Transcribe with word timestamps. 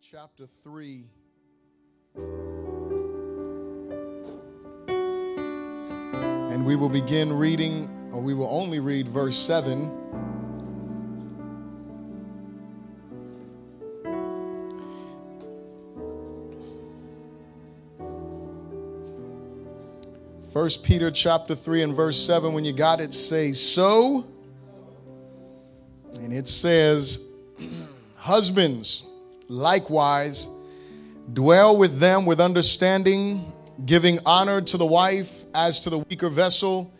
chapter 0.00 0.46
3. 0.46 1.04
And 6.50 6.64
we 6.64 6.76
will 6.76 6.88
begin 6.88 7.32
reading, 7.32 7.90
or 8.12 8.20
we 8.20 8.32
will 8.32 8.48
only 8.48 8.80
read 8.80 9.08
verse 9.08 9.36
7. 9.38 9.90
First 20.52 20.84
Peter 20.84 21.10
chapter 21.10 21.54
3 21.54 21.82
and 21.82 21.94
verse 21.94 22.20
7 22.24 22.52
when 22.52 22.64
you 22.64 22.72
got 22.72 23.00
it 23.00 23.12
say 23.12 23.52
so 23.52 24.26
and 26.20 26.32
it 26.32 26.48
says 26.48 27.28
husbands 28.16 29.07
likewise 29.48 30.48
dwell 31.32 31.76
with 31.76 31.98
them 31.98 32.26
with 32.26 32.40
understanding 32.40 33.52
giving 33.86 34.18
honor 34.26 34.60
to 34.60 34.76
the 34.76 34.86
wife 34.86 35.44
as 35.54 35.80
to 35.80 35.90
the 35.90 35.98
weaker 35.98 36.28
vessel 36.28 36.92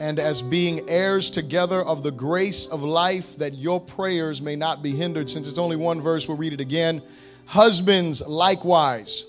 and 0.00 0.18
as 0.18 0.42
being 0.42 0.88
heirs 0.88 1.30
together 1.30 1.82
of 1.82 2.02
the 2.02 2.10
grace 2.10 2.66
of 2.66 2.82
life 2.82 3.36
that 3.36 3.54
your 3.54 3.80
prayers 3.80 4.40
may 4.40 4.56
not 4.56 4.82
be 4.82 4.90
hindered. 4.90 5.28
Since 5.28 5.48
it's 5.48 5.58
only 5.58 5.76
one 5.76 6.00
verse 6.00 6.26
we'll 6.26 6.36
read 6.36 6.52
it 6.52 6.60
again. 6.60 7.02
Husbands 7.46 8.26
likewise 8.26 9.26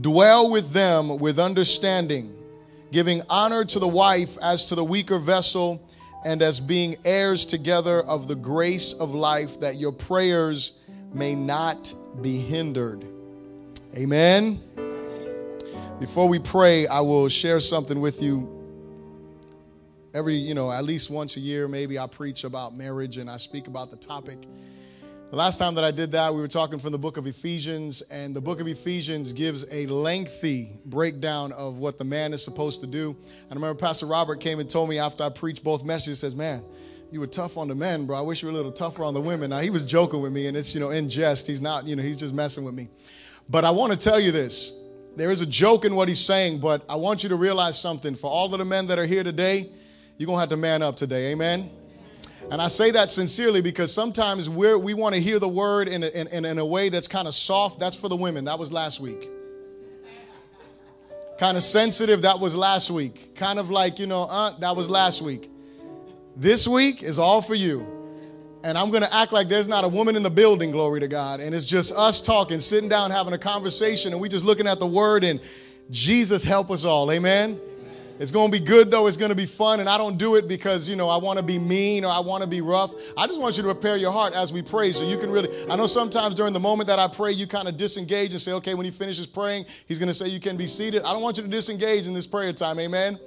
dwell 0.00 0.50
with 0.50 0.72
them 0.72 1.18
with 1.18 1.38
understanding 1.38 2.32
giving 2.92 3.20
honor 3.28 3.64
to 3.64 3.78
the 3.78 3.88
wife 3.88 4.38
as 4.40 4.64
to 4.66 4.74
the 4.74 4.84
weaker 4.84 5.18
vessel, 5.18 5.82
and 6.24 6.40
as 6.42 6.60
being 6.60 6.96
heirs 7.04 7.44
together 7.44 8.00
of 8.02 8.26
the 8.26 8.34
grace 8.34 8.92
of 8.94 9.14
life, 9.14 9.60
that 9.60 9.76
your 9.76 9.92
prayers 9.92 10.72
may 11.12 11.34
not 11.34 11.92
be 12.22 12.38
hindered. 12.38 13.04
Amen. 13.96 14.60
Before 16.00 16.28
we 16.28 16.38
pray, 16.38 16.86
I 16.86 17.00
will 17.00 17.28
share 17.28 17.60
something 17.60 18.00
with 18.00 18.20
you. 18.20 18.52
Every, 20.12 20.34
you 20.34 20.54
know, 20.54 20.70
at 20.70 20.84
least 20.84 21.10
once 21.10 21.36
a 21.36 21.40
year, 21.40 21.68
maybe 21.68 21.98
I 21.98 22.06
preach 22.06 22.44
about 22.44 22.76
marriage 22.76 23.18
and 23.18 23.30
I 23.30 23.36
speak 23.36 23.66
about 23.66 23.90
the 23.90 23.96
topic. 23.96 24.38
The 25.30 25.36
last 25.36 25.58
time 25.58 25.74
that 25.74 25.84
I 25.84 25.90
did 25.90 26.12
that, 26.12 26.32
we 26.32 26.40
were 26.40 26.48
talking 26.48 26.78
from 26.78 26.92
the 26.92 26.98
book 26.98 27.16
of 27.16 27.26
Ephesians, 27.26 28.00
and 28.02 28.34
the 28.34 28.40
book 28.40 28.60
of 28.60 28.68
Ephesians 28.68 29.32
gives 29.32 29.66
a 29.72 29.86
lengthy 29.86 30.70
breakdown 30.84 31.50
of 31.52 31.78
what 31.78 31.98
the 31.98 32.04
man 32.04 32.32
is 32.32 32.44
supposed 32.44 32.80
to 32.82 32.86
do. 32.86 33.10
And 33.10 33.52
I 33.52 33.54
remember 33.54 33.74
Pastor 33.74 34.06
Robert 34.06 34.40
came 34.40 34.60
and 34.60 34.70
told 34.70 34.88
me 34.88 34.98
after 34.98 35.24
I 35.24 35.30
preached 35.30 35.64
both 35.64 35.84
messages, 35.84 36.20
says, 36.20 36.36
Man, 36.36 36.62
you 37.10 37.20
were 37.20 37.26
tough 37.26 37.56
on 37.56 37.68
the 37.68 37.74
men, 37.74 38.06
bro. 38.06 38.16
I 38.16 38.20
wish 38.20 38.42
you 38.42 38.48
were 38.48 38.52
a 38.52 38.56
little 38.56 38.72
tougher 38.72 39.04
on 39.04 39.14
the 39.14 39.20
women. 39.20 39.50
Now, 39.50 39.60
he 39.60 39.70
was 39.70 39.84
joking 39.84 40.20
with 40.20 40.32
me, 40.32 40.48
and 40.48 40.56
it's, 40.56 40.74
you 40.74 40.80
know, 40.80 40.90
in 40.90 41.08
jest. 41.08 41.46
He's 41.46 41.60
not, 41.60 41.86
you 41.86 41.96
know, 41.96 42.02
he's 42.02 42.18
just 42.18 42.34
messing 42.34 42.64
with 42.64 42.74
me. 42.74 42.88
But 43.48 43.64
I 43.64 43.70
want 43.70 43.92
to 43.92 43.98
tell 43.98 44.18
you 44.18 44.32
this. 44.32 44.72
There 45.14 45.30
is 45.30 45.40
a 45.40 45.46
joke 45.46 45.84
in 45.84 45.94
what 45.94 46.08
he's 46.08 46.20
saying, 46.20 46.58
but 46.58 46.84
I 46.88 46.96
want 46.96 47.22
you 47.22 47.30
to 47.30 47.36
realize 47.36 47.80
something. 47.80 48.14
For 48.14 48.30
all 48.30 48.52
of 48.52 48.58
the 48.58 48.64
men 48.64 48.86
that 48.88 48.98
are 48.98 49.06
here 49.06 49.24
today, 49.24 49.70
you're 50.18 50.26
going 50.26 50.36
to 50.36 50.40
have 50.40 50.48
to 50.50 50.56
man 50.56 50.82
up 50.82 50.96
today. 50.96 51.32
Amen? 51.32 51.70
And 52.50 52.60
I 52.60 52.68
say 52.68 52.90
that 52.90 53.10
sincerely 53.10 53.62
because 53.62 53.92
sometimes 53.92 54.50
we're, 54.50 54.78
we 54.78 54.94
want 54.94 55.14
to 55.14 55.20
hear 55.20 55.38
the 55.38 55.48
word 55.48 55.88
in 55.88 56.02
a, 56.02 56.08
in, 56.08 56.44
in 56.44 56.58
a 56.58 56.66
way 56.66 56.90
that's 56.90 57.08
kind 57.08 57.26
of 57.26 57.34
soft. 57.34 57.80
That's 57.80 57.96
for 57.96 58.08
the 58.08 58.16
women. 58.16 58.44
That 58.44 58.58
was 58.58 58.70
last 58.70 59.00
week. 59.00 59.30
Kind 61.38 61.56
of 61.56 61.62
sensitive. 61.62 62.22
That 62.22 62.38
was 62.38 62.54
last 62.54 62.90
week. 62.90 63.34
Kind 63.34 63.58
of 63.58 63.70
like, 63.70 63.98
you 63.98 64.06
know, 64.06 64.24
uh, 64.24 64.58
that 64.58 64.76
was 64.76 64.88
last 64.88 65.22
week. 65.22 65.50
This 66.36 66.68
week 66.68 67.02
is 67.02 67.18
all 67.18 67.40
for 67.40 67.54
you. 67.54 67.86
And 68.62 68.76
I'm 68.76 68.90
going 68.90 69.02
to 69.02 69.14
act 69.14 69.32
like 69.32 69.48
there's 69.48 69.68
not 69.68 69.84
a 69.84 69.88
woman 69.88 70.16
in 70.16 70.22
the 70.22 70.30
building, 70.30 70.70
glory 70.70 71.00
to 71.00 71.08
God. 71.08 71.40
And 71.40 71.54
it's 71.54 71.64
just 71.64 71.94
us 71.94 72.20
talking, 72.20 72.60
sitting 72.60 72.90
down, 72.90 73.10
having 73.10 73.32
a 73.32 73.38
conversation, 73.38 74.12
and 74.12 74.20
we 74.20 74.28
just 74.28 74.44
looking 74.44 74.66
at 74.66 74.78
the 74.78 74.86
word 74.86 75.24
and 75.24 75.40
Jesus 75.90 76.44
help 76.44 76.70
us 76.70 76.84
all. 76.84 77.10
Amen. 77.10 77.58
It's 78.18 78.32
going 78.32 78.50
to 78.50 78.58
be 78.58 78.64
good 78.64 78.90
though. 78.90 79.06
It's 79.06 79.16
going 79.16 79.30
to 79.30 79.36
be 79.36 79.46
fun. 79.46 79.80
And 79.80 79.88
I 79.88 79.96
don't 79.96 80.18
do 80.18 80.36
it 80.36 80.48
because, 80.48 80.88
you 80.88 80.96
know, 80.96 81.08
I 81.08 81.16
want 81.16 81.38
to 81.38 81.44
be 81.44 81.58
mean 81.58 82.04
or 82.04 82.10
I 82.10 82.20
want 82.20 82.42
to 82.42 82.48
be 82.48 82.60
rough. 82.60 82.92
I 83.16 83.26
just 83.26 83.40
want 83.40 83.56
you 83.56 83.62
to 83.62 83.72
prepare 83.72 83.96
your 83.96 84.12
heart 84.12 84.34
as 84.34 84.52
we 84.52 84.62
pray 84.62 84.92
so 84.92 85.04
you 85.04 85.16
can 85.16 85.30
really. 85.30 85.48
I 85.70 85.76
know 85.76 85.86
sometimes 85.86 86.34
during 86.34 86.52
the 86.52 86.60
moment 86.60 86.88
that 86.88 86.98
I 86.98 87.08
pray, 87.08 87.32
you 87.32 87.46
kind 87.46 87.68
of 87.68 87.76
disengage 87.76 88.32
and 88.32 88.40
say, 88.40 88.52
okay, 88.52 88.74
when 88.74 88.84
he 88.84 88.90
finishes 88.90 89.26
praying, 89.26 89.66
he's 89.86 89.98
going 89.98 90.08
to 90.08 90.14
say 90.14 90.28
you 90.28 90.40
can 90.40 90.56
be 90.56 90.66
seated. 90.66 91.02
I 91.02 91.12
don't 91.12 91.22
want 91.22 91.36
you 91.36 91.44
to 91.44 91.48
disengage 91.48 92.06
in 92.06 92.14
this 92.14 92.26
prayer 92.26 92.52
time. 92.52 92.78
Amen. 92.80 93.18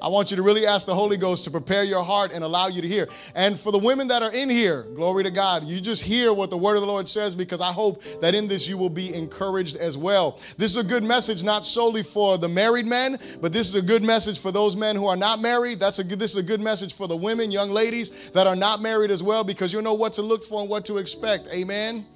I 0.00 0.08
want 0.08 0.30
you 0.30 0.36
to 0.36 0.42
really 0.42 0.66
ask 0.66 0.86
the 0.86 0.94
Holy 0.94 1.16
Ghost 1.16 1.44
to 1.44 1.50
prepare 1.50 1.82
your 1.82 2.02
heart 2.02 2.32
and 2.32 2.44
allow 2.44 2.68
you 2.68 2.82
to 2.82 2.88
hear. 2.88 3.08
And 3.34 3.58
for 3.58 3.72
the 3.72 3.78
women 3.78 4.08
that 4.08 4.22
are 4.22 4.32
in 4.32 4.50
here, 4.50 4.82
glory 4.94 5.24
to 5.24 5.30
God, 5.30 5.64
you 5.64 5.80
just 5.80 6.02
hear 6.02 6.32
what 6.34 6.50
the 6.50 6.56
word 6.56 6.74
of 6.74 6.82
the 6.82 6.86
Lord 6.86 7.08
says 7.08 7.34
because 7.34 7.60
I 7.60 7.72
hope 7.72 8.02
that 8.20 8.34
in 8.34 8.46
this 8.46 8.68
you 8.68 8.76
will 8.76 8.90
be 8.90 9.14
encouraged 9.14 9.76
as 9.76 9.96
well. 9.96 10.38
This 10.58 10.70
is 10.72 10.76
a 10.76 10.84
good 10.84 11.02
message 11.02 11.42
not 11.42 11.64
solely 11.64 12.02
for 12.02 12.36
the 12.36 12.48
married 12.48 12.86
men, 12.86 13.18
but 13.40 13.52
this 13.52 13.68
is 13.68 13.74
a 13.74 13.82
good 13.82 14.02
message 14.02 14.38
for 14.38 14.52
those 14.52 14.76
men 14.76 14.96
who 14.96 15.06
are 15.06 15.16
not 15.16 15.40
married. 15.40 15.80
That's 15.80 15.98
a 15.98 16.04
good 16.04 16.18
this 16.18 16.32
is 16.32 16.38
a 16.38 16.42
good 16.42 16.60
message 16.60 16.92
for 16.92 17.08
the 17.08 17.16
women, 17.16 17.50
young 17.50 17.70
ladies 17.70 18.30
that 18.30 18.46
are 18.46 18.56
not 18.56 18.82
married 18.82 19.10
as 19.10 19.22
well 19.22 19.44
because 19.44 19.72
you 19.72 19.80
know 19.80 19.94
what 19.94 20.12
to 20.14 20.22
look 20.22 20.44
for 20.44 20.60
and 20.60 20.68
what 20.68 20.84
to 20.86 20.98
expect. 20.98 21.46
Amen. 21.48 21.66
Amen. 21.86 22.06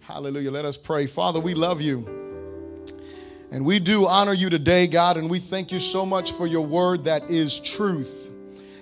Hallelujah. 0.00 0.50
Let 0.50 0.64
us 0.64 0.76
pray. 0.76 1.06
Father, 1.06 1.40
we 1.40 1.54
love 1.54 1.80
you. 1.80 2.31
And 3.52 3.66
we 3.66 3.80
do 3.80 4.06
honor 4.06 4.32
you 4.32 4.48
today, 4.48 4.86
God, 4.86 5.18
and 5.18 5.28
we 5.28 5.38
thank 5.38 5.72
you 5.72 5.78
so 5.78 6.06
much 6.06 6.32
for 6.32 6.46
your 6.46 6.64
word 6.64 7.04
that 7.04 7.30
is 7.30 7.60
truth. 7.60 8.30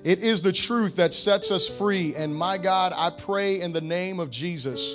It 0.04 0.20
is 0.20 0.42
the 0.42 0.52
truth 0.52 0.94
that 0.94 1.12
sets 1.12 1.50
us 1.50 1.66
free. 1.66 2.14
And 2.14 2.32
my 2.32 2.56
God, 2.56 2.92
I 2.94 3.10
pray 3.10 3.60
in 3.60 3.72
the 3.72 3.80
name 3.80 4.20
of 4.20 4.30
Jesus 4.30 4.94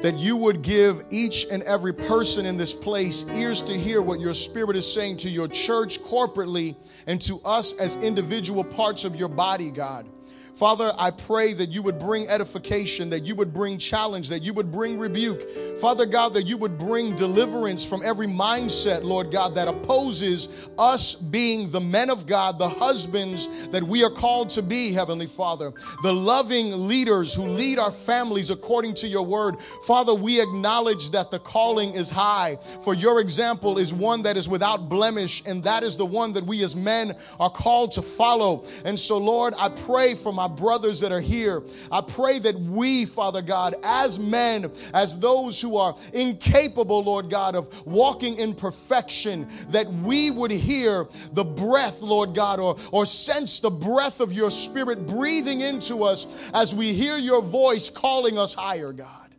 that 0.00 0.14
you 0.16 0.34
would 0.38 0.62
give 0.62 1.04
each 1.10 1.46
and 1.50 1.62
every 1.64 1.92
person 1.92 2.46
in 2.46 2.56
this 2.56 2.72
place 2.72 3.26
ears 3.34 3.60
to 3.62 3.74
hear 3.76 4.00
what 4.00 4.18
your 4.18 4.32
spirit 4.32 4.76
is 4.76 4.90
saying 4.90 5.18
to 5.18 5.28
your 5.28 5.48
church 5.48 6.00
corporately 6.00 6.74
and 7.06 7.20
to 7.20 7.38
us 7.44 7.74
as 7.78 7.96
individual 7.96 8.64
parts 8.64 9.04
of 9.04 9.14
your 9.14 9.28
body, 9.28 9.70
God. 9.70 10.06
Father, 10.56 10.90
I 10.96 11.10
pray 11.10 11.52
that 11.52 11.68
you 11.68 11.82
would 11.82 11.98
bring 11.98 12.26
edification, 12.30 13.10
that 13.10 13.24
you 13.24 13.34
would 13.34 13.52
bring 13.52 13.76
challenge, 13.76 14.30
that 14.30 14.42
you 14.42 14.54
would 14.54 14.72
bring 14.72 14.98
rebuke. 14.98 15.42
Father 15.82 16.06
God, 16.06 16.32
that 16.32 16.44
you 16.44 16.56
would 16.56 16.78
bring 16.78 17.14
deliverance 17.14 17.84
from 17.84 18.00
every 18.02 18.26
mindset, 18.26 19.02
Lord 19.02 19.30
God, 19.30 19.54
that 19.56 19.68
opposes 19.68 20.70
us 20.78 21.14
being 21.14 21.70
the 21.70 21.80
men 21.80 22.08
of 22.08 22.26
God, 22.26 22.58
the 22.58 22.70
husbands 22.70 23.68
that 23.68 23.82
we 23.82 24.02
are 24.02 24.10
called 24.10 24.48
to 24.50 24.62
be, 24.62 24.92
Heavenly 24.92 25.26
Father, 25.26 25.74
the 26.02 26.14
loving 26.14 26.88
leaders 26.88 27.34
who 27.34 27.42
lead 27.42 27.78
our 27.78 27.90
families 27.90 28.48
according 28.48 28.94
to 28.94 29.06
your 29.06 29.26
word. 29.26 29.60
Father, 29.86 30.14
we 30.14 30.40
acknowledge 30.40 31.10
that 31.10 31.30
the 31.30 31.38
calling 31.38 31.92
is 31.92 32.10
high, 32.10 32.56
for 32.80 32.94
your 32.94 33.20
example 33.20 33.76
is 33.76 33.92
one 33.92 34.22
that 34.22 34.38
is 34.38 34.48
without 34.48 34.88
blemish, 34.88 35.42
and 35.44 35.62
that 35.64 35.82
is 35.82 35.98
the 35.98 36.06
one 36.06 36.32
that 36.32 36.44
we 36.44 36.62
as 36.62 36.74
men 36.74 37.14
are 37.38 37.50
called 37.50 37.92
to 37.92 38.00
follow. 38.00 38.64
And 38.86 38.98
so, 38.98 39.18
Lord, 39.18 39.52
I 39.58 39.68
pray 39.68 40.14
for 40.14 40.32
my 40.32 40.45
my 40.46 40.54
brothers 40.54 41.00
that 41.00 41.12
are 41.12 41.20
here. 41.20 41.62
I 41.90 42.00
pray 42.00 42.38
that 42.40 42.54
we, 42.54 43.04
Father 43.04 43.42
God, 43.42 43.74
as 43.82 44.18
men, 44.18 44.70
as 44.94 45.18
those 45.18 45.60
who 45.60 45.76
are 45.76 45.96
incapable, 46.12 47.02
Lord 47.02 47.30
God, 47.30 47.56
of 47.56 47.86
walking 47.86 48.38
in 48.38 48.54
perfection, 48.54 49.48
that 49.70 49.86
we 49.86 50.30
would 50.30 50.50
hear 50.50 51.06
the 51.32 51.44
breath, 51.44 52.02
Lord 52.02 52.34
God, 52.34 52.60
or, 52.60 52.76
or 52.92 53.06
sense 53.06 53.60
the 53.60 53.70
breath 53.70 54.20
of 54.20 54.32
your 54.32 54.50
spirit 54.50 55.06
breathing 55.06 55.60
into 55.60 56.04
us 56.04 56.50
as 56.54 56.74
we 56.74 56.92
hear 56.92 57.16
your 57.16 57.42
voice 57.42 57.90
calling 57.90 58.38
us 58.38 58.54
higher, 58.54 58.92
God. 58.92 59.34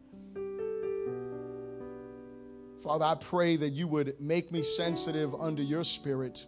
Father, 2.84 3.06
I 3.06 3.16
pray 3.16 3.56
that 3.57 3.72
you 3.72 3.88
would 3.88 4.19
make 4.19 4.51
me 4.51 4.62
sensitive 4.62 5.34
under 5.35 5.63
your 5.63 5.84
spirit 5.84 6.45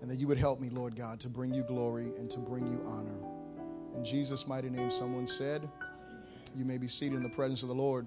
and 0.00 0.10
that 0.10 0.16
you 0.16 0.26
would 0.26 0.38
help 0.38 0.60
me, 0.60 0.70
Lord 0.70 0.96
God, 0.96 1.20
to 1.20 1.28
bring 1.28 1.52
you 1.52 1.62
glory 1.62 2.12
and 2.18 2.30
to 2.30 2.38
bring 2.40 2.66
you 2.66 2.80
honor. 2.86 3.14
In 3.96 4.04
Jesus' 4.04 4.46
mighty 4.46 4.70
name, 4.70 4.90
someone 4.90 5.26
said, 5.26 5.68
You 6.54 6.64
may 6.64 6.78
be 6.78 6.88
seated 6.88 7.16
in 7.16 7.22
the 7.22 7.28
presence 7.28 7.62
of 7.62 7.68
the 7.68 7.74
Lord. 7.74 8.06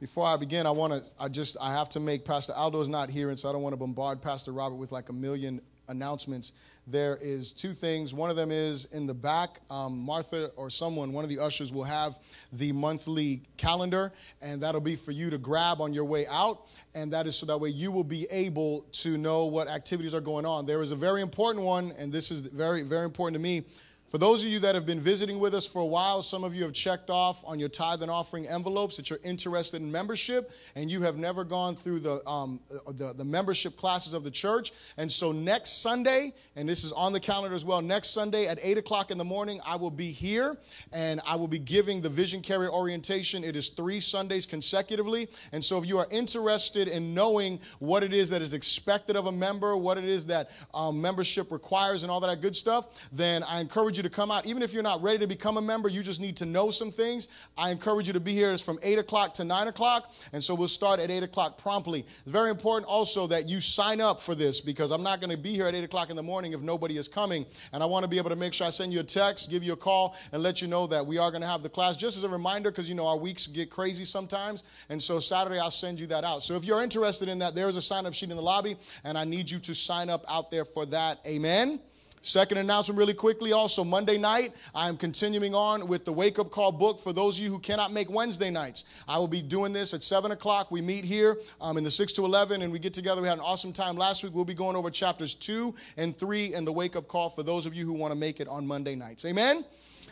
Before 0.00 0.26
I 0.26 0.36
begin, 0.38 0.66
I 0.66 0.70
want 0.70 0.94
to, 0.94 1.02
I 1.18 1.28
just, 1.28 1.58
I 1.60 1.72
have 1.72 1.90
to 1.90 2.00
make, 2.00 2.24
Pastor 2.24 2.54
Aldo 2.54 2.80
is 2.80 2.88
not 2.88 3.10
here, 3.10 3.28
and 3.28 3.38
so 3.38 3.50
I 3.50 3.52
don't 3.52 3.60
want 3.60 3.74
to 3.74 3.76
bombard 3.76 4.22
Pastor 4.22 4.50
Robert 4.50 4.76
with 4.76 4.92
like 4.92 5.10
a 5.10 5.12
million 5.12 5.60
announcements 5.90 6.52
there 6.90 7.18
is 7.20 7.52
two 7.52 7.72
things. 7.72 8.12
One 8.14 8.30
of 8.30 8.36
them 8.36 8.50
is 8.50 8.86
in 8.86 9.06
the 9.06 9.14
back, 9.14 9.60
um, 9.70 9.98
Martha 9.98 10.50
or 10.56 10.70
someone, 10.70 11.12
one 11.12 11.24
of 11.24 11.30
the 11.30 11.38
ushers 11.38 11.72
will 11.72 11.84
have 11.84 12.18
the 12.52 12.72
monthly 12.72 13.42
calendar, 13.56 14.12
and 14.40 14.60
that'll 14.60 14.80
be 14.80 14.96
for 14.96 15.12
you 15.12 15.30
to 15.30 15.38
grab 15.38 15.80
on 15.80 15.92
your 15.92 16.04
way 16.04 16.26
out. 16.26 16.66
And 16.94 17.12
that 17.12 17.26
is 17.26 17.36
so 17.36 17.46
that 17.46 17.58
way 17.58 17.68
you 17.68 17.92
will 17.92 18.04
be 18.04 18.26
able 18.30 18.82
to 18.92 19.16
know 19.16 19.46
what 19.46 19.68
activities 19.68 20.14
are 20.14 20.20
going 20.20 20.44
on. 20.44 20.66
There 20.66 20.82
is 20.82 20.90
a 20.90 20.96
very 20.96 21.22
important 21.22 21.64
one, 21.64 21.92
and 21.98 22.12
this 22.12 22.30
is 22.30 22.40
very, 22.40 22.82
very 22.82 23.04
important 23.04 23.34
to 23.34 23.40
me 23.40 23.64
For 24.10 24.18
those 24.18 24.42
of 24.42 24.48
you 24.48 24.58
that 24.58 24.74
have 24.74 24.86
been 24.86 24.98
visiting 24.98 25.38
with 25.38 25.54
us 25.54 25.64
for 25.64 25.78
a 25.78 25.86
while, 25.86 26.20
some 26.20 26.42
of 26.42 26.52
you 26.52 26.64
have 26.64 26.72
checked 26.72 27.10
off 27.10 27.44
on 27.46 27.60
your 27.60 27.68
tithe 27.68 28.02
and 28.02 28.10
offering 28.10 28.44
envelopes 28.48 28.96
that 28.96 29.08
you're 29.08 29.20
interested 29.22 29.80
in 29.80 29.92
membership, 29.92 30.50
and 30.74 30.90
you 30.90 31.00
have 31.02 31.16
never 31.16 31.44
gone 31.44 31.76
through 31.76 32.00
the, 32.00 32.28
um, 32.28 32.58
the, 32.96 33.12
the 33.12 33.22
membership 33.22 33.76
classes 33.76 34.12
of 34.12 34.24
the 34.24 34.30
church. 34.30 34.72
And 34.96 35.10
so 35.10 35.30
next 35.30 35.80
Sunday, 35.80 36.34
and 36.56 36.68
this 36.68 36.82
is 36.82 36.90
on 36.90 37.12
the 37.12 37.20
calendar 37.20 37.54
as 37.54 37.64
well, 37.64 37.80
next 37.80 38.08
Sunday 38.08 38.48
at 38.48 38.58
8 38.60 38.78
o'clock 38.78 39.12
in 39.12 39.16
the 39.16 39.22
morning, 39.22 39.60
I 39.64 39.76
will 39.76 39.92
be 39.92 40.10
here 40.10 40.58
and 40.92 41.20
I 41.24 41.36
will 41.36 41.46
be 41.46 41.60
giving 41.60 42.00
the 42.00 42.08
Vision 42.08 42.42
Carrier 42.42 42.72
orientation. 42.72 43.44
It 43.44 43.54
is 43.54 43.68
three 43.68 44.00
Sundays 44.00 44.44
consecutively. 44.44 45.28
And 45.52 45.64
so 45.64 45.78
if 45.78 45.86
you 45.86 45.98
are 45.98 46.08
interested 46.10 46.88
in 46.88 47.14
knowing 47.14 47.60
what 47.78 48.02
it 48.02 48.12
is 48.12 48.28
that 48.30 48.42
is 48.42 48.54
expected 48.54 49.14
of 49.14 49.26
a 49.26 49.32
member, 49.32 49.76
what 49.76 49.98
it 49.98 50.04
is 50.04 50.26
that 50.26 50.50
um, 50.74 51.00
membership 51.00 51.52
requires, 51.52 52.02
and 52.02 52.10
all 52.10 52.18
that 52.18 52.40
good 52.40 52.56
stuff, 52.56 53.08
then 53.12 53.44
I 53.44 53.60
encourage 53.60 53.98
you 53.98 53.99
you 54.00 54.08
to 54.08 54.14
come 54.14 54.30
out. 54.30 54.46
Even 54.46 54.62
if 54.62 54.72
you're 54.72 54.82
not 54.82 55.02
ready 55.02 55.18
to 55.18 55.26
become 55.26 55.58
a 55.58 55.62
member, 55.62 55.88
you 55.88 56.02
just 56.02 56.20
need 56.20 56.36
to 56.38 56.46
know 56.46 56.70
some 56.70 56.90
things. 56.90 57.28
I 57.58 57.70
encourage 57.70 58.06
you 58.06 58.12
to 58.14 58.20
be 58.20 58.32
here. 58.32 58.52
It's 58.52 58.62
from 58.62 58.78
8 58.82 58.98
o'clock 58.98 59.34
to 59.34 59.44
9 59.44 59.68
o'clock. 59.68 60.14
And 60.32 60.42
so 60.42 60.54
we'll 60.54 60.68
start 60.68 61.00
at 61.00 61.10
8 61.10 61.22
o'clock 61.22 61.58
promptly. 61.58 62.00
It's 62.00 62.32
very 62.32 62.50
important 62.50 62.88
also 62.88 63.26
that 63.26 63.48
you 63.48 63.60
sign 63.60 64.00
up 64.00 64.20
for 64.20 64.34
this 64.34 64.60
because 64.60 64.90
I'm 64.90 65.02
not 65.02 65.20
going 65.20 65.30
to 65.30 65.36
be 65.36 65.52
here 65.52 65.66
at 65.66 65.74
8 65.74 65.84
o'clock 65.84 66.10
in 66.10 66.16
the 66.16 66.22
morning 66.22 66.52
if 66.52 66.60
nobody 66.60 66.96
is 66.96 67.08
coming. 67.08 67.44
And 67.72 67.82
I 67.82 67.86
want 67.86 68.04
to 68.04 68.08
be 68.08 68.16
able 68.18 68.30
to 68.30 68.36
make 68.36 68.54
sure 68.54 68.66
I 68.66 68.70
send 68.70 68.92
you 68.92 69.00
a 69.00 69.04
text, 69.04 69.50
give 69.50 69.62
you 69.62 69.74
a 69.74 69.76
call, 69.76 70.16
and 70.32 70.42
let 70.42 70.62
you 70.62 70.68
know 70.68 70.86
that 70.86 71.06
we 71.06 71.18
are 71.18 71.30
going 71.30 71.42
to 71.42 71.48
have 71.48 71.62
the 71.62 71.68
class. 71.68 71.96
Just 71.96 72.16
as 72.16 72.24
a 72.24 72.28
reminder, 72.28 72.70
because 72.70 72.88
you 72.88 72.94
know 72.94 73.06
our 73.06 73.18
weeks 73.18 73.46
get 73.46 73.70
crazy 73.70 74.04
sometimes. 74.04 74.64
And 74.88 75.02
so 75.02 75.20
Saturday, 75.20 75.58
I'll 75.58 75.70
send 75.70 76.00
you 76.00 76.06
that 76.06 76.24
out. 76.24 76.42
So 76.42 76.56
if 76.56 76.64
you're 76.64 76.82
interested 76.82 77.28
in 77.28 77.38
that, 77.40 77.54
there's 77.54 77.76
a 77.76 77.82
sign 77.82 78.06
up 78.06 78.14
sheet 78.14 78.30
in 78.30 78.36
the 78.36 78.42
lobby, 78.42 78.76
and 79.04 79.18
I 79.18 79.24
need 79.24 79.50
you 79.50 79.58
to 79.60 79.74
sign 79.74 80.08
up 80.08 80.24
out 80.28 80.50
there 80.50 80.64
for 80.64 80.86
that. 80.86 81.18
Amen. 81.26 81.80
Second 82.22 82.58
announcement, 82.58 82.98
really 82.98 83.14
quickly. 83.14 83.52
Also, 83.52 83.82
Monday 83.82 84.18
night, 84.18 84.50
I 84.74 84.88
am 84.88 84.98
continuing 84.98 85.54
on 85.54 85.88
with 85.88 86.04
the 86.04 86.12
Wake 86.12 86.38
Up 86.38 86.50
Call 86.50 86.70
book 86.70 87.00
for 87.00 87.14
those 87.14 87.38
of 87.38 87.44
you 87.44 87.50
who 87.50 87.58
cannot 87.58 87.92
make 87.92 88.10
Wednesday 88.10 88.50
nights. 88.50 88.84
I 89.08 89.16
will 89.16 89.26
be 89.26 89.40
doing 89.40 89.72
this 89.72 89.94
at 89.94 90.02
7 90.02 90.30
o'clock. 90.30 90.70
We 90.70 90.82
meet 90.82 91.02
here 91.02 91.38
um, 91.62 91.78
in 91.78 91.84
the 91.84 91.90
6 91.90 92.12
to 92.14 92.26
11 92.26 92.60
and 92.60 92.70
we 92.70 92.78
get 92.78 92.92
together. 92.92 93.22
We 93.22 93.28
had 93.28 93.38
an 93.38 93.44
awesome 93.44 93.72
time 93.72 93.96
last 93.96 94.22
week. 94.22 94.34
We'll 94.34 94.44
be 94.44 94.52
going 94.52 94.76
over 94.76 94.90
chapters 94.90 95.34
2 95.34 95.74
and 95.96 96.16
3 96.16 96.52
in 96.52 96.66
the 96.66 96.72
Wake 96.72 96.94
Up 96.94 97.08
Call 97.08 97.30
for 97.30 97.42
those 97.42 97.64
of 97.64 97.72
you 97.72 97.86
who 97.86 97.94
want 97.94 98.12
to 98.12 98.18
make 98.18 98.38
it 98.38 98.48
on 98.48 98.66
Monday 98.66 98.94
nights. 98.94 99.24
Amen? 99.24 99.64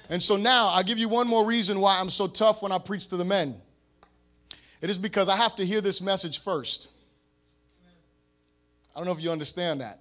And 0.08 0.22
so 0.22 0.38
now, 0.38 0.68
I'll 0.68 0.82
give 0.82 0.96
you 0.96 1.10
one 1.10 1.28
more 1.28 1.44
reason 1.44 1.78
why 1.78 2.00
I'm 2.00 2.08
so 2.08 2.26
tough 2.26 2.62
when 2.62 2.72
I 2.72 2.78
preach 2.78 3.08
to 3.08 3.18
the 3.18 3.24
men. 3.24 3.60
It 4.80 4.88
is 4.88 4.96
because 4.96 5.28
I 5.28 5.36
have 5.36 5.56
to 5.56 5.66
hear 5.66 5.82
this 5.82 6.00
message 6.00 6.40
first. 6.40 6.88
I 8.96 8.98
don't 8.98 9.06
know 9.06 9.12
if 9.12 9.22
you 9.22 9.30
understand 9.30 9.82
that. 9.82 10.00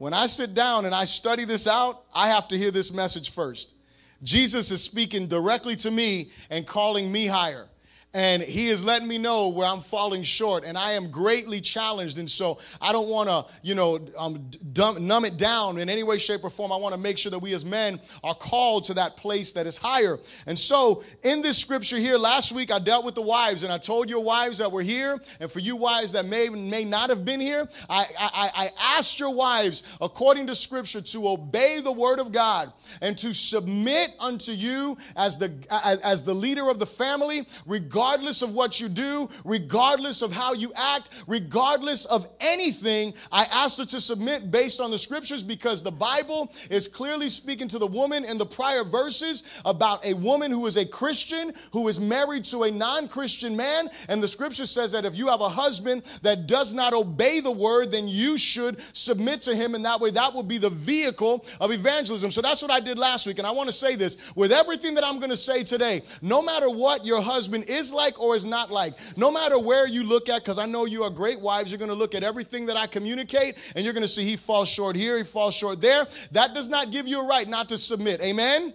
When 0.00 0.14
I 0.14 0.28
sit 0.28 0.54
down 0.54 0.86
and 0.86 0.94
I 0.94 1.04
study 1.04 1.44
this 1.44 1.66
out, 1.66 2.04
I 2.14 2.28
have 2.28 2.48
to 2.48 2.56
hear 2.56 2.70
this 2.70 2.90
message 2.90 3.32
first. 3.32 3.74
Jesus 4.22 4.70
is 4.70 4.82
speaking 4.82 5.26
directly 5.26 5.76
to 5.76 5.90
me 5.90 6.30
and 6.48 6.66
calling 6.66 7.12
me 7.12 7.26
higher 7.26 7.68
and 8.12 8.42
he 8.42 8.66
is 8.66 8.82
letting 8.82 9.06
me 9.06 9.18
know 9.18 9.50
where 9.50 9.66
I'm 9.66 9.80
falling 9.80 10.24
short, 10.24 10.64
and 10.64 10.76
I 10.76 10.92
am 10.92 11.10
greatly 11.12 11.60
challenged. 11.60 12.18
And 12.18 12.28
so 12.28 12.58
I 12.80 12.90
don't 12.90 13.08
want 13.08 13.28
to, 13.28 13.52
you 13.62 13.76
know, 13.76 14.00
um, 14.18 14.50
dumb, 14.72 15.06
numb 15.06 15.24
it 15.24 15.36
down 15.36 15.78
in 15.78 15.88
any 15.88 16.02
way, 16.02 16.18
shape, 16.18 16.42
or 16.42 16.50
form. 16.50 16.72
I 16.72 16.76
want 16.76 16.92
to 16.92 17.00
make 17.00 17.18
sure 17.18 17.30
that 17.30 17.38
we 17.38 17.54
as 17.54 17.64
men 17.64 18.00
are 18.24 18.34
called 18.34 18.84
to 18.84 18.94
that 18.94 19.16
place 19.16 19.52
that 19.52 19.66
is 19.66 19.76
higher. 19.76 20.18
And 20.46 20.58
so 20.58 21.04
in 21.22 21.40
this 21.40 21.56
scripture 21.56 21.98
here, 21.98 22.18
last 22.18 22.50
week 22.50 22.72
I 22.72 22.80
dealt 22.80 23.04
with 23.04 23.14
the 23.14 23.22
wives, 23.22 23.62
and 23.62 23.72
I 23.72 23.78
told 23.78 24.10
your 24.10 24.24
wives 24.24 24.58
that 24.58 24.72
were 24.72 24.82
here, 24.82 25.20
and 25.38 25.50
for 25.50 25.60
you 25.60 25.76
wives 25.76 26.10
that 26.12 26.26
may 26.26 26.48
may 26.48 26.84
not 26.84 27.10
have 27.10 27.24
been 27.24 27.40
here, 27.40 27.68
I 27.88 28.06
I, 28.18 28.50
I 28.56 28.70
asked 28.98 29.20
your 29.20 29.32
wives, 29.32 29.84
according 30.00 30.48
to 30.48 30.56
scripture, 30.56 31.00
to 31.00 31.28
obey 31.28 31.80
the 31.80 31.92
word 31.92 32.18
of 32.18 32.32
God 32.32 32.72
and 33.02 33.16
to 33.18 33.32
submit 33.32 34.10
unto 34.18 34.50
you 34.50 34.96
as 35.16 35.38
the 35.38 35.52
as, 35.70 36.00
as 36.00 36.24
the 36.24 36.34
leader 36.34 36.68
of 36.68 36.80
the 36.80 36.86
family, 36.86 37.46
regardless 37.66 37.99
regardless 38.00 38.40
of 38.40 38.54
what 38.54 38.80
you 38.80 38.88
do, 38.88 39.28
regardless 39.44 40.22
of 40.22 40.32
how 40.32 40.54
you 40.54 40.72
act, 40.74 41.10
regardless 41.26 42.06
of 42.06 42.26
anything, 42.40 43.12
I 43.30 43.44
asked 43.52 43.76
her 43.76 43.84
to 43.84 44.00
submit 44.00 44.50
based 44.50 44.80
on 44.80 44.90
the 44.90 44.96
scriptures 44.96 45.42
because 45.42 45.82
the 45.82 45.90
Bible 45.90 46.50
is 46.70 46.88
clearly 46.88 47.28
speaking 47.28 47.68
to 47.68 47.78
the 47.78 47.86
woman 47.86 48.24
in 48.24 48.38
the 48.38 48.46
prior 48.46 48.84
verses 48.84 49.42
about 49.66 50.02
a 50.06 50.14
woman 50.14 50.50
who 50.50 50.66
is 50.66 50.78
a 50.78 50.86
Christian 50.86 51.52
who 51.74 51.88
is 51.88 52.00
married 52.00 52.44
to 52.46 52.62
a 52.62 52.70
non 52.70 53.06
Christian 53.06 53.54
man. 53.54 53.90
And 54.08 54.22
the 54.22 54.28
scripture 54.28 54.64
says 54.64 54.92
that 54.92 55.04
if 55.04 55.18
you 55.18 55.28
have 55.28 55.42
a 55.42 55.48
husband 55.50 56.02
that 56.22 56.46
does 56.46 56.72
not 56.72 56.94
obey 56.94 57.40
the 57.40 57.50
word, 57.50 57.92
then 57.92 58.08
you 58.08 58.38
should 58.38 58.80
submit 58.96 59.42
to 59.42 59.54
him. 59.54 59.74
And 59.74 59.84
that 59.84 60.00
way, 60.00 60.10
that 60.12 60.32
will 60.32 60.42
be 60.42 60.56
the 60.56 60.70
vehicle 60.70 61.44
of 61.60 61.70
evangelism. 61.70 62.30
So 62.30 62.40
that's 62.40 62.62
what 62.62 62.70
I 62.70 62.80
did 62.80 62.96
last 62.96 63.26
week. 63.26 63.36
And 63.36 63.46
I 63.46 63.50
want 63.50 63.68
to 63.68 63.74
say 63.74 63.94
this 63.94 64.16
with 64.34 64.52
everything 64.52 64.94
that 64.94 65.04
I'm 65.04 65.18
going 65.18 65.30
to 65.30 65.36
say 65.36 65.64
today, 65.64 66.00
no 66.22 66.40
matter 66.40 66.70
what 66.70 67.04
your 67.04 67.20
husband 67.20 67.64
is 67.68 67.89
like 67.92 68.20
or 68.20 68.36
is 68.36 68.44
not 68.44 68.70
like. 68.70 68.94
No 69.16 69.30
matter 69.30 69.58
where 69.58 69.86
you 69.86 70.04
look 70.04 70.28
at, 70.28 70.42
because 70.42 70.58
I 70.58 70.66
know 70.66 70.84
you 70.84 71.04
are 71.04 71.10
great 71.10 71.40
wives, 71.40 71.70
you're 71.70 71.78
going 71.78 71.90
to 71.90 71.94
look 71.94 72.14
at 72.14 72.22
everything 72.22 72.66
that 72.66 72.76
I 72.76 72.86
communicate 72.86 73.56
and 73.74 73.84
you're 73.84 73.94
going 73.94 74.02
to 74.02 74.08
see 74.08 74.24
he 74.24 74.36
falls 74.36 74.68
short 74.68 74.96
here, 74.96 75.18
he 75.18 75.24
falls 75.24 75.54
short 75.54 75.80
there. 75.80 76.06
That 76.32 76.54
does 76.54 76.68
not 76.68 76.90
give 76.90 77.06
you 77.06 77.22
a 77.22 77.26
right 77.26 77.48
not 77.48 77.68
to 77.70 77.78
submit. 77.78 78.20
Amen? 78.20 78.62
amen. 78.62 78.74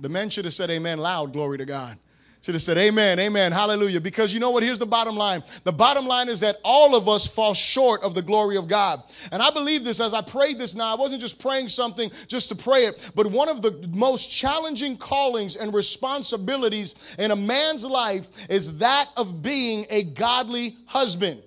The 0.00 0.08
men 0.08 0.30
should 0.30 0.44
have 0.44 0.54
said 0.54 0.70
amen 0.70 0.98
loud, 0.98 1.32
glory 1.32 1.58
to 1.58 1.64
God. 1.64 1.98
Should 2.44 2.56
have 2.56 2.62
said, 2.62 2.76
Amen, 2.76 3.18
Amen, 3.20 3.52
Hallelujah. 3.52 4.02
Because 4.02 4.34
you 4.34 4.38
know 4.38 4.50
what? 4.50 4.62
Here's 4.62 4.78
the 4.78 4.84
bottom 4.84 5.16
line. 5.16 5.42
The 5.62 5.72
bottom 5.72 6.06
line 6.06 6.28
is 6.28 6.40
that 6.40 6.60
all 6.62 6.94
of 6.94 7.08
us 7.08 7.26
fall 7.26 7.54
short 7.54 8.02
of 8.02 8.14
the 8.14 8.20
glory 8.20 8.58
of 8.58 8.68
God. 8.68 9.02
And 9.32 9.42
I 9.42 9.50
believe 9.50 9.82
this 9.82 9.98
as 9.98 10.12
I 10.12 10.20
prayed 10.20 10.58
this 10.58 10.74
now. 10.74 10.94
I 10.94 11.00
wasn't 11.00 11.22
just 11.22 11.40
praying 11.40 11.68
something 11.68 12.10
just 12.28 12.50
to 12.50 12.54
pray 12.54 12.84
it, 12.84 13.12
but 13.14 13.28
one 13.28 13.48
of 13.48 13.62
the 13.62 13.88
most 13.94 14.26
challenging 14.30 14.98
callings 14.98 15.56
and 15.56 15.72
responsibilities 15.72 17.16
in 17.18 17.30
a 17.30 17.36
man's 17.36 17.82
life 17.82 18.50
is 18.50 18.76
that 18.76 19.08
of 19.16 19.42
being 19.42 19.86
a 19.88 20.02
godly 20.02 20.76
husband. 20.84 21.42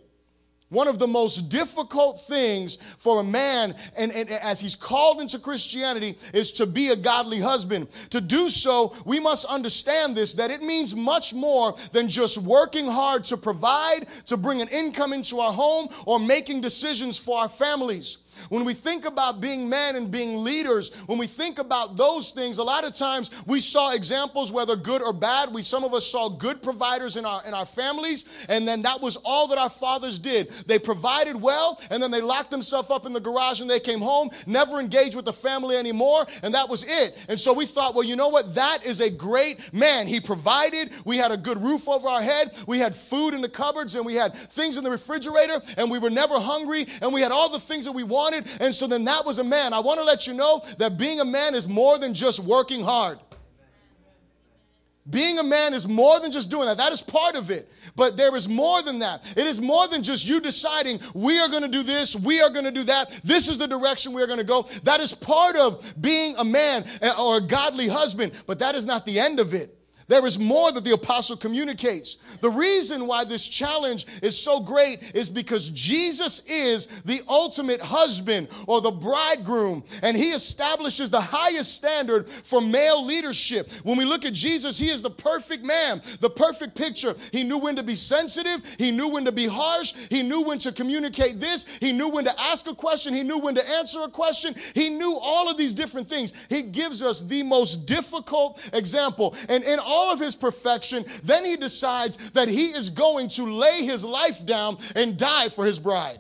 One 0.70 0.90
of 0.90 1.00
the 1.00 1.08
most 1.08 1.48
difficult 1.48 2.20
things 2.20 2.78
for 2.98 3.22
a 3.22 3.24
man, 3.24 3.74
and, 3.98 4.12
and, 4.12 4.30
as 4.30 4.60
he's 4.60 4.76
called 4.76 5.22
into 5.22 5.40
Christianity, 5.40 6.18
is 6.34 6.52
to 6.54 6.66
be 6.66 6.90
a 6.90 6.96
godly 6.96 7.40
husband. 7.40 7.90
To 8.10 8.20
do 8.20 8.50
so, 8.50 8.94
we 9.06 9.18
must 9.20 9.46
understand 9.46 10.16
this 10.16 10.34
that 10.36 10.52
it 10.52 10.62
means 10.62 10.94
much 10.94 11.34
more 11.34 11.74
than 11.94 12.10
just 12.10 12.38
working 12.38 12.86
hard 12.86 13.24
to 13.26 13.38
provide, 13.38 14.08
to 14.26 14.36
bring 14.36 14.62
an 14.62 14.68
income 14.68 15.14
into 15.14 15.40
our 15.40 15.54
home, 15.54 15.88
or 16.06 16.20
making 16.20 16.60
decisions 16.60 17.18
for 17.18 17.40
our 17.40 17.50
families. 17.50 18.18
When 18.50 18.66
we 18.66 18.74
think 18.74 19.06
about 19.06 19.42
being 19.42 19.70
men 19.70 19.96
and 19.96 20.12
being 20.12 20.44
leaders, 20.44 20.94
when 21.08 21.18
we 21.18 21.28
think 21.28 21.60
about 21.60 21.98
those 21.98 22.32
things, 22.32 22.58
a 22.58 22.64
lot 22.64 22.86
of 22.86 22.94
times 22.94 23.32
we 23.46 23.60
saw 23.60 23.94
examples, 23.94 24.52
whether 24.52 24.76
good 24.76 25.02
or 25.02 25.14
bad. 25.14 25.54
We 25.54 25.62
some 25.62 25.84
of 25.84 25.94
us 25.94 26.06
saw 26.06 26.30
good 26.30 26.62
providers 26.62 27.18
in 27.18 27.26
our 27.26 27.42
in 27.46 27.54
our 27.54 27.66
families, 27.66 28.46
and 28.50 28.68
then 28.68 28.82
that 28.84 29.02
was 29.02 29.18
all 29.18 29.48
that 29.48 29.58
our 29.58 29.70
fathers 29.70 30.20
did. 30.20 30.50
They 30.68 30.80
provided 30.80 31.42
well, 31.42 31.80
and 31.90 32.02
then 32.02 32.12
they 32.12 32.22
locked 32.22 32.52
themselves 32.52 32.90
up 32.90 33.06
in 33.06 33.14
the 33.14 33.20
garage 33.20 33.62
and 33.62 33.70
they 33.70 33.80
came 33.80 34.00
home, 34.00 34.30
never 34.46 34.80
engaged 34.80 35.16
with 35.16 35.26
the 35.26 35.34
family 35.34 35.76
anymore, 35.76 36.26
and 36.44 36.54
that 36.54 36.70
was 36.70 36.84
it. 36.88 37.18
And 37.30 37.40
so 37.40 37.54
we 37.54 37.66
thought, 37.66 37.96
well, 37.96 38.04
you 38.04 38.16
know 38.16 38.30
what? 38.30 38.56
That 38.56 38.86
is 38.86 39.02
a 39.02 39.10
great 39.10 39.74
man. 39.74 40.08
He 40.08 40.20
provided. 40.20 40.94
We 41.06 41.18
had 41.18 41.32
a 41.32 41.38
good 41.38 41.62
roof 41.62 41.88
over 41.88 42.08
our 42.08 42.22
head. 42.22 42.52
We 42.68 42.80
had 42.80 42.94
food 42.94 43.34
in 43.34 43.42
the 43.42 43.50
cupboards, 43.50 43.96
and 43.96 44.06
we 44.06 44.16
had 44.16 44.36
things 44.36 44.78
in 44.78 44.84
the 44.84 44.92
refrigerator, 44.92 45.62
and 45.78 45.90
we 45.90 46.00
were 46.00 46.10
never 46.10 46.40
hungry, 46.40 46.86
and 47.02 47.14
we 47.14 47.22
had 47.22 47.32
all 47.32 47.50
the 47.50 47.60
things 47.60 47.86
that 47.86 47.92
we 47.92 48.04
wanted 48.04 48.27
wanted. 48.28 48.62
And 48.62 48.74
so 48.74 48.88
then 48.88 49.06
that 49.06 49.26
was 49.26 49.40
a 49.40 49.44
man. 49.44 49.74
I 49.74 49.80
want 49.80 50.00
to 50.00 50.04
let 50.04 50.28
you 50.28 50.34
know 50.34 50.62
that 50.78 50.98
being 50.98 51.20
a 51.20 51.26
man 51.26 51.56
is 51.56 51.68
more 51.68 51.98
than 51.98 52.14
just 52.14 52.40
working 52.40 52.84
hard. 52.84 53.20
Being 55.10 55.40
a 55.40 55.44
man 55.44 55.74
is 55.74 55.88
more 55.88 56.20
than 56.20 56.34
just 56.34 56.52
doing 56.52 56.66
that. 56.66 56.78
That 56.78 56.92
is 56.92 57.02
part 57.02 57.36
of 57.36 57.50
it. 57.50 57.72
But 57.96 58.18
there 58.18 58.36
is 58.36 58.50
more 58.50 58.84
than 58.84 59.00
that. 59.00 59.24
It 59.38 59.48
is 59.48 59.62
more 59.62 59.88
than 59.88 60.04
just 60.04 60.28
you 60.28 60.42
deciding, 60.42 61.00
we 61.14 61.40
are 61.40 61.48
going 61.48 61.64
to 61.64 61.70
do 61.70 61.82
this, 61.82 62.14
we 62.14 62.42
are 62.42 62.50
going 62.50 62.66
to 62.66 62.72
do 62.72 62.84
that, 62.84 63.10
this 63.24 63.48
is 63.48 63.58
the 63.58 63.68
direction 63.68 64.12
we 64.12 64.22
are 64.22 64.28
going 64.28 64.40
to 64.40 64.44
go. 64.44 64.64
That 64.84 65.00
is 65.00 65.14
part 65.14 65.56
of 65.56 65.94
being 66.02 66.36
a 66.38 66.44
man 66.44 66.84
eh, 67.02 67.14
or 67.18 67.38
a 67.38 67.42
godly 67.42 67.88
husband, 67.88 68.34
but 68.48 68.60
that 68.60 68.76
is 68.76 68.86
not 68.86 69.06
the 69.06 69.18
end 69.18 69.40
of 69.40 69.54
it. 69.54 69.77
There 70.10 70.26
is 70.26 70.40
more 70.40 70.72
that 70.72 70.86
the 70.86 70.94
apostle 70.94 71.36
communicates. 71.36 72.38
The 72.38 72.50
reason 72.50 73.08
why 73.08 73.26
this 73.26 73.46
challenge 73.46 74.06
is 74.24 74.42
so 74.42 74.62
great 74.62 75.12
is 75.14 75.28
because 75.28 75.70
Jesus 75.72 76.46
is 76.48 77.02
the 77.02 77.22
ultimate 77.28 77.82
husband 77.82 78.48
or 78.68 78.80
the 78.80 78.92
bridegroom, 78.92 79.84
and 80.04 80.16
he 80.16 80.30
establishes 80.30 81.10
the 81.10 81.20
highest 81.20 81.76
standard 81.76 82.30
for 82.30 82.62
male 82.62 83.06
leadership. 83.06 83.70
When 83.84 83.98
we 83.98 84.06
look 84.06 84.24
at 84.24 84.32
Jesus, 84.32 84.78
he 84.78 84.90
is 84.90 85.02
the 85.02 85.10
perfect 85.10 85.66
man, 85.66 86.02
the 86.22 86.30
perfect 86.30 86.76
picture. 86.76 87.14
He 87.34 87.44
knew 87.44 87.58
when 87.58 87.76
to 87.76 87.84
be 87.84 87.96
sensitive, 87.96 88.64
he 88.78 88.92
knew 88.92 89.10
when 89.10 89.26
to 89.26 89.34
be 89.34 89.48
harsh, 89.48 89.94
he 90.10 90.24
knew 90.24 90.42
when 90.42 90.60
to 90.60 90.72
communicate 90.72 91.42
this, 91.42 91.66
he 91.80 91.92
knew 91.92 92.08
when 92.08 92.24
to 92.24 92.40
ask 92.40 92.66
a 92.68 92.76
question, 92.76 93.14
he 93.14 93.24
knew 93.24 93.40
when 93.40 93.56
to 93.56 93.70
answer 93.72 94.00
a 94.04 94.10
question, 94.10 94.56
he 94.74 94.88
knew 94.88 95.20
all 95.22 95.50
of 95.50 95.58
these 95.58 95.74
different 95.74 96.08
things. 96.08 96.32
He 96.48 96.64
gives 96.64 97.02
us 97.02 97.20
the 97.20 97.44
most 97.44 97.86
difficult 97.88 98.70
example. 98.72 99.36
And 99.50 99.66
in 99.66 99.80
all 99.80 99.97
all 99.98 100.14
of 100.14 100.20
his 100.20 100.36
perfection, 100.36 101.04
then 101.24 101.44
he 101.44 101.56
decides 101.56 102.32
that 102.32 102.48
he 102.48 102.68
is 102.68 102.92
going 102.92 103.30
to 103.30 103.44
lay 103.44 103.84
his 103.84 104.06
life 104.06 104.46
down 104.46 104.78
and 104.96 105.18
die 105.18 105.50
for 105.50 105.66
his 105.66 105.80
bride. 105.80 106.20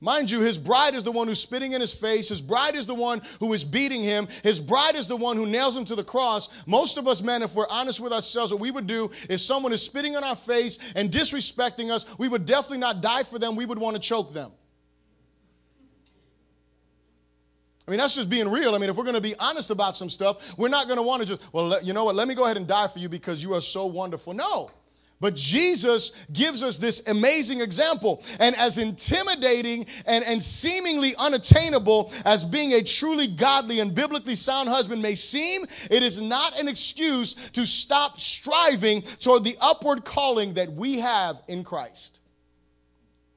Mind 0.00 0.28
you, 0.28 0.40
his 0.40 0.58
bride 0.58 0.94
is 0.94 1.04
the 1.04 1.12
one 1.12 1.28
who's 1.28 1.40
spitting 1.40 1.74
in 1.74 1.80
his 1.80 1.94
face. 1.94 2.28
His 2.28 2.40
bride 2.42 2.74
is 2.74 2.88
the 2.88 2.94
one 2.94 3.22
who 3.38 3.52
is 3.52 3.62
beating 3.62 4.02
him. 4.02 4.26
His 4.42 4.58
bride 4.58 4.96
is 4.96 5.06
the 5.06 5.14
one 5.14 5.36
who 5.36 5.46
nails 5.46 5.76
him 5.76 5.84
to 5.84 5.94
the 5.94 6.02
cross. 6.02 6.48
Most 6.66 6.98
of 6.98 7.06
us 7.06 7.22
men, 7.22 7.40
if 7.40 7.54
we're 7.54 7.68
honest 7.70 8.00
with 8.00 8.12
ourselves, 8.12 8.52
what 8.52 8.60
we 8.60 8.72
would 8.72 8.88
do 8.88 9.08
if 9.30 9.40
someone 9.40 9.72
is 9.72 9.80
spitting 9.80 10.14
in 10.14 10.24
our 10.24 10.34
face 10.34 10.80
and 10.96 11.08
disrespecting 11.08 11.92
us, 11.92 12.18
we 12.18 12.26
would 12.26 12.44
definitely 12.44 12.78
not 12.78 13.00
die 13.00 13.22
for 13.22 13.38
them. 13.38 13.54
We 13.54 13.64
would 13.64 13.78
want 13.78 13.94
to 13.94 14.02
choke 14.02 14.34
them. 14.34 14.50
I 17.86 17.90
mean, 17.90 17.98
that's 17.98 18.14
just 18.14 18.30
being 18.30 18.48
real. 18.48 18.74
I 18.74 18.78
mean, 18.78 18.90
if 18.90 18.96
we're 18.96 19.04
going 19.04 19.16
to 19.16 19.20
be 19.20 19.34
honest 19.36 19.70
about 19.70 19.96
some 19.96 20.08
stuff, 20.08 20.56
we're 20.56 20.68
not 20.68 20.86
going 20.86 20.98
to 20.98 21.02
want 21.02 21.20
to 21.22 21.26
just, 21.26 21.42
well, 21.52 21.82
you 21.82 21.92
know 21.92 22.04
what, 22.04 22.14
let 22.14 22.28
me 22.28 22.34
go 22.34 22.44
ahead 22.44 22.56
and 22.56 22.66
die 22.66 22.86
for 22.86 23.00
you 23.00 23.08
because 23.08 23.42
you 23.42 23.54
are 23.54 23.60
so 23.60 23.86
wonderful. 23.86 24.34
No. 24.34 24.68
But 25.22 25.36
Jesus 25.36 26.26
gives 26.32 26.64
us 26.64 26.78
this 26.78 27.06
amazing 27.06 27.60
example. 27.60 28.24
And 28.40 28.56
as 28.56 28.78
intimidating 28.78 29.86
and, 30.04 30.24
and 30.24 30.42
seemingly 30.42 31.14
unattainable 31.16 32.12
as 32.24 32.44
being 32.44 32.72
a 32.72 32.82
truly 32.82 33.28
godly 33.28 33.78
and 33.78 33.94
biblically 33.94 34.34
sound 34.34 34.68
husband 34.68 35.00
may 35.00 35.14
seem, 35.14 35.62
it 35.90 36.02
is 36.02 36.20
not 36.20 36.58
an 36.58 36.66
excuse 36.66 37.34
to 37.50 37.64
stop 37.64 38.18
striving 38.18 39.02
toward 39.02 39.44
the 39.44 39.56
upward 39.60 40.04
calling 40.04 40.54
that 40.54 40.72
we 40.72 40.98
have 40.98 41.40
in 41.46 41.62
Christ. 41.62 42.21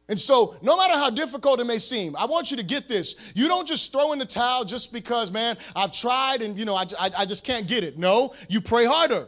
And 0.07 0.19
so, 0.19 0.55
no 0.61 0.77
matter 0.77 0.93
how 0.93 1.09
difficult 1.09 1.59
it 1.59 1.63
may 1.63 1.79
seem, 1.79 2.15
I 2.15 2.25
want 2.25 2.51
you 2.51 2.57
to 2.57 2.63
get 2.63 2.87
this. 2.87 3.33
You 3.35 3.47
don't 3.47 3.67
just 3.67 3.91
throw 3.91 4.13
in 4.13 4.19
the 4.19 4.25
towel 4.25 4.63
just 4.63 4.93
because, 4.93 5.31
man, 5.31 5.57
I've 5.75 5.91
tried 5.91 6.43
and, 6.43 6.59
you 6.59 6.65
know, 6.65 6.75
I, 6.75 6.85
I, 6.99 7.09
I 7.19 7.25
just 7.25 7.43
can't 7.43 7.67
get 7.67 7.83
it. 7.83 7.97
No, 7.97 8.33
you 8.47 8.61
pray 8.61 8.85
harder. 8.85 9.27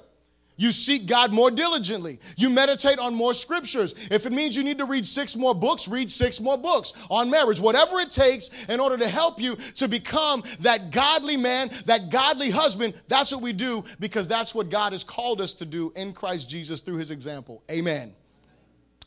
You 0.59 0.71
seek 0.71 1.05
God 1.05 1.31
more 1.31 1.51
diligently. 1.51 2.19
You 2.35 2.49
meditate 2.49 2.97
on 2.97 3.13
more 3.13 3.35
scriptures. 3.35 3.93
If 4.09 4.25
it 4.25 4.33
means 4.33 4.55
you 4.55 4.63
need 4.63 4.79
to 4.79 4.85
read 4.85 5.05
six 5.05 5.35
more 5.35 5.53
books, 5.53 5.87
read 5.87 6.11
six 6.11 6.41
more 6.41 6.57
books 6.57 6.93
on 7.09 7.29
marriage. 7.29 7.59
Whatever 7.59 7.99
it 7.99 8.09
takes 8.09 8.49
in 8.67 8.79
order 8.79 8.97
to 8.97 9.07
help 9.07 9.39
you 9.39 9.55
to 9.55 9.87
become 9.87 10.43
that 10.61 10.91
godly 10.91 11.37
man, 11.37 11.69
that 11.85 12.09
godly 12.09 12.49
husband, 12.49 12.95
that's 13.07 13.31
what 13.31 13.41
we 13.41 13.53
do 13.53 13.83
because 13.99 14.27
that's 14.27 14.55
what 14.55 14.69
God 14.69 14.93
has 14.93 15.03
called 15.03 15.41
us 15.41 15.53
to 15.55 15.65
do 15.65 15.93
in 15.95 16.11
Christ 16.11 16.49
Jesus 16.49 16.81
through 16.81 16.97
his 16.97 17.11
example. 17.11 17.61
Amen. 17.69 18.15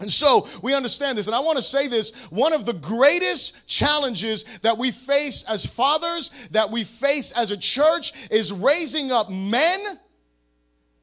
And 0.00 0.10
so 0.10 0.48
we 0.62 0.74
understand 0.74 1.18
this. 1.18 1.26
And 1.26 1.36
I 1.36 1.40
want 1.40 1.56
to 1.56 1.62
say 1.62 1.86
this 1.86 2.12
one 2.30 2.52
of 2.52 2.64
the 2.64 2.72
greatest 2.72 3.68
challenges 3.68 4.44
that 4.60 4.78
we 4.78 4.90
face 4.90 5.44
as 5.44 5.66
fathers, 5.66 6.30
that 6.50 6.70
we 6.70 6.84
face 6.84 7.32
as 7.32 7.50
a 7.50 7.56
church, 7.56 8.12
is 8.30 8.52
raising 8.52 9.12
up 9.12 9.30
men 9.30 9.78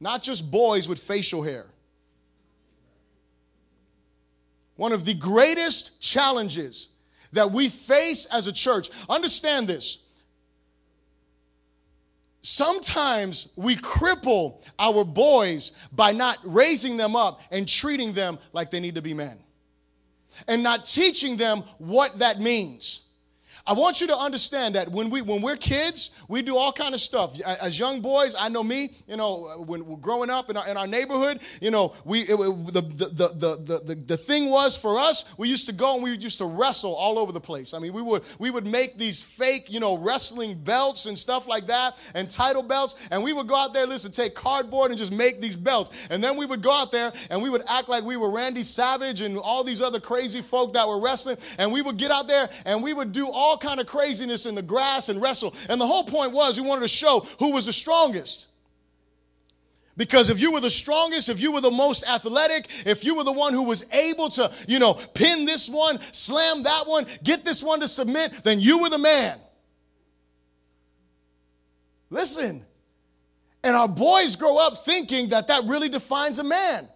not 0.00 0.22
just 0.22 0.50
boys 0.50 0.88
with 0.88 0.98
facial 0.98 1.42
hair. 1.42 1.66
One 4.76 4.92
of 4.92 5.04
the 5.04 5.14
greatest 5.14 6.00
challenges 6.00 6.88
that 7.32 7.50
we 7.50 7.68
face 7.68 8.26
as 8.26 8.46
a 8.46 8.52
church, 8.52 8.90
understand 9.08 9.66
this. 9.66 9.98
Sometimes 12.42 13.48
we 13.56 13.76
cripple 13.76 14.62
our 14.78 15.04
boys 15.04 15.72
by 15.92 16.12
not 16.12 16.38
raising 16.44 16.96
them 16.96 17.16
up 17.16 17.40
and 17.50 17.68
treating 17.68 18.12
them 18.12 18.38
like 18.52 18.70
they 18.70 18.80
need 18.80 18.94
to 18.94 19.02
be 19.02 19.12
men 19.14 19.38
and 20.46 20.62
not 20.62 20.84
teaching 20.84 21.36
them 21.36 21.64
what 21.78 22.18
that 22.20 22.40
means. 22.40 23.02
I 23.68 23.74
want 23.74 24.00
you 24.00 24.06
to 24.06 24.16
understand 24.16 24.76
that 24.76 24.88
when 24.88 25.10
we 25.10 25.20
when 25.20 25.42
we're 25.42 25.56
kids, 25.56 26.12
we 26.26 26.40
do 26.40 26.56
all 26.56 26.72
kind 26.72 26.94
of 26.94 27.00
stuff. 27.00 27.38
As 27.42 27.78
young 27.78 28.00
boys, 28.00 28.34
I 28.38 28.48
know 28.48 28.64
me. 28.64 28.94
You 29.06 29.18
know, 29.18 29.62
when 29.66 29.84
we're 29.84 29.98
growing 29.98 30.30
up 30.30 30.48
in 30.48 30.56
our, 30.56 30.66
in 30.66 30.78
our 30.78 30.86
neighborhood, 30.86 31.42
you 31.60 31.70
know, 31.70 31.92
we 32.06 32.20
it, 32.22 32.36
the, 32.38 32.80
the, 32.80 33.28
the, 33.34 33.82
the, 33.84 33.94
the 33.94 34.16
thing 34.16 34.48
was 34.48 34.74
for 34.74 34.98
us, 34.98 35.34
we 35.36 35.50
used 35.50 35.66
to 35.66 35.74
go 35.74 35.92
and 35.92 36.02
we 36.02 36.16
used 36.16 36.38
to 36.38 36.46
wrestle 36.46 36.94
all 36.94 37.18
over 37.18 37.30
the 37.30 37.40
place. 37.40 37.74
I 37.74 37.78
mean, 37.78 37.92
we 37.92 38.00
would 38.00 38.24
we 38.38 38.50
would 38.50 38.64
make 38.64 38.96
these 38.96 39.22
fake, 39.22 39.70
you 39.70 39.80
know, 39.80 39.98
wrestling 39.98 40.56
belts 40.64 41.04
and 41.04 41.18
stuff 41.18 41.46
like 41.46 41.66
that, 41.66 42.00
and 42.14 42.30
title 42.30 42.62
belts, 42.62 43.08
and 43.10 43.22
we 43.22 43.34
would 43.34 43.48
go 43.48 43.56
out 43.56 43.74
there, 43.74 43.86
listen, 43.86 44.10
take 44.10 44.34
cardboard 44.34 44.92
and 44.92 44.98
just 44.98 45.12
make 45.12 45.42
these 45.42 45.56
belts, 45.56 46.08
and 46.10 46.24
then 46.24 46.38
we 46.38 46.46
would 46.46 46.62
go 46.62 46.72
out 46.72 46.90
there 46.90 47.12
and 47.28 47.42
we 47.42 47.50
would 47.50 47.62
act 47.68 47.90
like 47.90 48.02
we 48.02 48.16
were 48.16 48.30
Randy 48.30 48.62
Savage 48.62 49.20
and 49.20 49.36
all 49.36 49.62
these 49.62 49.82
other 49.82 50.00
crazy 50.00 50.40
folk 50.40 50.72
that 50.72 50.88
were 50.88 50.98
wrestling, 50.98 51.36
and 51.58 51.70
we 51.70 51.82
would 51.82 51.98
get 51.98 52.10
out 52.10 52.28
there 52.28 52.48
and 52.64 52.82
we 52.82 52.94
would 52.94 53.12
do 53.12 53.30
all 53.30 53.57
kind 53.58 53.80
of 53.80 53.86
craziness 53.86 54.46
in 54.46 54.54
the 54.54 54.62
grass 54.62 55.08
and 55.08 55.20
wrestle. 55.20 55.54
And 55.68 55.80
the 55.80 55.86
whole 55.86 56.04
point 56.04 56.32
was 56.32 56.60
we 56.60 56.66
wanted 56.66 56.82
to 56.82 56.88
show 56.88 57.26
who 57.38 57.52
was 57.52 57.66
the 57.66 57.72
strongest. 57.72 58.48
Because 59.96 60.30
if 60.30 60.40
you 60.40 60.52
were 60.52 60.60
the 60.60 60.70
strongest, 60.70 61.28
if 61.28 61.42
you 61.42 61.50
were 61.50 61.60
the 61.60 61.72
most 61.72 62.08
athletic, 62.08 62.68
if 62.86 63.04
you 63.04 63.16
were 63.16 63.24
the 63.24 63.32
one 63.32 63.52
who 63.52 63.64
was 63.64 63.84
able 63.92 64.28
to, 64.30 64.50
you 64.68 64.78
know, 64.78 64.94
pin 64.94 65.44
this 65.44 65.68
one, 65.68 66.00
slam 66.00 66.62
that 66.62 66.84
one, 66.86 67.04
get 67.24 67.44
this 67.44 67.64
one 67.64 67.80
to 67.80 67.88
submit, 67.88 68.32
then 68.44 68.60
you 68.60 68.80
were 68.80 68.90
the 68.90 68.98
man. 68.98 69.38
Listen. 72.10 72.64
And 73.64 73.74
our 73.74 73.88
boys 73.88 74.36
grow 74.36 74.56
up 74.58 74.78
thinking 74.78 75.30
that 75.30 75.48
that 75.48 75.64
really 75.64 75.88
defines 75.88 76.38
a 76.38 76.44
man. 76.44 76.88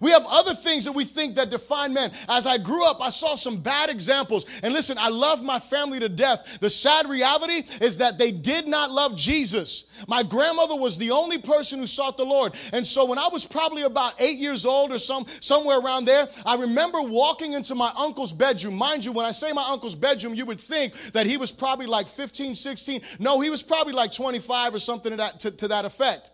We 0.00 0.10
have 0.12 0.24
other 0.26 0.54
things 0.54 0.86
that 0.86 0.92
we 0.92 1.04
think 1.04 1.34
that 1.34 1.50
define 1.50 1.92
men. 1.92 2.10
As 2.28 2.46
I 2.46 2.56
grew 2.56 2.86
up, 2.86 3.02
I 3.02 3.10
saw 3.10 3.34
some 3.34 3.58
bad 3.58 3.90
examples. 3.90 4.46
And 4.62 4.72
listen, 4.72 4.96
I 4.98 5.10
love 5.10 5.42
my 5.44 5.58
family 5.58 6.00
to 6.00 6.08
death. 6.08 6.58
The 6.60 6.70
sad 6.70 7.08
reality 7.08 7.62
is 7.82 7.98
that 7.98 8.16
they 8.16 8.32
did 8.32 8.66
not 8.66 8.90
love 8.90 9.14
Jesus. 9.14 9.84
My 10.08 10.22
grandmother 10.22 10.74
was 10.74 10.96
the 10.96 11.10
only 11.10 11.36
person 11.36 11.78
who 11.78 11.86
sought 11.86 12.16
the 12.16 12.24
Lord. 12.24 12.54
And 12.72 12.86
so 12.86 13.04
when 13.04 13.18
I 13.18 13.28
was 13.28 13.44
probably 13.44 13.82
about 13.82 14.14
eight 14.20 14.38
years 14.38 14.64
old 14.64 14.90
or 14.90 14.98
some, 14.98 15.26
somewhere 15.40 15.78
around 15.78 16.06
there, 16.06 16.28
I 16.46 16.56
remember 16.56 17.02
walking 17.02 17.52
into 17.52 17.74
my 17.74 17.92
uncle's 17.96 18.32
bedroom. 18.32 18.76
Mind 18.76 19.04
you, 19.04 19.12
when 19.12 19.26
I 19.26 19.32
say 19.32 19.52
my 19.52 19.68
uncle's 19.68 19.94
bedroom, 19.94 20.34
you 20.34 20.46
would 20.46 20.60
think 20.60 20.94
that 21.12 21.26
he 21.26 21.36
was 21.36 21.52
probably 21.52 21.86
like 21.86 22.08
15, 22.08 22.54
16. 22.54 23.02
No, 23.18 23.40
he 23.40 23.50
was 23.50 23.62
probably 23.62 23.92
like 23.92 24.12
25 24.12 24.74
or 24.74 24.78
something 24.78 25.10
to 25.10 25.16
that, 25.18 25.40
to, 25.40 25.50
to 25.50 25.68
that 25.68 25.84
effect 25.84 26.30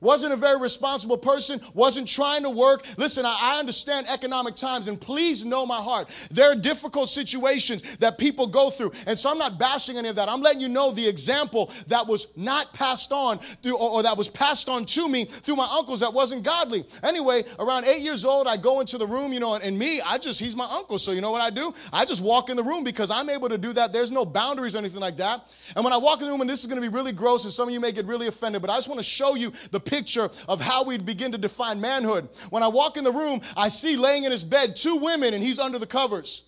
wasn't 0.00 0.32
a 0.32 0.36
very 0.36 0.60
responsible 0.60 1.18
person, 1.18 1.60
wasn't 1.74 2.08
trying 2.08 2.42
to 2.42 2.50
work. 2.50 2.86
Listen, 2.96 3.24
I, 3.24 3.36
I, 3.40 3.58
understand 3.58 4.06
economic 4.08 4.54
times, 4.54 4.88
and 4.88 5.00
please 5.00 5.44
know 5.44 5.66
my 5.66 5.78
heart. 5.78 6.08
There 6.30 6.50
are 6.50 6.56
difficult 6.56 7.08
situations 7.08 7.96
that 7.96 8.18
people 8.18 8.46
go 8.46 8.70
through. 8.70 8.92
And 9.06 9.18
so 9.18 9.30
I'm 9.30 9.38
not 9.38 9.58
bashing 9.58 9.96
any 9.96 10.08
of 10.08 10.16
that. 10.16 10.28
I'm 10.28 10.42
letting 10.42 10.60
you 10.60 10.68
know 10.68 10.90
the 10.90 11.06
example 11.06 11.72
that 11.88 12.06
was 12.06 12.28
not 12.36 12.72
passed 12.74 13.12
on 13.12 13.38
through, 13.38 13.76
or, 13.76 13.90
or 13.90 14.02
that 14.02 14.16
was 14.16 14.28
passed 14.28 14.68
on 14.68 14.84
to 14.86 15.08
me 15.08 15.24
through 15.24 15.56
my 15.56 15.68
uncles 15.72 16.00
that 16.00 16.12
wasn't 16.12 16.42
godly. 16.42 16.84
Anyway, 17.02 17.44
around 17.58 17.84
eight 17.86 18.02
years 18.02 18.24
old, 18.24 18.46
I 18.46 18.56
go 18.56 18.80
into 18.80 18.98
the 18.98 19.06
room, 19.06 19.32
you 19.32 19.40
know, 19.40 19.54
and, 19.54 19.64
and 19.64 19.78
me, 19.78 20.00
I 20.00 20.18
just, 20.18 20.40
he's 20.40 20.56
my 20.56 20.68
uncle. 20.70 20.98
So 20.98 21.12
you 21.12 21.20
know 21.20 21.30
what 21.30 21.40
I 21.40 21.50
do? 21.50 21.74
I 21.92 22.04
just 22.04 22.22
walk 22.22 22.50
in 22.50 22.56
the 22.56 22.64
room 22.64 22.84
because 22.84 23.10
I'm 23.10 23.30
able 23.30 23.48
to 23.48 23.58
do 23.58 23.72
that. 23.72 23.92
There's 23.92 24.10
no 24.10 24.24
boundaries 24.24 24.74
or 24.74 24.78
anything 24.78 25.00
like 25.00 25.16
that. 25.16 25.54
And 25.74 25.84
when 25.84 25.92
I 25.92 25.96
walk 25.96 26.20
in 26.20 26.26
the 26.26 26.32
room, 26.32 26.40
and 26.40 26.50
this 26.50 26.60
is 26.60 26.66
going 26.66 26.80
to 26.80 26.88
be 26.88 26.94
really 26.94 27.12
gross, 27.12 27.44
and 27.44 27.52
some 27.52 27.68
of 27.68 27.74
you 27.74 27.80
may 27.80 27.92
get 27.92 28.06
really 28.06 28.26
offended, 28.26 28.62
but 28.62 28.70
I 28.70 28.76
just 28.76 28.88
want 28.88 28.98
to 28.98 29.04
show 29.04 29.34
you 29.34 29.52
the 29.70 29.80
picture 29.86 30.28
of 30.48 30.60
how 30.60 30.84
we 30.84 30.98
begin 30.98 31.32
to 31.32 31.38
define 31.38 31.80
manhood. 31.80 32.28
When 32.50 32.62
I 32.62 32.68
walk 32.68 32.96
in 32.96 33.04
the 33.04 33.12
room, 33.12 33.40
I 33.56 33.68
see 33.68 33.96
laying 33.96 34.24
in 34.24 34.32
his 34.32 34.44
bed 34.44 34.76
two 34.76 34.96
women 34.96 35.32
and 35.32 35.42
he's 35.42 35.58
under 35.58 35.78
the 35.78 35.86
covers. 35.86 36.44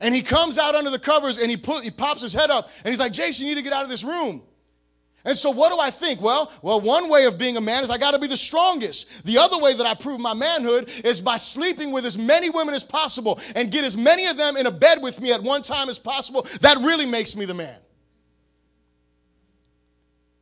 And 0.00 0.12
he 0.12 0.22
comes 0.22 0.58
out 0.58 0.74
under 0.74 0.90
the 0.90 0.98
covers 0.98 1.38
and 1.38 1.48
he, 1.48 1.56
put, 1.56 1.84
he 1.84 1.90
pops 1.90 2.22
his 2.22 2.32
head 2.32 2.50
up 2.50 2.70
and 2.78 2.88
he's 2.88 2.98
like, 2.98 3.12
Jason, 3.12 3.46
you 3.46 3.54
need 3.54 3.60
to 3.60 3.64
get 3.64 3.72
out 3.72 3.84
of 3.84 3.90
this 3.90 4.02
room. 4.02 4.42
And 5.24 5.36
so 5.36 5.50
what 5.50 5.70
do 5.70 5.78
I 5.78 5.90
think? 5.90 6.20
Well, 6.20 6.50
well, 6.62 6.80
one 6.80 7.08
way 7.08 7.26
of 7.26 7.38
being 7.38 7.56
a 7.56 7.60
man 7.60 7.84
is 7.84 7.90
I 7.90 7.98
got 7.98 8.10
to 8.10 8.18
be 8.18 8.26
the 8.26 8.36
strongest. 8.36 9.24
The 9.24 9.38
other 9.38 9.58
way 9.58 9.72
that 9.72 9.86
I 9.86 9.94
prove 9.94 10.20
my 10.20 10.34
manhood 10.34 10.90
is 11.04 11.20
by 11.20 11.36
sleeping 11.36 11.92
with 11.92 12.04
as 12.04 12.18
many 12.18 12.50
women 12.50 12.74
as 12.74 12.82
possible 12.82 13.38
and 13.54 13.70
get 13.70 13.84
as 13.84 13.96
many 13.96 14.26
of 14.26 14.36
them 14.36 14.56
in 14.56 14.66
a 14.66 14.72
bed 14.72 15.00
with 15.00 15.20
me 15.20 15.32
at 15.32 15.40
one 15.40 15.62
time 15.62 15.88
as 15.88 15.98
possible. 15.98 16.42
That 16.60 16.78
really 16.78 17.06
makes 17.06 17.36
me 17.36 17.44
the 17.44 17.54
man. 17.54 17.76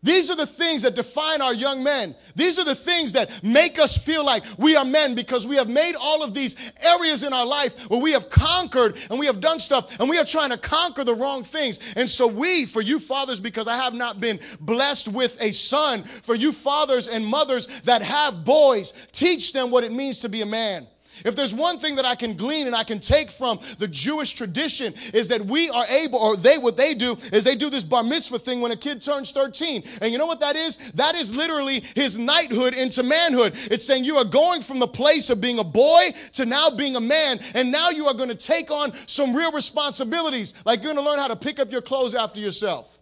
These 0.03 0.31
are 0.31 0.37
the 0.37 0.47
things 0.47 0.83
that 0.83 0.95
define 0.95 1.43
our 1.43 1.53
young 1.53 1.85
men. 1.85 2.15
These 2.35 2.59
are 2.59 2.65
the 2.65 2.75
things 2.75 3.13
that 3.13 3.43
make 3.43 3.79
us 3.79 3.99
feel 3.99 4.25
like 4.25 4.45
we 4.57 4.75
are 4.75 4.85
men 4.85 5.15
because 5.15 5.47
we 5.47 5.57
have 5.57 5.69
made 5.69 5.95
all 5.95 6.23
of 6.23 6.33
these 6.33 6.57
areas 6.83 7.23
in 7.23 7.35
our 7.35 7.45
life 7.45 7.91
where 7.91 8.01
we 8.01 8.13
have 8.13 8.31
conquered 8.31 8.97
and 9.11 9.19
we 9.19 9.27
have 9.27 9.41
done 9.41 9.59
stuff 9.59 10.01
and 10.01 10.09
we 10.09 10.17
are 10.17 10.25
trying 10.25 10.51
to 10.51 10.57
conquer 10.57 11.05
the 11.05 11.15
wrong 11.15 11.45
things. 11.45 11.81
And 11.97 12.09
so, 12.09 12.27
we, 12.27 12.65
for 12.65 12.81
you 12.81 12.99
fathers, 12.99 13.41
because 13.41 13.69
I 13.69 13.77
have 13.77 13.93
not 13.93 14.21
been 14.21 14.41
blessed 14.61 15.09
with 15.09 15.41
a 15.43 15.53
son, 15.53 16.03
for 16.05 16.35
you 16.35 16.53
fathers 16.53 17.09
and 17.09 17.27
mothers 17.27 17.67
that 17.83 18.01
have 18.01 18.45
boys, 18.45 18.93
teach 19.13 19.53
them 19.53 19.71
what 19.71 19.85
it 19.85 19.93
means 19.93 20.21
to 20.21 20.31
be 20.31 20.41
a 20.41 20.47
man. 20.47 20.87
If 21.25 21.37
there's 21.37 21.55
one 21.55 21.79
thing 21.79 21.97
that 21.97 22.05
I 22.05 22.15
can 22.15 22.35
glean 22.35 22.67
and 22.67 22.77
I 22.77 22.85
can 22.85 23.01
take 23.01 23.31
from 23.31 23.61
the 23.79 23.89
Jewish 23.89 24.33
tradition 24.33 24.95
is 25.13 25.29
that 25.29 25.45
we 25.45 25.71
are 25.71 25.87
able, 25.87 26.19
or 26.19 26.37
they, 26.37 26.59
what 26.59 26.77
they 26.77 26.95
do 26.95 27.17
is 27.33 27.45
they 27.45 27.55
do 27.55 27.71
this 27.71 27.85
bar 27.85 28.03
mitzvah 28.03 28.39
thing 28.39 28.61
when 28.61 28.73
a 28.73 28.77
kid 28.77 29.03
turns 29.03 29.33
13. 29.33 29.83
And 30.03 30.13
you 30.13 30.19
know 30.19 30.27
what 30.27 30.41
that 30.41 30.57
is? 30.57 30.77
That 30.93 31.15
is 31.15 31.35
literally 31.35 31.81
his 31.95 32.19
knighthood 32.19 32.75
into 32.75 33.03
manhood. 33.03 33.53
It's 33.71 33.85
saying 33.85 34.05
you 34.05 34.17
are 34.17 34.25
going 34.25 34.63
from 34.63 34.79
the 34.79 34.89
place 34.89 35.31
of 35.31 35.41
being 35.41 35.59
a 35.59 35.65
boy 35.65 36.11
to 36.35 36.47
now 36.47 36.71
being 36.71 36.97
a 36.97 37.01
man. 37.01 37.39
And 37.55 37.71
now 37.71 37.91
you 37.91 38.07
are 38.07 38.15
going 38.15 38.29
to 38.29 38.35
take 38.35 38.71
on 38.71 38.93
some 39.07 39.35
real 39.35 39.53
responsibilities. 39.53 40.55
Like 40.65 40.83
you're 40.83 40.95
going 40.95 41.05
to 41.05 41.11
learn 41.11 41.19
how 41.19 41.29
to 41.29 41.37
pick 41.37 41.61
up 41.61 41.71
your 41.73 41.83
clothes 41.83 42.15
after 42.15 42.41
yourself. 42.41 43.01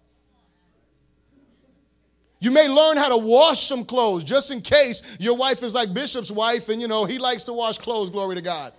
You 2.40 2.50
may 2.52 2.68
learn 2.68 2.97
how 2.97 3.09
to 3.09 3.16
wash 3.16 3.66
some 3.66 3.85
clothes 3.85 4.23
just 4.23 4.50
in 4.50 4.61
case 4.61 5.16
your 5.18 5.37
wife 5.37 5.62
is 5.62 5.75
like 5.75 5.92
Bishop's 5.92 6.30
wife 6.30 6.68
and 6.68 6.80
you 6.80 6.87
know 6.87 7.04
he 7.04 7.18
likes 7.18 7.45
to 7.45 7.52
wash 7.52 7.78
clothes, 7.78 8.11
glory 8.11 8.37
to 8.37 8.42
God. 8.42 8.73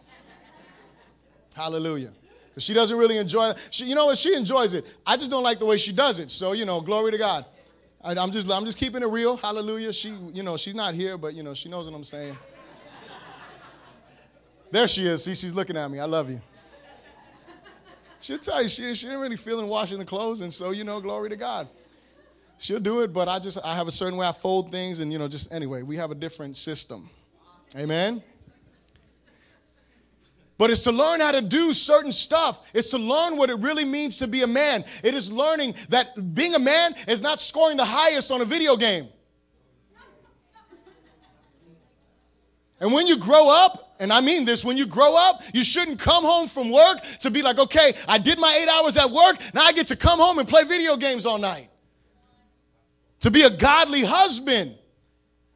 Hallelujah. 1.55 2.13
Because 2.49 2.63
she 2.63 2.73
doesn't 2.73 2.97
really 2.97 3.17
enjoy 3.17 3.49
it. 3.49 3.67
She, 3.71 3.85
you 3.85 3.95
know 3.95 4.05
what? 4.05 4.17
She 4.17 4.33
enjoys 4.33 4.73
it. 4.73 4.85
I 5.05 5.17
just 5.17 5.29
don't 5.29 5.43
like 5.43 5.59
the 5.59 5.65
way 5.65 5.75
she 5.75 5.91
does 5.91 6.19
it. 6.19 6.31
So, 6.31 6.53
you 6.53 6.63
know, 6.63 6.79
glory 6.79 7.11
to 7.11 7.17
God. 7.17 7.45
I, 8.01 8.11
I'm 8.15 8.31
just, 8.31 8.49
I'm 8.49 8.63
just 8.63 8.77
keeping 8.77 9.01
it 9.01 9.07
real. 9.07 9.35
Hallelujah. 9.35 9.91
She, 9.91 10.13
you 10.33 10.41
know, 10.41 10.55
she's 10.55 10.75
not 10.75 10.93
here, 10.93 11.17
but, 11.17 11.33
you 11.33 11.43
know, 11.43 11.53
she 11.53 11.67
knows 11.67 11.85
what 11.85 11.93
I'm 11.93 12.03
saying. 12.05 12.37
There 14.71 14.87
she 14.87 15.05
is. 15.05 15.23
See, 15.23 15.35
she's 15.35 15.53
looking 15.53 15.75
at 15.75 15.89
me. 15.91 15.99
I 15.99 16.05
love 16.05 16.29
you. 16.29 16.41
She'll 18.21 18.37
tell 18.37 18.61
you 18.61 18.69
she, 18.69 18.93
she 18.93 19.05
didn't 19.07 19.21
really 19.21 19.37
feel 19.37 19.59
in 19.59 19.67
washing 19.67 19.97
the 19.97 20.05
clothes, 20.05 20.41
and 20.41 20.51
so, 20.51 20.71
you 20.71 20.83
know, 20.83 20.99
glory 21.01 21.29
to 21.29 21.37
God. 21.37 21.67
She'll 22.59 22.81
do 22.81 23.01
it, 23.03 23.13
but 23.13 23.29
I 23.29 23.39
just, 23.39 23.57
I 23.63 23.73
have 23.73 23.87
a 23.87 23.91
certain 23.91 24.17
way 24.17 24.27
I 24.27 24.33
fold 24.33 24.69
things, 24.69 24.99
and, 24.99 25.13
you 25.13 25.17
know, 25.17 25.29
just 25.29 25.53
anyway, 25.53 25.81
we 25.81 25.95
have 25.95 26.11
a 26.11 26.15
different 26.15 26.57
system. 26.57 27.09
Amen? 27.73 28.21
But 30.57 30.69
it's 30.69 30.81
to 30.81 30.91
learn 30.91 31.21
how 31.21 31.31
to 31.31 31.41
do 31.41 31.71
certain 31.71 32.11
stuff. 32.11 32.61
It's 32.73 32.89
to 32.89 32.97
learn 32.97 33.37
what 33.37 33.49
it 33.49 33.57
really 33.59 33.85
means 33.85 34.17
to 34.17 34.27
be 34.27 34.41
a 34.41 34.47
man. 34.47 34.83
It 35.05 35.13
is 35.13 35.31
learning 35.31 35.75
that 35.87 36.35
being 36.35 36.53
a 36.53 36.59
man 36.59 36.95
is 37.07 37.21
not 37.21 37.39
scoring 37.39 37.77
the 37.77 37.85
highest 37.85 38.29
on 38.29 38.41
a 38.41 38.45
video 38.45 38.75
game. 38.75 39.07
And 42.81 42.91
when 42.91 43.07
you 43.07 43.17
grow 43.17 43.49
up, 43.49 43.95
and 44.01 44.11
I 44.11 44.19
mean 44.19 44.43
this, 44.43 44.65
when 44.65 44.75
you 44.75 44.85
grow 44.85 45.15
up, 45.15 45.43
you 45.53 45.63
shouldn't 45.63 45.97
come 45.97 46.25
home 46.25 46.49
from 46.49 46.73
work 46.73 46.99
to 47.21 47.31
be 47.31 47.41
like, 47.41 47.57
okay, 47.57 47.93
I 48.05 48.17
did 48.17 48.37
my 48.37 48.53
eight 48.61 48.67
hours 48.67 48.97
at 48.97 49.09
work, 49.09 49.37
now 49.53 49.61
I 49.61 49.71
get 49.71 49.87
to 49.87 49.95
come 49.95 50.19
home 50.19 50.39
and 50.39 50.47
play 50.47 50.65
video 50.65 50.97
games 50.97 51.25
all 51.25 51.37
night. 51.37 51.69
To 53.21 53.31
be 53.31 53.43
a 53.43 53.49
godly 53.49 54.03
husband, 54.03 54.75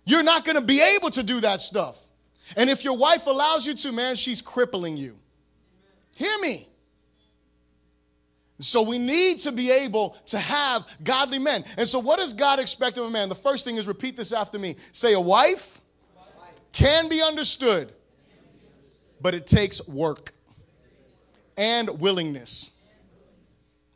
you're 0.05 0.24
not 0.24 0.46
going 0.46 0.58
to 0.58 0.65
be 0.65 0.82
able 0.96 1.10
to 1.12 1.24
do 1.24 1.41
that 1.41 1.62
stuff. 1.62 2.00
And 2.58 2.70
if 2.70 2.84
your 2.84 2.98
wife 2.98 3.25
allows 3.25 3.65
you 3.65 3.74
to, 3.75 3.91
man, 3.91 4.15
she's 4.15 4.41
crippling 4.41 4.98
you. 4.98 5.15
Hear 6.15 6.38
me. 6.39 6.67
So 8.60 8.82
we 8.82 8.98
need 8.98 9.39
to 9.39 9.51
be 9.51 9.72
able 9.72 10.15
to 10.27 10.38
have 10.38 10.86
godly 11.03 11.39
men. 11.39 11.63
And 11.77 11.88
so, 11.88 12.00
what 12.00 12.20
does 12.20 12.34
God 12.34 12.60
expect 12.60 12.98
of 12.98 13.05
a 13.05 13.10
man? 13.10 13.27
The 13.27 13.36
first 13.36 13.65
thing 13.65 13.77
is 13.77 13.88
repeat 13.88 14.15
this 14.15 14.32
after 14.32 14.60
me. 14.60 14.75
Say, 14.91 15.13
a 15.13 15.20
wife 15.20 15.82
can 16.72 17.10
be 17.10 17.22
understood, 17.22 17.91
but 19.22 19.34
it 19.34 19.48
takes 19.48 19.88
work 19.88 20.32
and 21.58 22.00
willingness. 22.00 22.72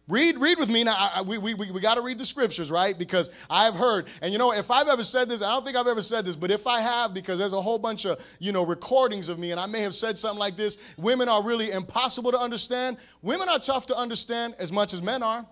Read, 0.07 0.37
read 0.37 0.57
with 0.57 0.69
me 0.69 0.85
now. 0.85 0.95
I, 0.97 1.21
we 1.21 1.37
we, 1.37 1.53
we, 1.53 1.81
got 1.81 1.95
to 1.95 2.01
read 2.01 2.17
the 2.17 2.23
scriptures, 2.23 2.71
right? 2.71 2.97
Because 2.97 3.29
I've 3.49 3.73
heard, 3.73 4.07
and 4.21 4.31
you 4.31 4.39
know, 4.39 4.53
if 4.53 4.71
I've 4.71 4.87
ever 4.87 5.03
said 5.03 5.27
this, 5.27 5.41
I 5.41 5.51
don't 5.53 5.65
think 5.65 5.75
I've 5.75 5.87
ever 5.87 6.01
said 6.01 6.23
this, 6.23 6.37
but 6.37 6.49
if 6.49 6.65
I 6.65 6.79
have, 6.79 7.13
because 7.13 7.39
there's 7.39 7.51
a 7.51 7.61
whole 7.61 7.77
bunch 7.77 8.05
of, 8.05 8.25
you 8.39 8.53
know, 8.53 8.65
recordings 8.65 9.27
of 9.27 9.37
me, 9.37 9.51
and 9.51 9.59
I 9.59 9.65
may 9.65 9.81
have 9.81 9.93
said 9.93 10.17
something 10.17 10.39
like 10.39 10.55
this 10.55 10.77
women 10.97 11.27
are 11.27 11.43
really 11.43 11.71
impossible 11.71 12.31
to 12.31 12.39
understand. 12.39 12.97
Women 13.21 13.49
are 13.49 13.59
tough 13.59 13.85
to 13.87 13.97
understand 13.97 14.55
as 14.59 14.71
much 14.71 14.93
as 14.93 15.01
men 15.01 15.23
are. 15.23 15.45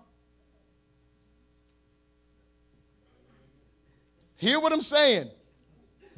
Hear 4.36 4.58
what 4.58 4.72
I'm 4.72 4.80
saying? 4.80 5.30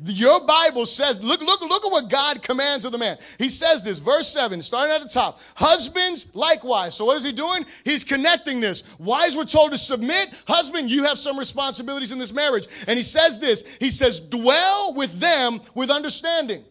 Your 0.04 0.46
Bible 0.46 0.86
says, 0.86 1.22
look, 1.24 1.40
look, 1.40 1.60
look 1.60 1.84
at 1.84 1.90
what 1.90 2.08
God 2.08 2.40
commands 2.40 2.84
of 2.84 2.92
the 2.92 2.98
man. 2.98 3.18
He 3.38 3.48
says 3.48 3.82
this, 3.82 3.98
verse 3.98 4.28
7, 4.28 4.62
starting 4.62 4.94
at 4.94 5.02
the 5.02 5.08
top. 5.08 5.40
Husbands, 5.56 6.30
likewise. 6.34 6.94
So, 6.94 7.04
what 7.04 7.16
is 7.16 7.24
he 7.24 7.32
doing? 7.32 7.64
He's 7.84 8.04
connecting 8.04 8.60
this. 8.60 8.84
Wives 8.98 9.34
were 9.34 9.44
told 9.44 9.72
to 9.72 9.78
submit. 9.78 10.30
Husband, 10.46 10.88
you 10.88 11.02
have 11.02 11.18
some 11.18 11.36
responsibilities 11.36 12.12
in 12.12 12.18
this 12.18 12.32
marriage. 12.32 12.68
And 12.86 12.96
he 12.96 13.02
says 13.02 13.40
this 13.40 13.76
He 13.80 13.90
says, 13.90 14.20
dwell 14.20 14.94
with 14.94 15.18
them 15.18 15.60
with 15.74 15.90
understanding. 15.90 16.64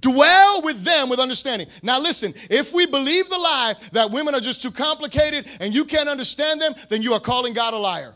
Dwell 0.00 0.62
with 0.62 0.82
them 0.84 1.10
with 1.10 1.20
understanding. 1.20 1.68
Now, 1.82 2.00
listen, 2.00 2.34
if 2.50 2.72
we 2.72 2.86
believe 2.86 3.28
the 3.28 3.38
lie 3.38 3.74
that 3.92 4.10
women 4.10 4.34
are 4.34 4.40
just 4.40 4.62
too 4.62 4.72
complicated 4.72 5.46
and 5.60 5.72
you 5.72 5.84
can't 5.84 6.08
understand 6.08 6.60
them, 6.60 6.74
then 6.88 7.02
you 7.02 7.12
are 7.12 7.20
calling 7.20 7.52
God 7.52 7.74
a 7.74 7.76
liar. 7.76 8.14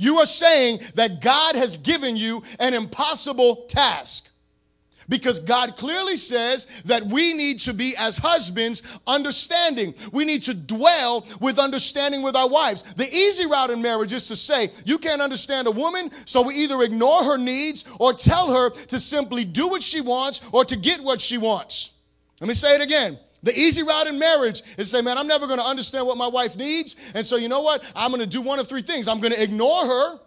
You 0.00 0.16
are 0.20 0.26
saying 0.26 0.80
that 0.94 1.20
God 1.20 1.56
has 1.56 1.76
given 1.76 2.16
you 2.16 2.42
an 2.58 2.72
impossible 2.72 3.66
task. 3.68 4.30
Because 5.10 5.40
God 5.40 5.76
clearly 5.76 6.16
says 6.16 6.66
that 6.86 7.04
we 7.04 7.34
need 7.34 7.60
to 7.60 7.74
be, 7.74 7.94
as 7.98 8.16
husbands, 8.16 8.82
understanding. 9.06 9.92
We 10.10 10.24
need 10.24 10.42
to 10.44 10.54
dwell 10.54 11.26
with 11.40 11.58
understanding 11.58 12.22
with 12.22 12.34
our 12.34 12.48
wives. 12.48 12.94
The 12.94 13.12
easy 13.12 13.44
route 13.44 13.70
in 13.70 13.82
marriage 13.82 14.14
is 14.14 14.24
to 14.26 14.36
say, 14.36 14.70
You 14.86 14.96
can't 14.96 15.20
understand 15.20 15.66
a 15.68 15.72
woman, 15.72 16.10
so 16.10 16.40
we 16.40 16.54
either 16.54 16.80
ignore 16.82 17.22
her 17.22 17.36
needs 17.36 17.84
or 17.98 18.14
tell 18.14 18.50
her 18.50 18.70
to 18.70 18.98
simply 18.98 19.44
do 19.44 19.68
what 19.68 19.82
she 19.82 20.00
wants 20.00 20.40
or 20.50 20.64
to 20.64 20.76
get 20.76 21.02
what 21.02 21.20
she 21.20 21.36
wants. 21.36 21.90
Let 22.40 22.48
me 22.48 22.54
say 22.54 22.74
it 22.74 22.80
again. 22.80 23.18
The 23.42 23.58
easy 23.58 23.82
route 23.82 24.06
in 24.06 24.18
marriage 24.18 24.62
is 24.76 24.90
say, 24.90 25.00
man, 25.00 25.16
I'm 25.16 25.26
never 25.26 25.46
going 25.46 25.58
to 25.58 25.64
understand 25.64 26.06
what 26.06 26.18
my 26.18 26.28
wife 26.28 26.56
needs. 26.56 27.12
And 27.14 27.26
so, 27.26 27.36
you 27.36 27.48
know 27.48 27.62
what? 27.62 27.90
I'm 27.96 28.10
going 28.10 28.20
to 28.20 28.26
do 28.26 28.42
one 28.42 28.58
of 28.58 28.68
three 28.68 28.82
things. 28.82 29.08
I'm 29.08 29.20
going 29.20 29.32
to 29.32 29.42
ignore 29.42 29.86
her 29.86 30.20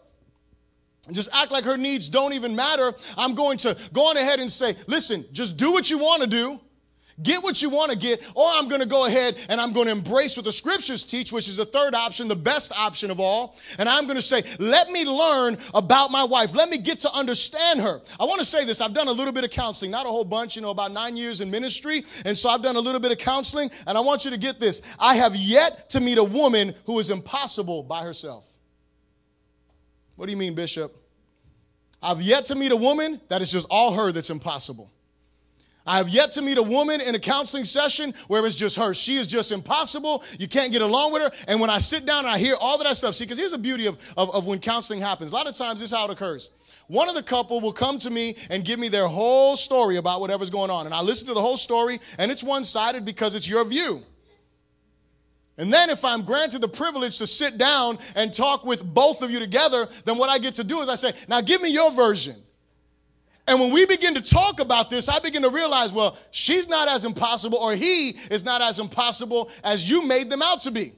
and 1.08 1.15
just 1.15 1.30
act 1.34 1.52
like 1.52 1.63
her 1.65 1.78
needs 1.78 2.10
don't 2.10 2.34
even 2.34 2.56
matter. 2.56 2.93
I'm 3.17 3.36
going 3.36 3.58
to 3.60 3.78
go 3.91 4.08
on 4.10 4.17
ahead 4.17 4.39
and 4.39 4.52
say, 4.52 4.76
listen, 4.88 5.26
just 5.32 5.58
do 5.58 5.71
what 5.71 5.89
you 5.89 5.99
want 5.99 6.21
to 6.21 6.28
do. 6.28 6.60
Get 7.21 7.43
what 7.43 7.62
you 7.62 7.69
want 7.69 7.91
to 7.91 7.97
get, 7.97 8.23
or 8.36 8.45
I'm 8.47 8.67
going 8.67 8.82
to 8.82 8.88
go 8.88 9.06
ahead 9.06 9.38
and 9.49 9.62
I'm 9.62 9.71
going 9.71 9.86
to 9.86 9.91
embrace 9.91 10.36
what 10.36 10.45
the 10.45 10.52
scriptures 10.52 11.04
teach, 11.04 11.32
which 11.32 11.47
is 11.47 11.58
the 11.58 11.65
third 11.65 11.93
option, 11.93 12.28
the 12.28 12.36
best 12.36 12.71
option 12.76 13.12
of 13.12 13.19
all. 13.19 13.56
And 13.78 13.88
I'm 13.88 14.06
going 14.06 14.15
to 14.15 14.21
say, 14.21 14.43
let 14.58 14.89
me 14.89 15.06
learn 15.06 15.58
about 15.76 16.10
my 16.10 16.23
wife. 16.23 16.56
Let 16.56 16.69
me 16.69 16.80
get 16.80 16.99
to 17.02 17.12
understand 17.13 17.82
her. 17.82 18.02
I 18.19 18.26
want 18.26 18.39
to 18.39 18.45
say 18.45 18.65
this. 18.65 18.82
I've 18.82 18.93
done 18.93 19.08
a 19.08 19.12
little 19.12 19.34
bit 19.34 19.43
of 19.43 19.52
counseling, 19.52 19.91
not 19.91 20.08
a 20.08 20.10
whole 20.10 20.26
bunch, 20.26 20.56
you 20.56 20.63
know, 20.63 20.71
about 20.71 20.91
nine 20.91 21.15
years 21.15 21.41
in 21.41 21.52
ministry. 21.52 22.04
And 22.26 22.36
so 22.36 22.49
I've 22.49 22.63
done 22.63 22.78
a 22.78 22.80
little 22.82 22.99
bit 22.99 23.12
of 23.12 23.19
counseling. 23.19 23.69
And 23.86 23.95
I 23.95 24.02
want 24.02 24.26
you 24.26 24.32
to 24.32 24.38
get 24.38 24.60
this. 24.60 24.82
I 24.99 25.15
have 25.15 25.36
yet 25.36 25.91
to 25.91 25.99
meet 25.99 26.17
a 26.17 26.23
woman 26.23 26.73
who 26.86 26.97
is 26.97 27.12
impossible 27.12 27.84
by 27.84 28.04
herself. 28.04 28.49
What 30.15 30.26
do 30.26 30.32
you 30.32 30.38
mean, 30.38 30.56
Bishop? 30.56 30.97
I've 32.02 32.21
yet 32.21 32.45
to 32.45 32.56
meet 32.56 32.71
a 32.71 32.76
woman 32.76 33.21
that 33.30 33.41
is 33.41 33.52
just 33.52 33.67
all 33.69 33.93
her 33.93 34.12
that's 34.12 34.30
impossible. 34.30 34.91
I 35.86 35.98
have 35.98 36.08
yet 36.08 36.32
to 36.32 36.41
meet 36.41 36.58
a 36.58 36.63
woman 36.63 37.02
in 37.02 37.13
a 37.13 37.19
counseling 37.19 37.65
session 37.65 38.13
where 38.28 38.46
it's 38.46 38.56
just 38.56 38.78
her. 38.78 38.93
She 38.93 39.15
is 39.15 39.28
just 39.28 39.52
impossible. 39.52 40.24
You 40.39 40.48
can't 40.48 40.72
get 40.72 40.82
along 40.82 41.12
with 41.12 41.24
her. 41.24 41.32
And 41.48 41.60
when 41.60 41.69
I 41.69 41.80
sit 41.80 42.06
down 42.06 42.19
and 42.19 42.30
I 42.30 42.38
hear 42.38 42.56
all 42.56 42.76
of 42.76 42.84
that 42.84 42.96
stuff, 42.96 43.15
see, 43.15 43.26
because 43.26 43.38
here's 43.38 43.52
the 43.52 43.58
beauty 43.58 43.88
of, 43.88 44.00
of, 44.15 44.34
of 44.34 44.48
when 44.48 44.60
counseling 44.60 45.02
happens. 45.02 45.32
A 45.32 45.34
lot 45.34 45.48
of 45.48 45.56
times 45.56 45.82
this 45.82 45.91
is 45.91 45.98
how 45.98 46.06
it 46.06 46.12
occurs. 46.12 46.50
One 46.88 47.10
of 47.10 47.15
the 47.15 47.24
couple 47.24 47.60
will 47.60 47.74
come 47.74 47.98
to 48.00 48.10
me 48.10 48.36
and 48.50 48.63
give 48.63 48.80
me 48.80 48.88
their 48.88 49.08
whole 49.08 49.58
story 49.58 49.98
about 49.98 50.22
whatever's 50.22 50.50
going 50.50 50.69
on. 50.69 50.86
And 50.86 50.96
I 50.96 51.02
listen 51.02 51.28
to 51.28 51.34
the 51.34 51.41
whole 51.41 51.58
story, 51.58 52.00
and 52.17 52.32
it's 52.32 52.43
one 52.43 52.63
sided 52.63 53.06
because 53.06 53.36
it's 53.36 53.48
your 53.48 53.65
view. 53.65 54.02
And 55.58 55.72
then, 55.72 55.89
if 55.89 56.04
I'm 56.04 56.24
granted 56.24 56.62
the 56.62 56.67
privilege 56.67 57.19
to 57.19 57.28
sit 57.28 57.58
down 57.58 58.00
and 58.15 58.34
talk 58.34 58.65
with 58.65 58.84
both 58.84 59.22
of 59.22 59.30
you 59.30 59.39
together, 59.39 59.88
then 60.04 60.17
what 60.17 60.30
I 60.30 60.39
get 60.39 60.56
to 60.56 60.63
do 60.63 60.82
is 60.82 60.89
I 60.89 60.96
say, 60.96 61.13
Now 61.28 61.41
give 61.41 61.62
me 61.62 61.72
your 61.72 61.91
version. 61.91 62.36
And 63.47 63.60
when 63.60 63.71
we 63.71 63.86
begin 63.86 64.15
to 64.15 64.21
talk 64.21 64.60
about 64.60 64.89
this, 64.89 65.10
I 65.10 65.19
begin 65.19 65.41
to 65.41 65.49
realize, 65.49 65.91
well, 65.91 66.17
she's 66.32 66.67
not 66.69 66.88
as 66.88 67.03
impossible, 67.03 67.58
or 67.58 67.73
he 67.75 68.10
is 68.32 68.45
not 68.45 68.62
as 68.62 68.79
impossible 68.79 69.51
as 69.63 69.89
you 69.89 70.08
made 70.08 70.29
them 70.29 70.41
out 70.41 70.62
to 70.62 70.71
be. 70.71 70.93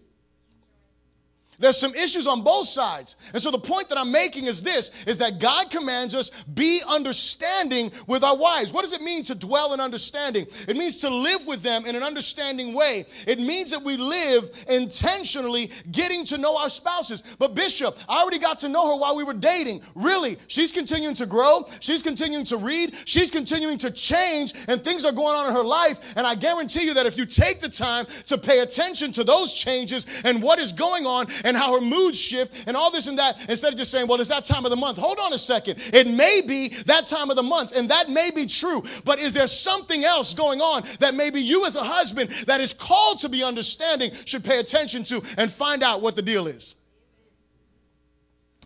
There's 1.59 1.77
some 1.77 1.95
issues 1.95 2.27
on 2.27 2.43
both 2.43 2.67
sides. 2.67 3.15
And 3.33 3.41
so 3.41 3.51
the 3.51 3.59
point 3.59 3.89
that 3.89 3.97
I'm 3.97 4.11
making 4.11 4.45
is 4.45 4.63
this 4.63 5.05
is 5.05 5.17
that 5.19 5.39
God 5.39 5.69
commands 5.69 6.15
us 6.15 6.29
be 6.53 6.81
understanding 6.87 7.91
with 8.07 8.23
our 8.23 8.37
wives. 8.37 8.73
What 8.73 8.81
does 8.81 8.93
it 8.93 9.01
mean 9.01 9.23
to 9.23 9.35
dwell 9.35 9.73
in 9.73 9.79
understanding? 9.79 10.45
It 10.67 10.77
means 10.77 10.97
to 10.97 11.09
live 11.09 11.45
with 11.47 11.61
them 11.63 11.85
in 11.85 11.95
an 11.95 12.03
understanding 12.03 12.73
way. 12.73 13.05
It 13.27 13.39
means 13.39 13.71
that 13.71 13.83
we 13.83 13.97
live 13.97 14.49
intentionally 14.69 15.71
getting 15.91 16.25
to 16.25 16.37
know 16.37 16.57
our 16.57 16.69
spouses. 16.69 17.23
But 17.39 17.55
Bishop, 17.55 17.97
I 18.09 18.21
already 18.21 18.39
got 18.39 18.59
to 18.59 18.69
know 18.69 18.93
her 18.93 18.99
while 18.99 19.15
we 19.15 19.23
were 19.23 19.33
dating. 19.33 19.81
Really? 19.95 20.37
She's 20.47 20.71
continuing 20.71 21.15
to 21.15 21.25
grow. 21.25 21.67
She's 21.79 22.01
continuing 22.01 22.45
to 22.45 22.57
read. 22.57 22.95
She's 23.05 23.31
continuing 23.31 23.77
to 23.79 23.91
change 23.91 24.53
and 24.67 24.83
things 24.83 25.05
are 25.05 25.11
going 25.11 25.35
on 25.35 25.47
in 25.47 25.53
her 25.53 25.63
life. 25.63 26.13
And 26.17 26.25
I 26.25 26.35
guarantee 26.35 26.85
you 26.85 26.93
that 26.95 27.05
if 27.05 27.17
you 27.17 27.25
take 27.25 27.59
the 27.59 27.69
time 27.69 28.05
to 28.25 28.37
pay 28.37 28.59
attention 28.59 29.11
to 29.13 29.23
those 29.23 29.53
changes 29.53 30.05
and 30.25 30.41
what 30.41 30.59
is 30.59 30.71
going 30.71 31.05
on 31.05 31.27
and 31.45 31.55
how 31.55 31.73
her 31.75 31.81
moods 31.81 32.19
shift 32.19 32.67
and 32.67 32.75
all 32.75 32.91
this 32.91 33.07
and 33.07 33.17
that 33.19 33.49
instead 33.49 33.71
of 33.71 33.77
just 33.77 33.91
saying, 33.91 34.07
well, 34.07 34.19
it's 34.19 34.29
that 34.29 34.43
time 34.43 34.65
of 34.65 34.71
the 34.71 34.75
month. 34.75 34.97
Hold 34.97 35.19
on 35.19 35.31
a 35.31 35.37
second. 35.37 35.79
It 35.93 36.07
may 36.07 36.41
be 36.45 36.69
that 36.85 37.05
time 37.05 37.29
of 37.29 37.37
the 37.37 37.43
month 37.43 37.77
and 37.77 37.89
that 37.89 38.09
may 38.09 38.31
be 38.35 38.47
true, 38.47 38.83
but 39.05 39.19
is 39.19 39.31
there 39.31 39.47
something 39.47 40.03
else 40.03 40.33
going 40.33 40.59
on 40.59 40.83
that 40.99 41.15
maybe 41.15 41.39
you 41.39 41.65
as 41.65 41.77
a 41.77 41.83
husband 41.83 42.29
that 42.47 42.59
is 42.59 42.73
called 42.73 43.19
to 43.19 43.29
be 43.29 43.43
understanding 43.43 44.11
should 44.25 44.43
pay 44.43 44.59
attention 44.59 45.03
to 45.05 45.21
and 45.37 45.49
find 45.51 45.83
out 45.83 46.01
what 46.01 46.15
the 46.15 46.21
deal 46.21 46.47
is? 46.47 46.75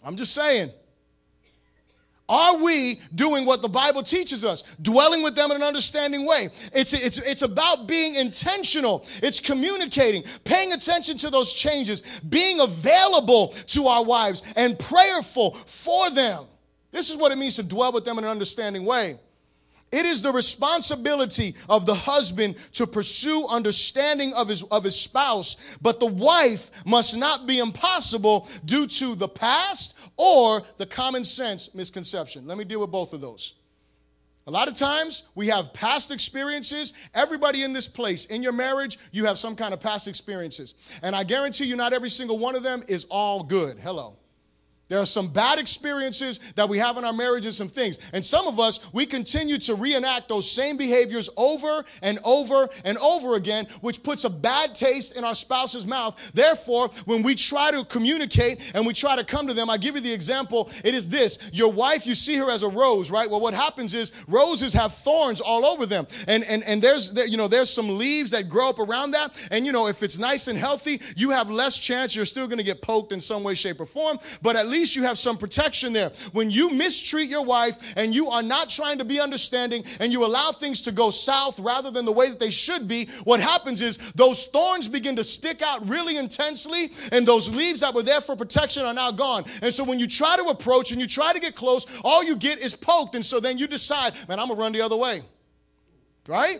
I'm 0.03 0.15
just 0.15 0.33
saying. 0.33 0.71
Are 2.29 2.63
we 2.63 3.01
doing 3.15 3.47
what 3.47 3.63
the 3.63 3.67
Bible 3.67 4.03
teaches 4.03 4.45
us? 4.45 4.61
Dwelling 4.83 5.23
with 5.23 5.35
them 5.35 5.49
in 5.49 5.57
an 5.57 5.63
understanding 5.63 6.27
way. 6.27 6.49
It's, 6.73 6.93
it's, 6.93 7.17
it's 7.17 7.41
about 7.41 7.87
being 7.87 8.15
intentional. 8.15 9.03
It's 9.23 9.39
communicating, 9.39 10.23
paying 10.43 10.71
attention 10.71 11.17
to 11.17 11.31
those 11.31 11.51
changes, 11.53 12.19
being 12.29 12.59
available 12.59 13.47
to 13.47 13.87
our 13.87 14.05
wives 14.05 14.53
and 14.55 14.77
prayerful 14.77 15.55
for 15.55 16.11
them. 16.11 16.45
This 16.91 17.09
is 17.09 17.17
what 17.17 17.31
it 17.31 17.39
means 17.39 17.55
to 17.55 17.63
dwell 17.63 17.91
with 17.91 18.05
them 18.05 18.19
in 18.19 18.23
an 18.23 18.29
understanding 18.29 18.85
way. 18.85 19.17
It 19.91 20.05
is 20.05 20.21
the 20.21 20.31
responsibility 20.31 21.55
of 21.67 21.87
the 21.87 21.95
husband 21.95 22.57
to 22.73 22.85
pursue 22.85 23.47
understanding 23.47 24.33
of 24.35 24.47
his, 24.47 24.61
of 24.63 24.83
his 24.83 24.99
spouse, 24.99 25.77
but 25.81 25.99
the 25.99 26.05
wife 26.05 26.85
must 26.85 27.17
not 27.17 27.47
be 27.47 27.57
impossible 27.57 28.47
due 28.65 28.85
to 28.85 29.15
the 29.15 29.27
past 29.27 29.98
or 30.19 30.63
the 30.77 30.85
common 30.85 31.23
sense 31.23 31.73
misconception. 31.73 32.45
Let 32.45 32.57
me 32.57 32.65
deal 32.65 32.81
with 32.81 32.91
both 32.91 33.13
of 33.13 33.21
those. 33.21 33.55
A 34.47 34.51
lot 34.51 34.67
of 34.67 34.73
times 34.73 35.23
we 35.33 35.47
have 35.47 35.71
past 35.73 36.11
experiences. 36.11 36.91
Everybody 37.13 37.63
in 37.63 37.71
this 37.71 37.87
place, 37.87 38.25
in 38.25 38.43
your 38.43 38.51
marriage, 38.51 38.99
you 39.13 39.25
have 39.25 39.39
some 39.39 39.55
kind 39.55 39.73
of 39.73 39.79
past 39.79 40.09
experiences. 40.09 40.75
And 41.03 41.15
I 41.15 41.23
guarantee 41.23 41.65
you, 41.65 41.77
not 41.77 41.93
every 41.93 42.09
single 42.09 42.37
one 42.37 42.55
of 42.55 42.63
them 42.63 42.83
is 42.87 43.05
all 43.09 43.43
good. 43.43 43.79
Hello. 43.79 44.18
There 44.89 44.99
are 44.99 45.05
some 45.05 45.27
bad 45.27 45.59
experiences 45.59 46.39
that 46.55 46.67
we 46.67 46.79
have 46.79 46.97
in 46.97 47.05
our 47.05 47.13
marriages, 47.13 47.55
some 47.55 47.69
things. 47.69 47.99
And 48.11 48.25
some 48.25 48.47
of 48.47 48.59
us, 48.59 48.91
we 48.91 49.05
continue 49.05 49.59
to 49.59 49.75
reenact 49.75 50.27
those 50.27 50.49
same 50.49 50.77
behaviors 50.77 51.29
over 51.37 51.85
and 52.01 52.17
over 52.25 52.67
and 52.83 52.97
over 52.97 53.35
again, 53.35 53.67
which 53.81 54.01
puts 54.01 54.23
a 54.23 54.29
bad 54.29 54.73
taste 54.73 55.15
in 55.15 55.23
our 55.23 55.35
spouse's 55.35 55.85
mouth. 55.85 56.31
Therefore, 56.33 56.89
when 57.05 57.21
we 57.21 57.35
try 57.35 57.69
to 57.69 57.85
communicate 57.85 58.71
and 58.73 58.85
we 58.85 58.93
try 58.93 59.15
to 59.15 59.23
come 59.23 59.45
to 59.45 59.53
them, 59.53 59.69
I 59.69 59.77
give 59.77 59.93
you 59.93 60.01
the 60.01 60.11
example. 60.11 60.71
It 60.83 60.95
is 60.95 61.07
this 61.07 61.37
your 61.53 61.71
wife, 61.71 62.07
you 62.07 62.15
see 62.15 62.37
her 62.37 62.49
as 62.49 62.63
a 62.63 62.67
rose, 62.67 63.11
right? 63.11 63.29
Well, 63.29 63.41
what 63.41 63.53
happens 63.53 63.93
is 63.93 64.11
roses 64.27 64.73
have 64.73 64.93
thorns 64.93 65.39
all 65.39 65.67
over 65.67 65.85
them. 65.85 66.07
And, 66.27 66.43
and, 66.45 66.63
and 66.63 66.81
there's, 66.81 67.11
there, 67.11 67.27
you 67.27 67.37
know, 67.37 67.47
there's 67.47 67.69
some 67.69 67.95
leaves 67.95 68.31
that 68.31 68.49
grow 68.49 68.69
up 68.69 68.79
around 68.79 69.11
that. 69.11 69.47
And, 69.51 69.67
you 69.67 69.71
know, 69.71 69.87
if 69.87 70.01
it's 70.01 70.17
nice 70.17 70.47
and 70.47 70.57
healthy, 70.57 70.99
you 71.15 71.29
have 71.29 71.51
less 71.51 71.77
chance. 71.77 72.15
You're 72.15 72.25
still 72.25 72.47
going 72.47 72.57
to 72.57 72.63
get 72.63 72.81
poked 72.81 73.11
in 73.11 73.21
some 73.21 73.43
way, 73.43 73.53
shape, 73.53 73.79
or 73.79 73.85
form. 73.85 74.17
But 74.41 74.55
at 74.55 74.65
least 74.65 74.78
least 74.79 74.95
you 74.95 75.03
have 75.03 75.17
some 75.17 75.37
protection 75.37 75.93
there. 75.93 76.11
When 76.31 76.49
you 76.49 76.69
mistreat 76.71 77.29
your 77.29 77.43
wife 77.43 77.93
and 77.97 78.13
you 78.15 78.29
are 78.29 78.41
not 78.41 78.69
trying 78.69 78.97
to 78.99 79.05
be 79.05 79.19
understanding 79.19 79.83
and 79.99 80.11
you 80.11 80.25
allow 80.25 80.51
things 80.51 80.81
to 80.83 80.91
go 80.91 81.09
south 81.09 81.59
rather 81.59 81.91
than 81.91 82.05
the 82.05 82.11
way 82.11 82.29
that 82.29 82.39
they 82.39 82.49
should 82.49 82.87
be, 82.87 83.07
what 83.25 83.39
happens 83.39 83.81
is 83.81 83.97
those 84.13 84.45
thorns 84.45 84.87
begin 84.87 85.15
to 85.17 85.23
stick 85.23 85.61
out 85.61 85.87
really 85.87 86.17
intensely 86.17 86.91
and 87.11 87.27
those 87.27 87.49
leaves 87.49 87.81
that 87.81 87.93
were 87.93 88.03
there 88.03 88.21
for 88.21 88.35
protection 88.35 88.85
are 88.85 88.93
now 88.93 89.11
gone. 89.11 89.43
And 89.61 89.73
so 89.73 89.83
when 89.83 89.99
you 89.99 90.07
try 90.07 90.37
to 90.37 90.45
approach 90.45 90.91
and 90.91 91.01
you 91.01 91.07
try 91.07 91.33
to 91.33 91.39
get 91.39 91.55
close, 91.55 91.85
all 92.03 92.23
you 92.23 92.35
get 92.35 92.59
is 92.59 92.75
poked. 92.75 93.15
And 93.15 93.25
so 93.25 93.39
then 93.39 93.57
you 93.57 93.67
decide, 93.67 94.13
man, 94.27 94.39
I'm 94.39 94.47
going 94.47 94.57
to 94.57 94.63
run 94.63 94.71
the 94.71 94.81
other 94.81 94.97
way. 94.97 95.21
Right? 96.27 96.59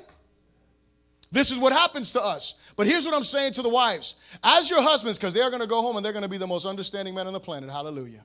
This 1.32 1.52
is 1.52 1.60
what 1.60 1.72
happens 1.72 2.12
to 2.14 2.24
us. 2.24 2.56
But 2.80 2.88
here's 2.88 3.04
what 3.04 3.14
I'm 3.14 3.26
saying 3.26 3.52
to 3.56 3.62
the 3.62 3.68
wives 3.68 4.16
as 4.42 4.70
your 4.70 4.82
husbands, 4.82 5.20
because 5.20 5.34
they're 5.34 5.50
going 5.50 5.62
to 5.62 5.68
go 5.68 5.82
home 5.82 5.98
and 5.98 6.06
they're 6.06 6.14
going 6.14 6.24
to 6.24 6.30
be 6.30 6.38
the 6.38 6.48
most 6.48 6.66
understanding 6.66 7.14
men 7.14 7.28
on 7.28 7.34
the 7.34 7.40
planet. 7.42 7.70
Hallelujah. 7.70 8.24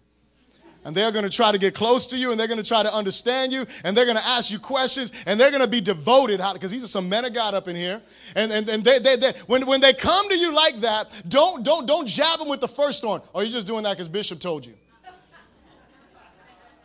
And 0.85 0.95
they're 0.95 1.11
going 1.11 1.25
to 1.25 1.29
try 1.29 1.51
to 1.51 1.59
get 1.59 1.75
close 1.75 2.07
to 2.07 2.17
you 2.17 2.31
and 2.31 2.39
they're 2.39 2.47
going 2.47 2.63
to 2.63 2.69
try 2.69 2.85
to 2.85 2.95
understand 2.95 3.53
you 3.53 3.67
and 3.83 3.97
they're 3.97 4.05
going 4.05 4.17
to 4.17 4.25
ask 4.25 4.53
you 4.53 4.61
questions 4.61 5.11
and 5.27 5.41
they're 5.41 5.51
going 5.51 5.65
to 5.65 5.69
be 5.69 5.81
devoted 5.81 6.41
because 6.53 6.71
these 6.71 6.85
are 6.85 6.87
some 6.87 7.09
men 7.09 7.25
of 7.25 7.35
God 7.35 7.55
up 7.55 7.67
in 7.67 7.75
here. 7.75 8.01
And, 8.37 8.53
and, 8.53 8.69
and 8.69 8.85
they, 8.85 9.01
they, 9.01 9.17
they, 9.17 9.33
when, 9.49 9.67
when 9.67 9.81
they 9.81 9.93
come 9.93 10.29
to 10.29 10.39
you 10.39 10.55
like 10.55 10.77
that, 10.83 11.25
don't, 11.27 11.65
don't, 11.65 11.85
don't 11.85 12.07
jab 12.07 12.39
them 12.39 12.49
with 12.49 12.61
the 12.61 12.69
first 12.69 13.05
one. 13.05 13.23
Or 13.23 13.29
oh, 13.35 13.41
you're 13.41 13.51
just 13.51 13.67
doing 13.67 13.83
that 13.83 13.95
because 13.95 14.09
Bishop 14.09 14.39
told 14.39 14.65
you. 14.65 14.75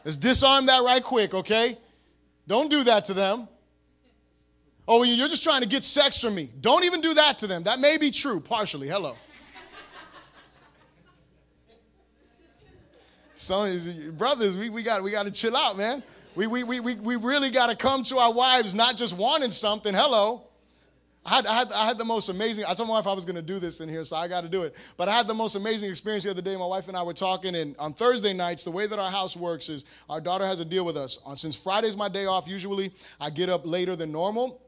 Let's 0.03 0.17
disarm 0.17 0.65
that 0.65 0.81
right 0.83 1.03
quick, 1.03 1.35
okay? 1.35 1.77
Don't 2.47 2.71
do 2.71 2.83
that 2.85 3.05
to 3.05 3.13
them. 3.13 3.47
Oh, 4.91 5.03
you're 5.03 5.27
just 5.27 5.43
trying 5.43 5.61
to 5.61 5.67
get 5.67 5.83
sex 5.83 6.19
from 6.19 6.33
me. 6.33 6.49
Don't 6.61 6.83
even 6.83 6.99
do 6.99 7.13
that 7.13 7.37
to 7.37 7.47
them. 7.47 7.61
That 7.63 7.79
may 7.79 7.99
be 7.99 8.09
true, 8.09 8.39
partially. 8.39 8.87
Hello. 8.87 9.15
Some 13.35 14.15
brothers, 14.17 14.57
we, 14.57 14.69
we 14.69 14.81
got 14.81 15.03
we 15.03 15.11
got 15.11 15.27
to 15.27 15.31
chill 15.31 15.55
out, 15.55 15.77
man. 15.77 16.01
We, 16.35 16.47
we, 16.47 16.63
we, 16.63 16.79
we, 16.79 16.95
we 16.95 17.15
really 17.17 17.51
got 17.51 17.67
to 17.67 17.75
come 17.75 18.03
to 18.05 18.17
our 18.17 18.33
wives 18.33 18.73
not 18.73 18.97
just 18.97 19.15
wanting 19.15 19.51
something. 19.51 19.93
Hello. 19.93 20.41
I 21.23 21.35
had, 21.35 21.45
I, 21.45 21.53
had, 21.53 21.71
I 21.71 21.85
had 21.85 21.97
the 21.99 22.05
most 22.05 22.29
amazing, 22.29 22.63
I 22.67 22.73
told 22.73 22.89
my 22.89 22.95
wife 22.95 23.05
I 23.05 23.13
was 23.13 23.25
going 23.25 23.35
to 23.35 23.41
do 23.41 23.59
this 23.59 23.81
in 23.81 23.89
here, 23.89 24.03
so 24.03 24.15
I 24.15 24.27
got 24.27 24.41
to 24.41 24.49
do 24.49 24.63
it. 24.63 24.75
But 24.97 25.07
I 25.07 25.15
had 25.15 25.27
the 25.27 25.33
most 25.33 25.55
amazing 25.55 25.89
experience 25.89 26.23
the 26.23 26.31
other 26.31 26.41
day. 26.41 26.55
My 26.55 26.65
wife 26.65 26.87
and 26.87 26.97
I 26.97 27.03
were 27.03 27.13
talking, 27.13 27.55
and 27.55 27.75
on 27.77 27.93
Thursday 27.93 28.33
nights, 28.33 28.63
the 28.63 28.71
way 28.71 28.87
that 28.87 28.97
our 28.97 29.11
house 29.11 29.37
works 29.37 29.69
is 29.69 29.85
our 30.09 30.19
daughter 30.19 30.47
has 30.47 30.61
a 30.61 30.65
deal 30.65 30.85
with 30.85 30.97
us. 30.97 31.19
Uh, 31.25 31.35
since 31.35 31.55
Friday's 31.55 31.95
my 31.95 32.09
day 32.09 32.25
off, 32.25 32.47
usually 32.47 32.91
I 33.21 33.29
get 33.29 33.49
up 33.49 33.61
later 33.65 33.95
than 33.95 34.11
normal. 34.11 34.61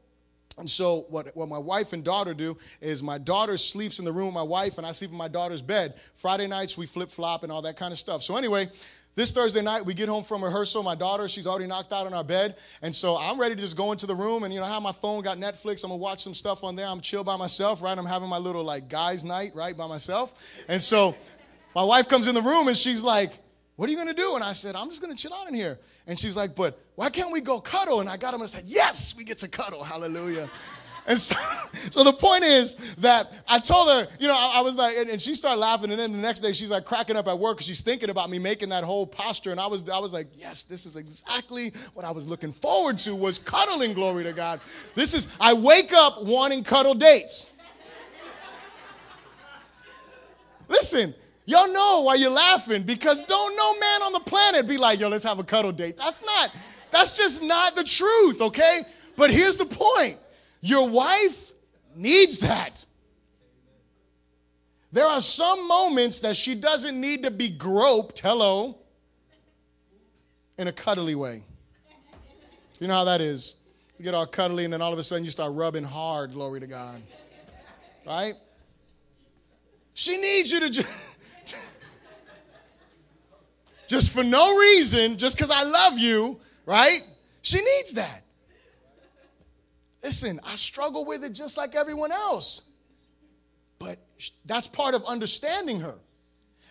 And 0.58 0.68
so, 0.68 1.06
what, 1.08 1.34
what 1.34 1.48
my 1.48 1.58
wife 1.58 1.92
and 1.92 2.04
daughter 2.04 2.34
do 2.34 2.58
is 2.80 3.02
my 3.02 3.18
daughter 3.18 3.56
sleeps 3.56 3.98
in 3.98 4.04
the 4.04 4.12
room 4.12 4.26
with 4.26 4.34
my 4.34 4.42
wife, 4.42 4.76
and 4.76 4.86
I 4.86 4.92
sleep 4.92 5.10
in 5.10 5.16
my 5.16 5.28
daughter's 5.28 5.62
bed. 5.62 5.94
Friday 6.14 6.46
nights, 6.46 6.76
we 6.76 6.86
flip 6.86 7.10
flop 7.10 7.42
and 7.42 7.50
all 7.50 7.62
that 7.62 7.76
kind 7.76 7.90
of 7.90 7.98
stuff. 7.98 8.22
So, 8.22 8.36
anyway, 8.36 8.68
this 9.14 9.30
Thursday 9.30 9.60
night, 9.60 9.84
we 9.84 9.92
get 9.92 10.08
home 10.08 10.24
from 10.24 10.42
rehearsal. 10.42 10.82
My 10.82 10.94
daughter, 10.94 11.28
she's 11.28 11.46
already 11.46 11.66
knocked 11.66 11.92
out 11.92 12.06
on 12.06 12.14
our 12.14 12.24
bed. 12.24 12.56
And 12.80 12.96
so 12.96 13.18
I'm 13.18 13.38
ready 13.38 13.54
to 13.54 13.60
just 13.60 13.76
go 13.76 13.92
into 13.92 14.06
the 14.06 14.14
room 14.14 14.42
and, 14.42 14.54
you 14.54 14.60
know, 14.60 14.64
I 14.64 14.70
have 14.70 14.82
my 14.82 14.92
phone, 14.92 15.22
got 15.22 15.36
Netflix. 15.36 15.84
I'm 15.84 15.90
going 15.90 16.00
to 16.00 16.02
watch 16.02 16.22
some 16.22 16.32
stuff 16.32 16.64
on 16.64 16.76
there. 16.76 16.86
I'm 16.86 17.00
chill 17.00 17.22
by 17.22 17.36
myself, 17.36 17.82
right? 17.82 17.96
I'm 17.96 18.06
having 18.06 18.30
my 18.30 18.38
little, 18.38 18.64
like, 18.64 18.88
guys' 18.88 19.22
night, 19.22 19.54
right, 19.54 19.76
by 19.76 19.86
myself. 19.86 20.40
And 20.66 20.80
so 20.80 21.14
my 21.74 21.84
wife 21.84 22.08
comes 22.08 22.26
in 22.26 22.34
the 22.34 22.40
room 22.40 22.68
and 22.68 22.76
she's 22.76 23.02
like, 23.02 23.38
what 23.82 23.88
are 23.88 23.90
you 23.90 23.96
to 24.14 24.14
do? 24.14 24.36
And 24.36 24.44
I 24.44 24.52
said, 24.52 24.76
I'm 24.76 24.90
just 24.90 25.02
to 25.10 25.20
chill 25.20 25.34
out 25.34 25.48
in 25.48 25.54
here. 25.54 25.76
And 26.06 26.16
she's 26.16 26.36
like, 26.36 26.54
But 26.54 26.78
why 26.94 27.10
can't 27.10 27.32
we 27.32 27.40
go 27.40 27.58
cuddle? 27.58 27.98
And 27.98 28.08
I 28.08 28.16
got 28.16 28.32
him 28.32 28.40
and 28.40 28.48
said, 28.48 28.62
Yes, 28.64 29.16
we 29.18 29.24
get 29.24 29.38
to 29.38 29.48
cuddle. 29.48 29.82
Hallelujah. 29.82 30.48
And 31.04 31.18
so, 31.18 31.34
so 31.90 32.04
the 32.04 32.12
point 32.12 32.44
is 32.44 32.94
that 32.94 33.42
I 33.48 33.58
told 33.58 33.90
her, 33.90 34.06
you 34.20 34.28
know, 34.28 34.36
I, 34.36 34.58
I 34.58 34.60
was 34.60 34.76
like, 34.76 34.96
and, 34.96 35.10
and, 35.10 35.20
she 35.20 35.34
started 35.34 35.58
laughing, 35.58 35.90
and 35.90 35.98
then 35.98 36.12
the 36.12 36.18
next 36.18 36.38
day 36.38 36.52
she's 36.52 36.70
like 36.70 36.84
cracking 36.84 37.16
up 37.16 37.26
at 37.26 37.36
work 37.36 37.56
because 37.56 37.66
she's 37.66 37.80
thinking 37.80 38.08
about 38.08 38.30
me 38.30 38.38
making 38.38 38.68
that 38.68 38.84
whole 38.84 39.04
posture, 39.04 39.50
and 39.50 39.58
I 39.58 39.66
was, 39.66 39.88
I 39.88 39.98
was 39.98 40.12
like, 40.12 40.28
yes, 40.32 40.62
this 40.62 40.86
is 40.86 40.94
exactly 40.94 41.72
what 41.94 42.06
I 42.06 42.12
was 42.12 42.28
looking 42.28 42.52
forward 42.52 42.98
to 42.98 43.16
was 43.16 43.36
cuddling. 43.36 43.94
Glory 43.94 44.22
to 44.22 44.32
God. 44.32 44.60
This 44.94 45.12
is 45.12 45.26
I 45.40 45.54
wake 45.54 45.92
up 45.92 46.22
wanting 46.22 46.62
cuddle 46.62 46.94
dates. 46.94 47.50
Listen, 50.68 51.16
Y'all 51.44 51.72
know 51.72 52.02
why 52.02 52.14
you're 52.14 52.30
laughing 52.30 52.84
because 52.84 53.20
don't 53.22 53.56
no 53.56 53.78
man 53.78 54.02
on 54.02 54.12
the 54.12 54.20
planet 54.20 54.68
be 54.68 54.78
like, 54.78 55.00
yo, 55.00 55.08
let's 55.08 55.24
have 55.24 55.38
a 55.38 55.44
cuddle 55.44 55.72
date. 55.72 55.96
That's 55.96 56.24
not, 56.24 56.52
that's 56.90 57.12
just 57.14 57.42
not 57.42 57.74
the 57.74 57.82
truth, 57.82 58.40
okay? 58.40 58.82
But 59.16 59.30
here's 59.30 59.56
the 59.56 59.66
point 59.66 60.18
your 60.60 60.88
wife 60.88 61.52
needs 61.96 62.38
that. 62.40 62.84
There 64.92 65.06
are 65.06 65.20
some 65.20 65.66
moments 65.66 66.20
that 66.20 66.36
she 66.36 66.54
doesn't 66.54 67.00
need 67.00 67.24
to 67.24 67.30
be 67.30 67.48
groped, 67.48 68.20
hello, 68.20 68.78
in 70.58 70.68
a 70.68 70.72
cuddly 70.72 71.14
way. 71.14 71.42
You 72.78 72.88
know 72.88 72.94
how 72.94 73.04
that 73.04 73.20
is. 73.20 73.56
You 73.98 74.04
get 74.04 74.14
all 74.14 74.26
cuddly, 74.26 74.64
and 74.64 74.72
then 74.72 74.82
all 74.82 74.92
of 74.92 74.98
a 74.98 75.02
sudden 75.02 75.24
you 75.24 75.30
start 75.30 75.52
rubbing 75.54 75.84
hard, 75.84 76.32
glory 76.32 76.60
to 76.60 76.66
God. 76.66 77.00
Right? 78.06 78.34
She 79.94 80.16
needs 80.18 80.52
you 80.52 80.60
to 80.60 80.70
just. 80.70 81.08
just 83.92 84.10
for 84.10 84.24
no 84.24 84.56
reason, 84.56 85.18
just 85.18 85.36
because 85.36 85.50
I 85.50 85.64
love 85.64 85.98
you, 85.98 86.40
right? 86.64 87.02
She 87.42 87.58
needs 87.58 87.92
that. 87.92 88.24
Listen, 90.02 90.40
I 90.42 90.54
struggle 90.54 91.04
with 91.04 91.22
it 91.24 91.34
just 91.34 91.58
like 91.58 91.74
everyone 91.74 92.10
else. 92.10 92.62
But 93.78 93.98
that's 94.46 94.66
part 94.66 94.94
of 94.94 95.04
understanding 95.04 95.78
her. 95.80 95.98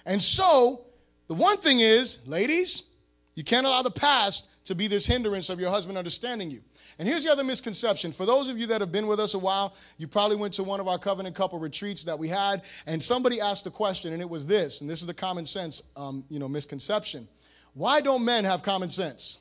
And 0.03 0.19
so, 0.19 0.87
the 1.27 1.35
one 1.35 1.57
thing 1.57 1.79
is, 1.79 2.25
ladies, 2.25 2.89
you 3.35 3.43
can't 3.43 3.67
allow 3.67 3.83
the 3.83 3.91
past 3.91 4.49
to 4.65 4.73
be 4.73 4.87
this 4.87 5.05
hindrance 5.05 5.49
of 5.49 5.59
your 5.59 5.69
husband 5.69 5.99
understanding 5.99 6.49
you. 6.49 6.61
And 7.01 7.09
here's 7.09 7.23
the 7.23 7.31
other 7.31 7.43
misconception. 7.43 8.11
For 8.11 8.27
those 8.27 8.47
of 8.47 8.59
you 8.59 8.67
that 8.67 8.79
have 8.79 8.91
been 8.91 9.07
with 9.07 9.19
us 9.19 9.33
a 9.33 9.39
while, 9.39 9.73
you 9.97 10.07
probably 10.07 10.35
went 10.35 10.53
to 10.53 10.63
one 10.63 10.79
of 10.79 10.87
our 10.87 10.99
covenant 10.99 11.35
couple 11.35 11.57
retreats 11.57 12.03
that 12.03 12.19
we 12.19 12.27
had, 12.27 12.61
and 12.85 13.01
somebody 13.01 13.41
asked 13.41 13.65
a 13.65 13.71
question, 13.71 14.13
and 14.13 14.21
it 14.21 14.29
was 14.29 14.45
this, 14.45 14.81
and 14.81 14.89
this 14.89 15.01
is 15.01 15.07
the 15.07 15.13
common 15.15 15.43
sense, 15.47 15.81
um, 15.97 16.23
you 16.29 16.37
know, 16.37 16.47
misconception. 16.47 17.27
Why 17.73 18.01
don't 18.01 18.23
men 18.23 18.43
have 18.43 18.61
common 18.61 18.91
sense? 18.91 19.39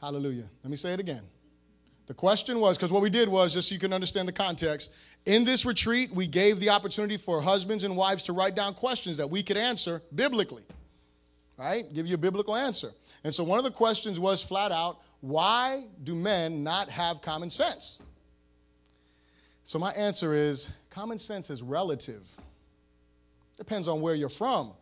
Hallelujah. 0.00 0.48
Let 0.62 0.70
me 0.70 0.76
say 0.76 0.92
it 0.92 1.00
again. 1.00 1.22
The 2.06 2.14
question 2.14 2.60
was 2.60 2.78
because 2.78 2.92
what 2.92 3.02
we 3.02 3.10
did 3.10 3.28
was, 3.28 3.52
just 3.52 3.70
so 3.70 3.72
you 3.72 3.80
can 3.80 3.92
understand 3.92 4.28
the 4.28 4.32
context, 4.32 4.92
in 5.24 5.44
this 5.44 5.66
retreat, 5.66 6.12
we 6.12 6.28
gave 6.28 6.60
the 6.60 6.70
opportunity 6.70 7.16
for 7.16 7.40
husbands 7.40 7.82
and 7.82 7.96
wives 7.96 8.22
to 8.22 8.32
write 8.32 8.54
down 8.54 8.74
questions 8.74 9.16
that 9.16 9.28
we 9.28 9.42
could 9.42 9.56
answer 9.56 10.02
biblically, 10.14 10.62
right? 11.58 11.92
Give 11.92 12.06
you 12.06 12.14
a 12.14 12.18
biblical 12.18 12.54
answer. 12.54 12.92
And 13.26 13.34
so 13.34 13.42
one 13.42 13.58
of 13.58 13.64
the 13.64 13.72
questions 13.72 14.20
was 14.20 14.40
flat 14.40 14.70
out, 14.70 15.00
why 15.20 15.86
do 16.04 16.14
men 16.14 16.62
not 16.62 16.88
have 16.88 17.22
common 17.22 17.50
sense? 17.50 18.00
So 19.64 19.80
my 19.80 19.90
answer 19.94 20.32
is 20.32 20.70
common 20.90 21.18
sense 21.18 21.50
is 21.50 21.60
relative. 21.60 22.22
Depends 23.56 23.88
on 23.88 24.00
where 24.00 24.14
you're 24.14 24.28
from. 24.28 24.74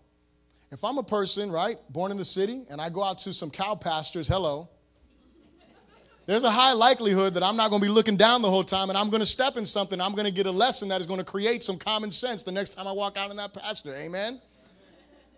If 0.71 0.85
I'm 0.85 0.99
a 0.99 1.03
person, 1.03 1.51
right, 1.51 1.79
born 1.89 2.11
in 2.11 2.19
the 2.19 2.25
city, 2.27 2.67
and 2.69 2.83
I 2.83 2.91
go 2.91 3.03
out 3.03 3.17
to 3.21 3.33
some 3.33 3.51
cow 3.51 3.77
pastures, 3.77 4.29
hello, 4.29 4.69
there's 6.27 6.45
a 6.45 6.51
high 6.51 6.75
likelihood 6.75 7.33
that 7.33 7.43
I'm 7.43 7.57
not 7.57 7.71
going 7.71 7.81
to 7.81 7.89
be 7.89 7.93
looking 7.93 8.19
down 8.19 8.43
the 8.43 8.51
whole 8.51 8.63
time 8.63 8.91
and 8.91 8.99
I'm 8.99 9.09
going 9.09 9.23
to 9.23 9.27
step 9.27 9.57
in 9.57 9.65
something. 9.65 10.03
I'm 10.03 10.13
going 10.13 10.27
to 10.27 10.31
get 10.31 10.45
a 10.45 10.51
lesson 10.51 10.89
that 10.89 11.01
is 11.01 11.07
going 11.07 11.19
to 11.19 11.25
create 11.25 11.63
some 11.63 11.79
common 11.79 12.13
sense 12.13 12.43
the 12.43 12.53
next 12.53 12.75
time 12.75 12.87
I 12.87 12.93
walk 12.93 13.17
out 13.17 13.31
in 13.31 13.39
that 13.39 13.55
pasture. 13.55 13.95
Amen? 13.95 14.39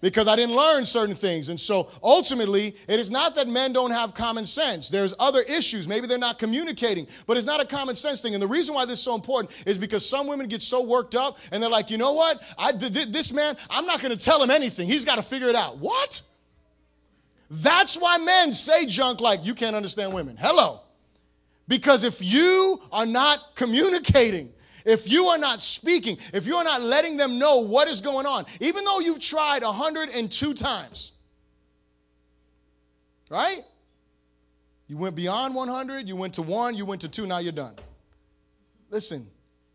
Because 0.01 0.29
I 0.29 0.37
didn't 0.37 0.55
learn 0.55 0.85
certain 0.85 1.15
things. 1.15 1.49
And 1.49 1.59
so 1.59 1.91
ultimately, 2.03 2.77
it 2.89 3.01
is 3.01 3.11
not 3.11 3.35
that 3.35 3.49
men 3.49 3.73
don't 3.73 3.91
have 3.91 4.15
common 4.15 4.45
sense. 4.45 4.89
There's 4.89 5.15
other 5.19 5.41
issues. 5.43 5.89
Maybe 5.89 6.07
they're 6.07 6.19
not 6.19 6.39
communicating, 6.39 7.07
but 7.27 7.37
it's 7.37 7.47
not 7.47 7.61
a 7.61 7.65
common 7.65 7.97
sense 7.97 8.21
thing. 8.21 8.35
And 8.35 8.43
the 8.43 8.47
reason 8.47 8.75
why 8.75 8.85
this 8.85 8.99
is 8.99 9.05
so 9.05 9.15
important 9.15 9.53
is 9.67 9.79
because 9.79 10.09
some 10.09 10.27
women 10.27 10.49
get 10.49 10.63
so 10.63 10.83
worked 10.83 11.15
up 11.15 11.39
and 11.51 11.63
they're 11.63 11.71
like, 11.71 11.91
you 11.91 11.99
know 11.99 12.13
what? 12.13 12.43
I 12.59 12.73
this 12.73 13.33
man, 13.33 13.57
I'm 13.71 13.87
not 13.87 14.01
going 14.01 14.17
to 14.17 14.23
tell 14.23 14.43
him 14.43 14.51
anything. 14.51 14.87
He's 14.87 15.05
got 15.05 15.17
to 15.17 15.23
figure 15.23 15.49
it 15.49 15.57
out. 15.57 15.79
What? 15.79 16.23
That's 17.51 17.97
why 17.97 18.19
men 18.19 18.53
say 18.53 18.87
junk 18.87 19.21
like, 19.21 19.45
you 19.45 19.55
can't 19.55 19.77
understand 19.77 20.13
women. 20.13 20.37
Hello. 20.37 20.81
Because 21.69 22.05
if 22.05 22.23
you 22.23 22.81
are 22.93 23.07
not 23.07 23.57
communicating, 23.57 24.53
if 24.87 25.11
you 25.11 25.27
are 25.27 25.37
not 25.37 25.61
speaking, 25.61 26.17
if 26.33 26.47
you 26.47 26.57
are 26.57 26.65
not 26.65 26.81
letting 26.81 27.17
them 27.17 27.39
know 27.39 27.59
what 27.59 27.89
is 27.89 28.01
going 28.01 28.25
on, 28.25 28.47
even 28.61 28.85
though 28.85 29.01
you've 29.01 29.19
tried 29.19 29.63
102 29.63 30.55
times, 30.55 31.13
right? 33.29 33.61
You 34.87 34.97
went 34.97 35.17
beyond 35.17 35.55
100, 35.55 36.09
you 36.09 36.15
went 36.15 36.35
to 36.35 36.43
one, 36.43 36.77
you 36.77 36.85
went 36.85 37.01
to 37.01 37.09
two, 37.09 37.27
now 37.27 37.39
you're 37.39 37.53
done. 37.53 37.75
Listen, 38.89 39.27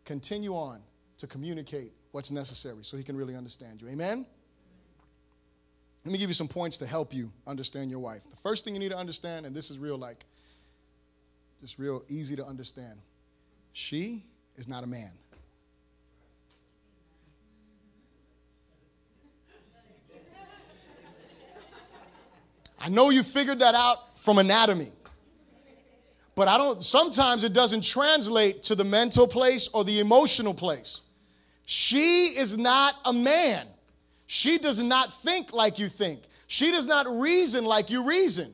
continue 0.06 0.56
on 0.56 0.80
to 1.18 1.26
communicate 1.26 1.92
what's 2.12 2.30
necessary 2.30 2.82
so 2.82 2.96
he 2.96 3.02
can 3.02 3.14
really 3.14 3.36
understand 3.36 3.82
you. 3.82 3.88
Amen? 3.88 4.24
Let 6.04 6.12
me 6.12 6.18
give 6.18 6.30
you 6.30 6.34
some 6.34 6.48
points 6.48 6.78
to 6.78 6.86
help 6.86 7.12
you 7.12 7.30
understand 7.46 7.90
your 7.90 8.00
wife. 8.00 8.28
The 8.28 8.36
first 8.36 8.64
thing 8.64 8.74
you 8.74 8.80
need 8.80 8.90
to 8.90 8.98
understand, 8.98 9.44
and 9.44 9.54
this 9.54 9.70
is 9.70 9.78
real 9.78 9.98
like, 9.98 10.24
just 11.60 11.78
real 11.78 12.02
easy 12.08 12.34
to 12.36 12.44
understand. 12.44 12.98
She 13.72 14.24
is 14.56 14.68
not 14.68 14.84
a 14.84 14.86
man. 14.86 15.10
I 22.80 22.88
know 22.88 23.10
you 23.10 23.22
figured 23.22 23.60
that 23.60 23.76
out 23.76 24.18
from 24.18 24.38
anatomy. 24.38 24.90
But 26.34 26.48
I 26.48 26.56
don't 26.56 26.82
sometimes 26.82 27.44
it 27.44 27.52
doesn't 27.52 27.84
translate 27.84 28.62
to 28.64 28.74
the 28.74 28.84
mental 28.84 29.28
place 29.28 29.68
or 29.68 29.84
the 29.84 30.00
emotional 30.00 30.54
place. 30.54 31.02
She 31.64 32.26
is 32.26 32.56
not 32.56 32.94
a 33.04 33.12
man. 33.12 33.66
She 34.26 34.58
does 34.58 34.82
not 34.82 35.12
think 35.12 35.52
like 35.52 35.78
you 35.78 35.88
think. 35.88 36.22
She 36.46 36.70
does 36.70 36.86
not 36.86 37.06
reason 37.06 37.64
like 37.64 37.90
you 37.90 38.08
reason. 38.08 38.52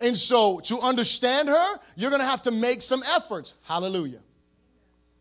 And 0.00 0.16
so 0.16 0.60
to 0.60 0.78
understand 0.80 1.48
her, 1.48 1.80
you're 1.96 2.10
going 2.10 2.20
to 2.20 2.26
have 2.26 2.42
to 2.42 2.50
make 2.50 2.82
some 2.82 3.02
efforts. 3.14 3.54
Hallelujah. 3.64 4.20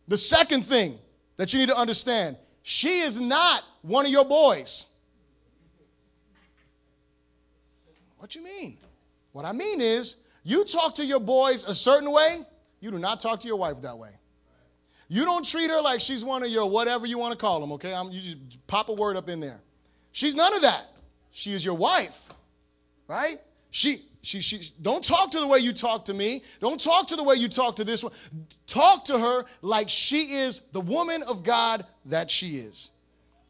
The 0.08 0.18
second 0.18 0.64
thing 0.64 0.98
that 1.38 1.54
you 1.54 1.60
need 1.60 1.70
to 1.70 1.78
understand 1.78 2.38
she 2.62 3.00
is 3.00 3.20
not 3.20 3.64
one 3.82 4.06
of 4.06 4.12
your 4.12 4.26
boys. 4.26 4.88
What 8.18 8.34
you 8.34 8.44
mean? 8.44 8.78
What 9.34 9.46
I 9.46 9.52
mean 9.52 9.82
is, 9.82 10.16
you 10.44 10.64
talk 10.64 10.96
to 10.96 11.06
your 11.06 11.20
boys 11.20 11.64
a 11.64 11.74
certain 11.74 12.12
way, 12.12 12.40
you 12.80 12.90
do 12.90 12.98
not 12.98 13.20
talk 13.20 13.40
to 13.42 13.48
your 13.48 13.58
wife 13.58 13.82
that 13.82 13.98
way. 13.98 14.12
You 15.08 15.26
don't 15.26 15.46
treat 15.46 15.70
her 15.70 15.82
like 15.82 16.02
she's 16.02 16.26
one 16.26 16.42
of 16.42 16.50
your 16.50 16.68
whatever 16.70 17.06
you 17.06 17.18
want 17.18 17.34
to 17.34 17.38
call 17.38 17.60
them, 17.60 17.72
okay? 17.74 17.94
I'm, 17.94 18.12
you 18.12 18.22
just 18.22 18.68
pop 18.68 18.90
a 18.90 18.94
word 18.94 19.18
up 19.18 19.30
in 19.30 19.40
there. 19.40 19.60
She's 20.12 20.34
none 20.34 20.54
of 20.56 20.62
that. 20.62 20.88
She 21.32 21.52
is 21.54 21.64
your 21.64 21.76
wife, 21.76 22.30
right? 23.08 23.38
She, 23.70 24.04
she, 24.26 24.42
she, 24.42 24.72
don't 24.82 25.04
talk 25.04 25.30
to 25.32 25.40
the 25.40 25.46
way 25.46 25.60
you 25.60 25.72
talk 25.72 26.06
to 26.06 26.14
me. 26.14 26.42
Don't 26.60 26.82
talk 26.82 27.08
to 27.10 27.16
the 27.16 27.24
way 27.24 27.36
you 27.36 27.48
talk 27.48 27.76
to 27.76 27.84
this 27.84 28.04
one. 28.04 28.12
Talk 28.66 29.06
to 29.06 29.20
her 29.20 29.46
like 29.62 29.88
she 29.88 30.34
is 30.34 30.62
the 30.72 30.82
woman 30.82 31.22
of 31.24 31.44
God 31.44 31.86
that 32.06 32.32
she 32.32 32.58
is. 32.58 32.90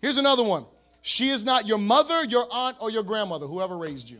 Here's 0.01 0.17
another 0.17 0.43
one. 0.43 0.65
She 1.01 1.29
is 1.29 1.45
not 1.45 1.65
your 1.65 1.77
mother, 1.77 2.25
your 2.25 2.45
aunt, 2.51 2.75
or 2.81 2.91
your 2.91 3.03
grandmother, 3.03 3.47
whoever 3.47 3.77
raised 3.77 4.09
you. 4.09 4.17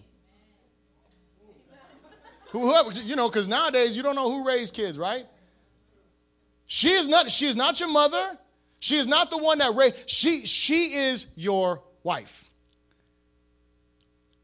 Whoever, 2.51 2.91
you 2.91 3.17
know, 3.17 3.27
because 3.27 3.49
nowadays 3.49 3.97
you 3.97 4.03
don't 4.03 4.15
know 4.15 4.31
who 4.31 4.47
raised 4.47 4.73
kids, 4.73 4.97
right? 4.97 5.25
She 6.67 6.89
is 6.89 7.09
not, 7.09 7.29
she 7.29 7.47
is 7.47 7.57
not 7.57 7.81
your 7.81 7.89
mother. 7.89 8.37
She 8.79 8.95
is 8.95 9.07
not 9.07 9.29
the 9.29 9.37
one 9.37 9.57
that 9.57 9.75
raised, 9.75 10.09
she, 10.09 10.45
she 10.45 10.93
is 10.93 11.27
your 11.35 11.81
wife. 12.03 12.49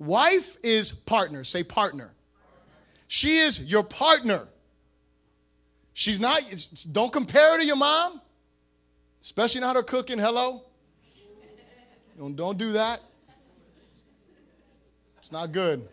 Wife 0.02 0.58
is 0.64 0.92
partner. 0.92 1.44
Say 1.44 1.64
partner. 1.64 2.10
She 3.08 3.38
is 3.38 3.72
your 3.72 3.84
partner. 3.84 4.48
She's 5.94 6.20
not, 6.20 6.42
don't 6.92 7.14
compare 7.14 7.52
her 7.52 7.60
to 7.60 7.66
your 7.66 7.76
mom, 7.76 8.20
especially 9.22 9.62
not 9.62 9.76
her 9.76 9.84
cooking. 9.84 10.18
Hello? 10.18 10.64
Don't, 12.18 12.36
don't 12.36 12.58
do 12.58 12.72
that. 12.72 13.02
It's 15.20 15.32
not 15.32 15.52
good. 15.52 15.88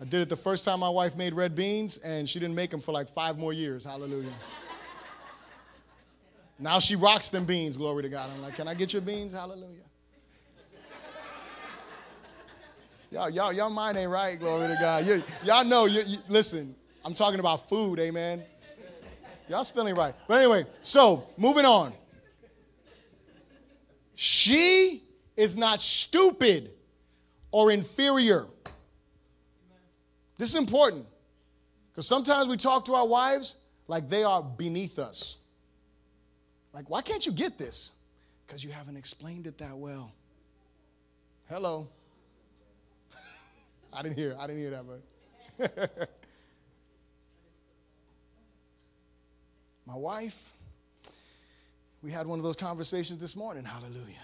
I 0.00 0.04
did 0.06 0.22
it 0.22 0.28
the 0.28 0.36
first 0.36 0.64
time 0.64 0.80
my 0.80 0.88
wife 0.88 1.16
made 1.16 1.34
red 1.34 1.54
beans, 1.54 1.98
and 1.98 2.28
she 2.28 2.40
didn't 2.40 2.56
make 2.56 2.72
them 2.72 2.80
for 2.80 2.90
like 2.90 3.08
five 3.08 3.38
more 3.38 3.52
years. 3.52 3.84
Hallelujah. 3.84 4.32
Now 6.58 6.80
she 6.80 6.96
rocks 6.96 7.30
them 7.30 7.44
beans, 7.44 7.76
glory 7.76 8.02
to 8.02 8.08
God. 8.08 8.28
I'm 8.34 8.42
like, 8.42 8.56
can 8.56 8.66
I 8.66 8.74
get 8.74 8.92
your 8.92 9.02
beans? 9.02 9.34
Hallelujah. 9.34 9.82
Y'all, 13.14 13.30
y'all, 13.30 13.52
y'all 13.52 13.70
mind 13.70 13.96
ain't 13.96 14.10
right, 14.10 14.40
glory 14.40 14.66
to 14.66 14.76
God. 14.80 15.06
You, 15.06 15.22
y'all 15.44 15.64
know, 15.64 15.84
you, 15.84 16.02
you, 16.04 16.18
listen, 16.28 16.74
I'm 17.04 17.14
talking 17.14 17.38
about 17.38 17.68
food, 17.68 18.00
amen. 18.00 18.42
Y'all 19.48 19.62
still 19.62 19.86
ain't 19.86 19.96
right. 19.96 20.16
But 20.26 20.40
anyway, 20.40 20.66
so 20.82 21.24
moving 21.36 21.64
on. 21.64 21.92
She 24.16 25.04
is 25.36 25.56
not 25.56 25.80
stupid 25.80 26.72
or 27.52 27.70
inferior. 27.70 28.46
This 30.36 30.48
is 30.48 30.56
important 30.56 31.06
because 31.92 32.08
sometimes 32.08 32.48
we 32.48 32.56
talk 32.56 32.84
to 32.86 32.94
our 32.94 33.06
wives 33.06 33.58
like 33.86 34.08
they 34.08 34.24
are 34.24 34.42
beneath 34.42 34.98
us. 34.98 35.38
Like, 36.72 36.90
why 36.90 37.00
can't 37.00 37.24
you 37.24 37.30
get 37.30 37.58
this? 37.58 37.92
Because 38.44 38.64
you 38.64 38.72
haven't 38.72 38.96
explained 38.96 39.46
it 39.46 39.56
that 39.58 39.76
well. 39.76 40.12
Hello. 41.48 41.86
I 43.94 44.02
didn't 44.02 44.16
hear. 44.16 44.36
I 44.38 44.46
didn't 44.46 44.60
hear 44.60 44.70
that, 44.70 44.84
but 45.58 46.08
my 49.86 49.96
wife, 49.96 50.52
we 52.02 52.10
had 52.10 52.26
one 52.26 52.38
of 52.38 52.42
those 52.42 52.56
conversations 52.56 53.20
this 53.20 53.36
morning. 53.36 53.64
Hallelujah. 53.64 54.16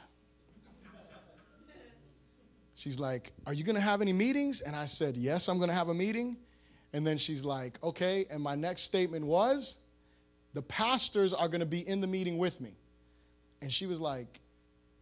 She's 2.74 2.98
like, 2.98 3.33
Are 3.46 3.52
you 3.52 3.62
going 3.62 3.76
to 3.76 3.80
have 3.83 4.00
any 4.00 4.12
meetings? 4.12 4.62
And 4.62 4.74
I 4.74 4.87
said, 4.87 5.16
Yes, 5.16 5.48
I'm 5.48 5.59
going 5.59 5.68
to 5.68 5.74
have 5.74 5.88
a 5.88 5.94
meeting. 5.94 6.37
And 6.92 7.06
then 7.06 7.18
she's 7.18 7.44
like, 7.44 7.78
Okay. 7.85 8.26
And 8.30 8.42
my 8.42 8.54
next 8.54 8.83
statement 8.83 9.24
was, 9.24 9.78
The 10.54 10.62
pastors 10.62 11.35
are 11.35 11.46
going 11.46 11.61
to 11.61 11.66
be 11.66 11.87
in 11.87 12.00
the 12.00 12.06
meeting 12.06 12.38
with 12.38 12.61
me. 12.61 12.72
And 13.61 13.70
she 13.70 13.87
was 13.87 14.00
like, 14.00 14.40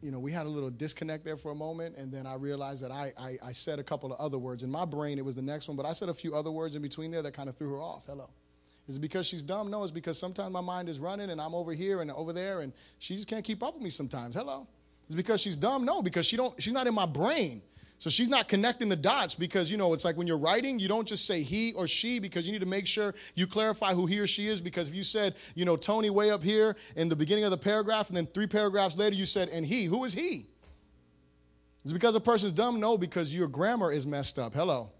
you 0.01 0.11
know, 0.11 0.19
we 0.19 0.31
had 0.31 0.47
a 0.47 0.49
little 0.49 0.71
disconnect 0.71 1.25
there 1.25 1.37
for 1.37 1.51
a 1.51 1.55
moment, 1.55 1.97
and 1.97 2.13
then 2.13 2.27
I 2.27 2.35
realized 2.35 2.83
that 2.85 2.91
I, 2.91 3.13
I, 3.19 3.39
I, 3.43 3.53
said 3.53 3.79
a 3.79 3.83
couple 3.83 4.13
of 4.13 4.21
other 4.21 4.39
words. 4.39 4.63
In 4.63 4.71
my 4.71 4.85
brain, 4.85 5.19
it 5.19 5.25
was 5.25 5.35
the 5.35 5.43
next 5.43 5.67
one, 5.67 5.77
but 5.77 5.87
I 5.87 5.93
said 5.93 6.09
a 6.09 6.15
few 6.15 6.37
other 6.37 6.51
words 6.53 6.77
in 6.77 6.83
between 6.83 7.11
there 7.11 7.23
that 7.23 7.33
kind 7.33 7.49
of 7.49 7.57
threw 7.57 7.71
her 7.71 7.81
off. 7.81 8.05
Hello. 8.07 8.31
Is 8.87 8.97
it 8.97 9.01
because 9.01 9.27
she's 9.27 9.43
dumb? 9.43 9.71
No, 9.71 9.83
it's 9.83 9.93
because 9.93 10.19
sometimes 10.19 10.53
my 10.53 10.61
mind 10.61 10.89
is 10.89 10.99
running 10.99 11.31
and 11.31 11.41
I'm 11.41 11.55
over 11.55 11.73
here 11.73 12.01
and 12.01 12.11
over 12.13 12.33
there, 12.33 12.61
and 12.61 12.73
she 12.99 13.17
just 13.17 13.29
can't 13.29 13.45
keep 13.45 13.63
up 13.63 13.75
with 13.75 13.83
me 13.83 13.91
sometimes. 13.91 14.35
Hello. 14.35 14.67
Is 15.09 15.15
it 15.15 15.17
because 15.17 15.41
she's 15.41 15.57
dumb? 15.57 15.85
No, 15.85 16.01
because 16.01 16.27
she 16.27 16.37
don't, 16.37 16.61
she's 16.63 16.73
not 16.73 16.87
in 16.87 16.95
my 16.95 17.07
brain. 17.07 17.61
So 18.01 18.11
she's 18.11 18.29
not 18.29 18.47
connecting 18.47 18.89
the 18.89 18.97
dots 18.97 19.35
because, 19.35 19.73
you 19.73 19.77
know, 19.77 19.93
it's 19.93 20.05
like 20.05 20.17
when 20.17 20.29
you're 20.29 20.39
writing, 20.39 20.79
you 20.79 20.87
don't 20.87 21.07
just 21.07 21.27
say 21.27 21.43
he 21.43 21.73
or 21.73 21.89
she 21.89 22.21
because 22.21 22.47
you 22.47 22.53
need 22.53 22.61
to 22.61 22.67
make 22.67 22.87
sure 22.87 23.13
you 23.35 23.47
clarify 23.47 23.93
who 23.93 24.07
he 24.07 24.21
or 24.21 24.27
she 24.27 24.47
is. 24.47 24.61
Because 24.61 24.89
if 24.89 24.95
you 24.95 25.03
said, 25.03 25.35
you 25.57 25.65
know, 25.65 25.77
Tony 25.77 26.09
way 26.09 26.31
up 26.31 26.43
here 26.43 26.77
in 26.95 27.09
the 27.09 27.17
beginning 27.17 27.45
of 27.45 27.51
the 27.51 27.59
paragraph, 27.59 28.09
and 28.09 28.17
then 28.17 28.27
three 28.27 28.47
paragraphs 28.47 28.97
later 28.97 29.17
you 29.17 29.27
said, 29.27 29.49
and 29.49 29.67
he, 29.67 29.85
who 29.85 30.05
is 30.05 30.15
he? 30.15 30.47
Is 31.85 31.93
because 31.93 32.15
a 32.15 32.21
person's 32.21 32.53
dumb? 32.53 32.79
No, 32.79 32.97
because 32.97 33.35
your 33.35 33.49
grammar 33.49 33.91
is 33.91 34.07
messed 34.07 34.39
up. 34.39 34.55
Hello. 34.55 34.91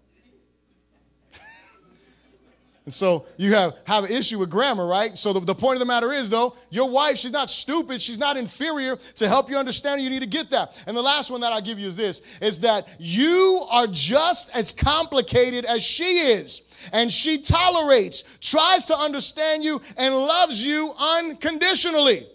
And 2.89 2.93
so 2.95 3.27
you 3.37 3.53
have, 3.53 3.75
have 3.83 4.05
an 4.05 4.11
issue 4.11 4.39
with 4.39 4.49
grammar, 4.49 4.87
right? 4.87 5.15
So 5.15 5.31
the, 5.31 5.41
the 5.41 5.53
point 5.53 5.75
of 5.75 5.79
the 5.79 5.85
matter 5.85 6.11
is, 6.11 6.27
though, 6.27 6.55
your 6.71 6.89
wife, 6.89 7.19
she's 7.19 7.31
not 7.31 7.51
stupid. 7.51 8.01
She's 8.01 8.17
not 8.17 8.35
inferior. 8.35 8.95
To 8.95 9.27
help 9.27 9.47
you 9.47 9.57
understand, 9.57 10.01
you 10.01 10.09
need 10.09 10.23
to 10.23 10.27
get 10.27 10.49
that. 10.49 10.83
And 10.87 10.97
the 10.97 11.01
last 11.03 11.29
one 11.29 11.39
that 11.41 11.53
I'll 11.53 11.61
give 11.61 11.77
you 11.77 11.85
is 11.85 11.95
this, 11.95 12.23
is 12.41 12.59
that 12.61 12.89
you 12.97 13.63
are 13.69 13.85
just 13.85 14.55
as 14.55 14.71
complicated 14.71 15.65
as 15.65 15.83
she 15.83 16.03
is. 16.03 16.63
And 16.91 17.13
she 17.13 17.43
tolerates, 17.43 18.39
tries 18.41 18.87
to 18.87 18.97
understand 18.97 19.63
you, 19.63 19.79
and 19.95 20.11
loves 20.11 20.65
you 20.65 20.91
unconditionally. 20.97 22.25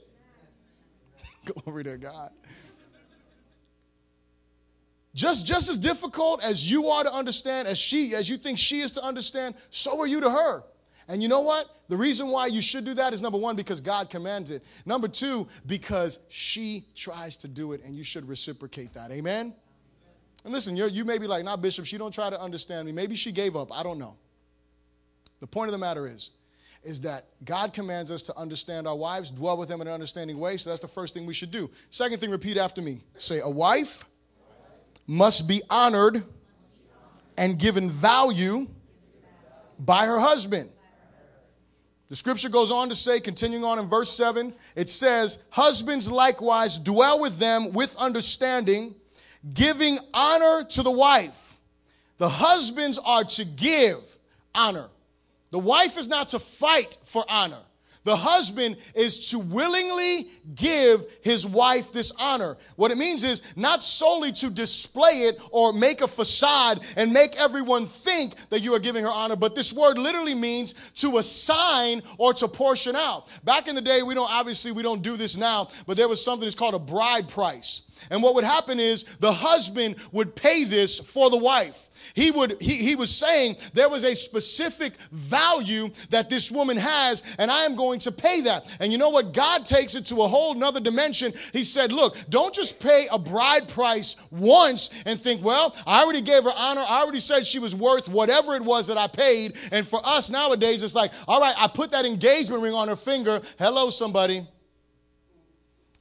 Glory 1.64 1.83
to 1.83 1.97
God. 1.97 2.31
Just, 5.14 5.46
just 5.46 5.70
as 5.70 5.77
difficult 5.77 6.42
as 6.42 6.68
you 6.68 6.88
are 6.88 7.05
to 7.05 7.12
understand, 7.12 7.68
as 7.68 7.79
she, 7.79 8.14
as 8.14 8.29
you 8.29 8.37
think 8.37 8.59
she 8.59 8.81
is 8.81 8.92
to 8.92 9.05
understand, 9.05 9.55
so 9.70 10.00
are 10.00 10.07
you 10.07 10.20
to 10.20 10.31
her. 10.31 10.64
And 11.07 11.22
you 11.22 11.29
know 11.29 11.40
what? 11.40 11.66
The 11.88 11.96
reason 11.96 12.29
why 12.29 12.46
you 12.46 12.61
should 12.61 12.85
do 12.85 12.94
that 12.94 13.12
is 13.12 13.22
number 13.22 13.38
one, 13.38 13.57
because 13.57 13.81
God 13.81 14.11
commands 14.11 14.50
it. 14.50 14.64
Number 14.87 15.07
two, 15.07 15.46
because 15.66 16.18
she 16.29 16.87
tries 16.96 17.37
to 17.38 17.48
do 17.48 17.72
it 17.72 17.85
and 17.85 17.94
you 17.94 18.03
should 18.03 18.27
reciprocate 18.29 18.94
that. 18.94 19.12
Amen? 19.12 19.55
And 20.44 20.53
listen, 20.53 20.77
you 20.77 20.88
you 20.88 21.05
may 21.05 21.18
be 21.18 21.27
like, 21.27 21.44
not 21.44 21.62
Bishop, 21.62 21.87
she 21.87 21.96
don't 21.96 22.12
try 22.12 22.29
to 22.29 22.40
understand 22.40 22.87
me. 22.87 22.92
Maybe 22.92 23.16
she 23.16 23.33
gave 23.33 23.55
up. 23.57 23.72
I 23.72 23.83
don't 23.83 23.98
know. 23.98 24.16
The 25.40 25.46
point 25.46 25.68
of 25.68 25.72
the 25.72 25.79
matter 25.79 26.07
is, 26.07 26.33
is 26.83 27.00
that 27.03 27.27
God 27.44 27.72
commands 27.72 28.11
us 28.11 28.22
to 28.24 28.37
understand 28.37 28.87
our 28.87 28.96
wives, 28.96 29.31
dwell 29.31 29.57
with 29.57 29.68
them 29.68 29.81
in 29.81 29.87
an 29.87 29.92
understanding 29.92 30.38
way. 30.38 30.57
So 30.57 30.70
that's 30.70 30.81
the 30.81 30.88
first 30.88 31.14
thing 31.14 31.24
we 31.24 31.35
should 31.35 31.50
do. 31.50 31.70
Second 31.90 32.20
thing, 32.20 32.31
repeat 32.31 32.57
after 32.57 32.83
me. 32.83 33.00
Say, 33.16 33.40
a 33.40 33.48
wife 33.48 34.05
must 35.07 35.49
be 35.49 35.62
honored 35.69 36.23
and 37.37 37.59
given 37.59 37.90
value 37.90 38.67
by 39.79 40.07
her 40.07 40.19
husband. 40.19 40.71
The 42.09 42.17
scripture 42.17 42.49
goes 42.49 42.71
on 42.71 42.90
to 42.90 42.95
say, 42.95 43.19
continuing 43.19 43.64
on 43.64 43.79
in 43.79 43.88
verse 43.88 44.11
7, 44.11 44.55
it 44.77 44.88
says, 44.88 45.43
Husbands 45.51 46.11
likewise 46.11 46.79
dwell 46.79 47.21
with 47.21 47.38
them 47.38 47.73
with 47.73 47.97
understanding, 47.97 48.95
giving 49.53 49.99
honor 50.12 50.64
to 50.64 50.83
the 50.83 50.90
wife. 50.90 51.59
The 52.19 52.29
husbands 52.29 52.99
are 52.99 53.25
to 53.25 53.45
give 53.45 53.99
honor. 54.55 54.88
The 55.51 55.59
wife 55.59 55.97
is 55.97 56.07
not 56.07 56.29
to 56.29 56.38
fight 56.38 56.99
for 57.05 57.25
honor. 57.29 57.62
The 58.05 58.14
husband 58.14 58.77
is 58.95 59.31
to 59.31 59.38
willingly 59.38 60.29
give 60.55 61.07
his 61.23 61.47
wife 61.47 61.90
this 61.90 62.12
honor. 62.21 62.59
What 62.77 62.93
it 62.93 62.99
means 62.99 63.25
is 63.25 63.43
not 63.57 63.83
solely 63.83 64.31
to 64.33 64.51
display 64.51 65.25
it 65.29 65.38
or 65.51 65.73
make 65.73 66.03
a 66.03 66.09
facade 66.09 66.85
and 66.97 67.12
make 67.12 67.37
everyone 67.37 67.87
think 67.87 68.37
that 68.51 68.61
you 68.61 68.75
are 68.75 68.79
giving 68.79 69.05
her 69.05 69.11
honor, 69.11 69.37
but 69.37 69.55
this 69.55 69.73
word 69.73 69.97
literally 69.97 70.35
means 70.35 70.93
to 70.97 71.17
assign 71.17 72.03
or 72.19 72.35
to 72.35 72.47
portion 72.47 72.95
out. 72.95 73.29
Back 73.45 73.69
in 73.69 73.75
the 73.75 73.81
day, 73.81 74.03
we 74.03 74.14
don't 74.14 74.31
obviously 74.31 74.71
we 74.71 74.83
don't 74.83 75.03
do 75.03 75.17
this 75.17 75.37
now, 75.37 75.71
but 75.87 75.97
there 75.97 76.09
was 76.09 76.23
something 76.23 76.45
that's 76.45 76.55
called 76.55 76.75
a 76.75 76.79
bride 76.79 77.27
price. 77.29 77.83
And 78.11 78.23
what 78.23 78.35
would 78.35 78.45
happen 78.45 78.79
is 78.79 79.05
the 79.21 79.33
husband 79.33 79.97
would 80.12 80.37
pay 80.37 80.64
this 80.64 80.99
for 80.99 81.31
the 81.31 81.38
wife. 81.38 81.88
He 82.14 82.31
would 82.31 82.61
he, 82.62 82.77
he 82.77 82.94
was 82.94 83.14
saying 83.14 83.57
there 83.72 83.88
was 83.88 84.05
a 84.05 84.14
specific 84.14 84.94
value 85.11 85.90
that 86.11 86.31
this 86.31 86.50
woman 86.50 86.77
has, 86.77 87.22
and 87.38 87.50
I 87.50 87.64
am 87.64 87.74
going 87.74 87.98
to 88.00 88.12
pay 88.12 88.40
that. 88.42 88.77
And 88.81 88.92
you 88.92 88.98
know 88.98 89.11
what? 89.11 89.35
God 89.35 89.66
takes 89.66 89.96
it 89.96 90.07
to 90.07 90.22
a 90.22 90.29
whole 90.29 90.55
nother 90.55 90.81
dimension. 90.81 91.33
He 91.53 91.64
said, 91.64 91.90
Look, 91.92 92.16
don't 92.29 92.55
just 92.55 92.81
pay 92.81 93.09
a 93.11 93.18
bride 93.18 93.68
price 93.68 94.16
once 94.31 95.03
and 95.07 95.20
think, 95.20 95.44
well, 95.44 95.74
I 95.87 96.03
already 96.03 96.20
gave 96.20 96.44
her 96.44 96.53
honor. 96.57 96.85
I 96.87 97.03
already 97.03 97.20
said 97.20 97.44
she 97.44 97.59
was 97.59 97.74
worth 97.74 98.09
whatever 98.09 98.55
it 98.55 98.62
was 98.62 98.87
that 98.87 98.96
I 98.96 99.09
paid. 99.09 99.57
And 99.72 99.87
for 99.87 100.00
us 100.05 100.31
nowadays, 100.31 100.83
it's 100.83 100.94
like, 100.94 101.12
all 101.27 101.40
right, 101.40 101.55
I 101.59 101.66
put 101.66 101.90
that 101.90 102.05
engagement 102.05 102.62
ring 102.62 102.74
on 102.74 102.88
her 102.88 102.96
finger. 102.96 103.40
Hello, 103.59 103.90
somebody. 103.90 104.46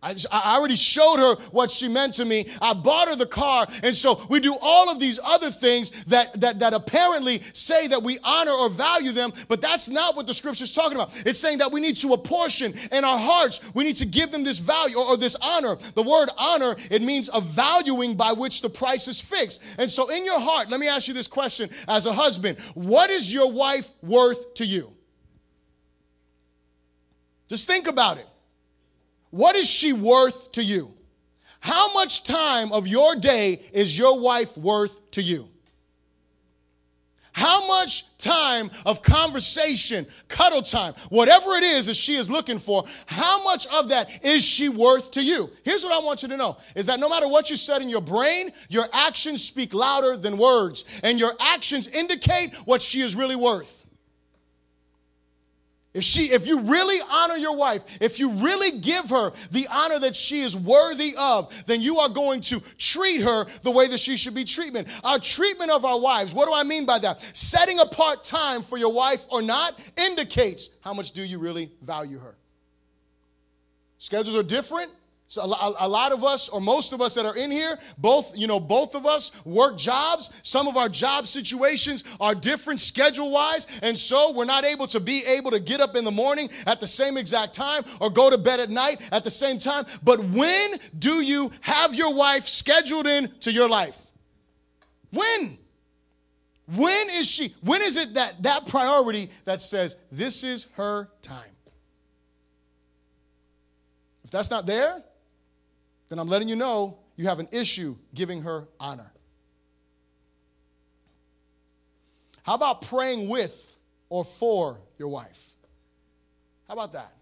I, 0.04 0.14
just, 0.14 0.28
I 0.32 0.58
already 0.58 0.76
showed 0.76 1.18
her 1.18 1.36
what 1.52 1.72
she 1.72 1.88
meant 1.88 2.16
to 2.16 2.26
me. 2.26 2.50
I 2.62 2.74
bought 2.74 3.08
her 3.08 3.16
the 3.16 3.26
car. 3.26 3.66
And 3.84 3.96
so 3.96 4.22
we 4.30 4.42
do 4.42 4.56
all 4.62 4.92
of 4.92 5.00
these 5.00 5.18
other 5.24 5.50
things 5.50 6.04
that, 6.06 6.40
that, 6.42 6.60
that 6.60 6.74
apparently 6.74 7.40
say 7.54 7.88
that 7.88 8.04
we 8.04 8.20
honor 8.24 8.52
or 8.52 8.70
value 8.70 9.14
them, 9.14 9.32
but 9.48 9.62
that's 9.62 9.90
not 9.90 10.16
what 10.16 10.28
the 10.28 10.34
scripture 10.34 10.66
is 10.66 10.74
talking 10.74 10.98
about. 10.98 11.26
It's 11.26 11.40
saying 11.40 11.60
that 11.60 11.72
we 11.72 11.80
need 11.80 11.96
to 11.98 12.14
apportion 12.14 12.74
in 12.92 13.06
our 13.06 13.18
hearts, 13.18 13.74
we 13.74 13.86
need 13.86 13.96
to 13.98 14.06
give 14.06 14.32
them 14.32 14.44
this 14.44 14.60
value 14.60 14.98
or, 14.98 15.06
or 15.06 15.18
this 15.18 15.38
honor. 15.42 15.78
The 15.96 16.04
word 16.04 16.30
honor, 16.38 16.76
it 16.92 17.02
means 17.02 17.30
a 17.34 17.40
valuing 17.40 18.16
by 18.16 18.34
which 18.34 18.62
the 18.62 18.70
price 18.70 19.08
is 19.08 19.22
fixed. 19.22 19.80
And 19.80 19.90
so 19.90 20.10
in 20.10 20.26
your 20.26 20.40
heart, 20.40 20.70
let 20.70 20.82
me 20.82 20.90
ask 20.90 21.08
you 21.08 21.14
this 21.14 21.28
question 21.28 21.70
as 21.88 22.06
a 22.06 22.14
husband 22.14 22.60
What 22.74 23.10
is 23.10 23.34
your 23.34 23.52
wife 23.52 23.90
worth 24.02 24.56
to 24.56 24.66
you? 24.66 24.92
Just 27.48 27.68
think 27.68 27.88
about 27.88 28.18
it. 28.18 28.28
What 29.34 29.56
is 29.56 29.68
she 29.68 29.94
worth 29.94 30.52
to 30.52 30.64
you? 30.64 30.94
How 31.60 31.92
much 31.94 32.24
time 32.24 32.72
of 32.72 32.86
your 32.86 33.16
day 33.16 33.64
is 33.74 33.98
your 33.98 34.20
wife 34.20 34.56
worth 34.56 35.10
to 35.10 35.24
you? 35.24 35.50
How 37.32 37.66
much 37.68 38.16
time 38.20 38.70
of 38.86 39.02
conversation, 39.02 40.06
cuddle 40.28 40.62
time, 40.62 40.94
whatever 41.10 41.54
it 41.54 41.64
is 41.64 41.88
that 41.88 41.96
she 41.96 42.14
is 42.14 42.30
looking 42.30 42.60
for, 42.60 42.84
how 43.08 43.44
much 43.44 43.66
of 43.74 43.90
that 43.90 44.24
is 44.24 44.46
she 44.46 44.70
worth 44.70 45.10
to 45.14 45.24
you? 45.24 45.50
Here's 45.64 45.84
what 45.84 45.94
I 45.94 46.06
want 46.06 46.22
you 46.22 46.30
to 46.30 46.38
know 46.38 46.58
is 46.76 46.86
that 46.86 47.00
no 47.00 47.10
matter 47.10 47.28
what 47.28 47.50
you 47.50 47.56
said 47.56 47.82
in 47.82 47.90
your 47.90 48.02
brain, 48.02 48.52
your 48.70 48.86
actions 48.94 49.44
speak 49.44 49.74
louder 49.74 50.16
than 50.16 50.38
words, 50.38 50.86
and 51.02 51.20
your 51.20 51.34
actions 51.40 51.88
indicate 51.88 52.54
what 52.66 52.84
she 52.84 53.02
is 53.02 53.16
really 53.16 53.36
worth. 53.36 53.83
If 55.94 56.04
she 56.04 56.32
if 56.32 56.48
you 56.48 56.60
really 56.62 56.98
honor 57.12 57.36
your 57.36 57.56
wife, 57.56 57.84
if 58.02 58.20
you 58.20 58.32
really 58.32 58.80
give 58.80 59.12
her 59.12 59.32
the 59.52 59.68
honor 59.70 60.00
that 60.00 60.16
she 60.16 60.40
is 60.40 60.58
worthy 60.58 61.14
of, 61.20 61.54
then 61.68 61.82
you 61.82 62.00
are 62.00 62.10
going 62.10 62.42
to 62.42 62.62
treat 62.80 63.22
her 63.22 63.46
the 63.62 63.70
way 63.70 63.88
that 63.88 64.00
she 64.00 64.18
should 64.18 64.34
be 64.34 64.44
treated. 64.44 64.88
Our 65.04 65.20
treatment 65.20 65.70
of 65.70 65.86
our 65.86 66.00
wives, 66.00 66.34
what 66.34 66.48
do 66.48 66.54
I 66.54 66.64
mean 66.64 66.88
by 66.88 66.98
that? 67.00 67.22
Setting 67.36 67.80
apart 67.80 68.24
time 68.24 68.64
for 68.64 68.78
your 68.78 68.92
wife 68.92 69.26
or 69.30 69.44
not 69.44 69.80
indicates 69.96 70.70
how 70.82 70.94
much 70.94 71.12
do 71.12 71.24
you 71.24 71.38
really 71.38 71.72
value 71.84 72.18
her. 72.18 72.36
Schedules 74.00 74.36
are 74.36 74.44
different. 74.44 74.92
So 75.34 75.42
a, 75.42 75.90
lot 75.90 76.12
of 76.12 76.24
us, 76.24 76.48
or 76.48 76.62
most 76.62 76.94
of 76.94 77.02
us 77.02 77.16
that 77.16 77.26
are 77.26 77.36
in 77.36 77.50
here, 77.50 77.80
both, 77.98 78.38
you 78.38 78.46
know, 78.46 78.60
both 78.60 78.94
of 78.94 79.08
us 79.08 79.32
work 79.46 79.80
jobs. 79.80 80.30
Some 80.44 80.68
of 80.68 80.78
our 80.78 80.88
job 80.88 81.26
situations 81.26 82.04
are 82.20 82.36
different 82.36 82.80
schedule 82.80 83.32
wise. 83.32 83.66
And 83.82 83.98
so 83.98 84.32
we're 84.34 84.46
not 84.46 84.64
able 84.64 84.86
to 84.86 85.00
be 85.00 85.26
able 85.26 85.50
to 85.50 85.60
get 85.60 85.82
up 85.82 85.96
in 85.96 86.04
the 86.04 86.12
morning 86.12 86.52
at 86.68 86.80
the 86.80 86.86
same 86.86 87.18
exact 87.18 87.56
time 87.56 87.84
or 88.00 88.12
go 88.12 88.30
to 88.30 88.38
bed 88.38 88.60
at 88.60 88.70
night 88.70 89.10
at 89.12 89.24
the 89.24 89.32
same 89.32 89.58
time. 89.58 89.86
But 90.04 90.20
when 90.20 90.76
do 91.00 91.14
you 91.14 91.52
have 91.62 91.96
your 91.96 92.14
wife 92.14 92.48
scheduled 92.48 93.08
in 93.08 93.28
to 93.40 93.52
your 93.52 93.68
life? 93.68 93.98
When? 95.10 95.58
When 96.76 97.10
is 97.10 97.28
she, 97.28 97.56
when 97.64 97.82
is 97.82 97.98
it 97.98 98.14
that 98.14 98.44
that 98.44 98.68
priority 98.68 99.32
that 99.46 99.64
says 99.64 99.98
this 100.12 100.44
is 100.44 100.68
her 100.76 101.10
time? 101.24 101.42
If 104.26 104.30
that's 104.30 104.52
not 104.52 104.68
there, 104.68 105.04
then 106.10 106.20
I'm 106.20 106.28
letting 106.28 106.50
you 106.50 106.56
know 106.56 107.00
you 107.16 107.28
have 107.28 107.40
an 107.40 107.48
issue 107.52 107.96
giving 108.14 108.42
her 108.44 108.68
honor. 108.80 109.12
How 112.44 112.56
about 112.56 112.82
praying 112.84 113.30
with 113.30 113.76
or 114.10 114.24
for 114.26 114.80
your 114.98 115.08
wife? 115.08 115.42
How 116.68 116.74
about 116.74 116.94
that? 116.94 117.14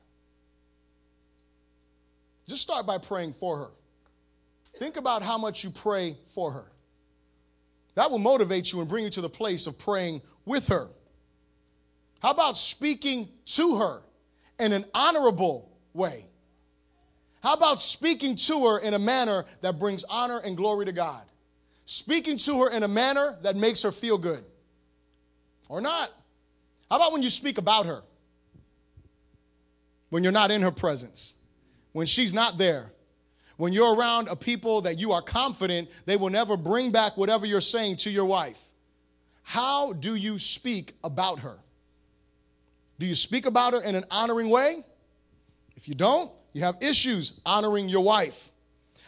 Just 2.48 2.62
start 2.62 2.86
by 2.86 2.98
praying 2.98 3.34
for 3.34 3.58
her. 3.58 3.70
Think 4.78 4.98
about 4.98 5.22
how 5.22 5.38
much 5.38 5.63
you 5.63 5.70
pray 5.70 6.17
for 6.34 6.52
her. 6.52 6.72
That 7.96 8.10
will 8.10 8.20
motivate 8.20 8.72
you 8.72 8.80
and 8.80 8.89
bring 8.89 9.04
you 9.04 9.10
to 9.12 9.22
the 9.22 9.30
place 9.30 9.67
of 9.67 9.78
praying 9.78 10.22
with 10.46 10.67
her. 10.70 10.88
How 12.22 12.32
about 12.32 12.58
speaking 12.58 13.30
to 13.46 13.78
her 13.78 14.02
in 14.60 14.74
an 14.74 14.86
honorable 14.94 15.72
way? 15.94 16.26
How 17.41 17.54
about 17.54 17.82
speaking 17.82 18.36
to 18.36 18.67
her 18.67 18.80
in 18.80 18.93
a 18.93 18.99
manner 18.99 19.45
that 19.62 19.80
brings 19.80 20.04
honor 20.04 20.39
and 20.39 20.56
glory 20.56 20.86
to 20.86 20.91
God? 20.91 21.23
Speaking 21.86 22.38
to 22.38 22.62
her 22.62 22.69
in 22.69 22.84
a 22.84 22.88
manner 22.88 23.38
that 23.41 23.56
makes 23.56 23.82
her 23.84 23.91
feel 23.91 24.17
good. 24.17 24.43
Or 25.67 25.82
not? 25.82 26.12
How 26.89 26.97
about 26.97 27.13
when 27.13 27.23
you 27.23 27.30
speak 27.30 27.58
about 27.58 27.86
her? 27.86 28.01
When 30.10 30.23
you're 30.23 30.32
not 30.32 30.51
in 30.51 30.62
her 30.62 30.71
presence, 30.71 31.36
when 31.93 32.06
she's 32.06 32.34
not 32.34 32.58
there, 32.58 32.91
when 33.58 33.73
you're 33.73 33.95
around 33.95 34.27
a 34.27 34.36
people 34.36 34.82
that 34.82 34.97
you 34.97 35.13
are 35.13 35.21
confident 35.21 35.89
they 36.06 36.17
will 36.17 36.30
never 36.30 36.58
bring 36.58 36.91
back 36.91 37.15
whatever 37.15 37.45
you're 37.45 37.62
saying 37.62 37.97
to 37.97 38.10
your 38.10 38.25
wife. 38.25 38.60
How 39.43 39.93
do 39.93 40.15
you 40.15 40.38
speak 40.39 40.93
about 41.04 41.39
her? 41.39 41.58
Do 42.99 43.06
you 43.06 43.15
speak 43.15 43.45
about 43.45 43.73
her 43.73 43.82
in 43.82 43.95
an 43.95 44.06
honoring 44.12 44.49
way? 44.49 44.84
If 45.75 45.88
you 45.88 45.95
don't, 45.95 46.32
you 46.54 46.62
have 46.64 46.78
issues 46.82 47.40
honoring 47.46 47.90
your 47.90 48.04
wife. 48.04 48.52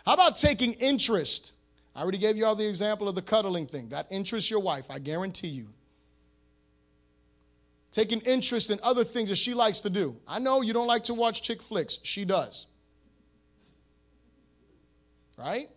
How 0.05 0.13
about 0.13 0.35
taking 0.35 0.73
interest? 0.73 1.53
I 1.95 2.01
already 2.01 2.17
gave 2.17 2.37
you 2.37 2.45
all 2.45 2.55
the 2.55 2.67
example 2.67 3.07
of 3.07 3.15
the 3.15 3.21
cuddling 3.21 3.67
thing. 3.67 3.89
That 3.89 4.07
interests 4.09 4.49
your 4.49 4.59
wife, 4.59 4.89
I 4.89 4.99
guarantee 4.99 5.49
you. 5.49 5.67
Taking 7.91 8.21
interest 8.21 8.71
in 8.71 8.79
other 8.81 9.03
things 9.03 9.29
that 9.29 9.35
she 9.35 9.53
likes 9.53 9.81
to 9.81 9.89
do. 9.89 10.15
I 10.27 10.39
know 10.39 10.61
you 10.61 10.73
don't 10.73 10.87
like 10.87 11.03
to 11.05 11.13
watch 11.13 11.43
chick 11.43 11.61
flicks, 11.61 11.99
she 12.03 12.25
does. 12.25 12.67
Right? 15.37 15.69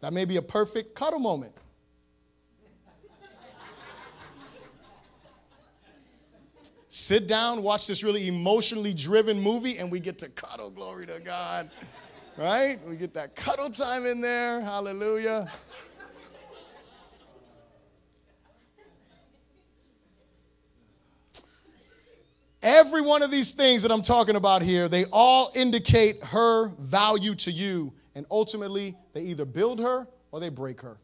That 0.00 0.12
may 0.12 0.24
be 0.24 0.38
a 0.38 0.42
perfect 0.42 0.94
cuddle 0.94 1.18
moment. 1.18 1.52
Sit 6.90 7.28
down, 7.28 7.62
watch 7.62 7.86
this 7.86 8.02
really 8.02 8.28
emotionally 8.28 8.92
driven 8.92 9.40
movie, 9.40 9.78
and 9.78 9.90
we 9.90 10.00
get 10.00 10.18
to 10.18 10.28
cuddle. 10.28 10.70
Glory 10.70 11.06
to 11.06 11.20
God. 11.20 11.70
Right? 12.36 12.78
We 12.86 12.96
get 12.96 13.14
that 13.14 13.34
cuddle 13.36 13.70
time 13.70 14.06
in 14.06 14.20
there. 14.20 14.60
Hallelujah. 14.60 15.50
Every 22.62 23.00
one 23.00 23.22
of 23.22 23.30
these 23.30 23.52
things 23.52 23.82
that 23.82 23.90
I'm 23.90 24.02
talking 24.02 24.36
about 24.36 24.60
here, 24.60 24.86
they 24.86 25.06
all 25.12 25.50
indicate 25.54 26.22
her 26.24 26.68
value 26.78 27.34
to 27.36 27.50
you. 27.50 27.92
And 28.14 28.26
ultimately, 28.30 28.96
they 29.14 29.22
either 29.22 29.46
build 29.46 29.78
her 29.78 30.06
or 30.30 30.40
they 30.40 30.50
break 30.50 30.80
her. 30.82 30.98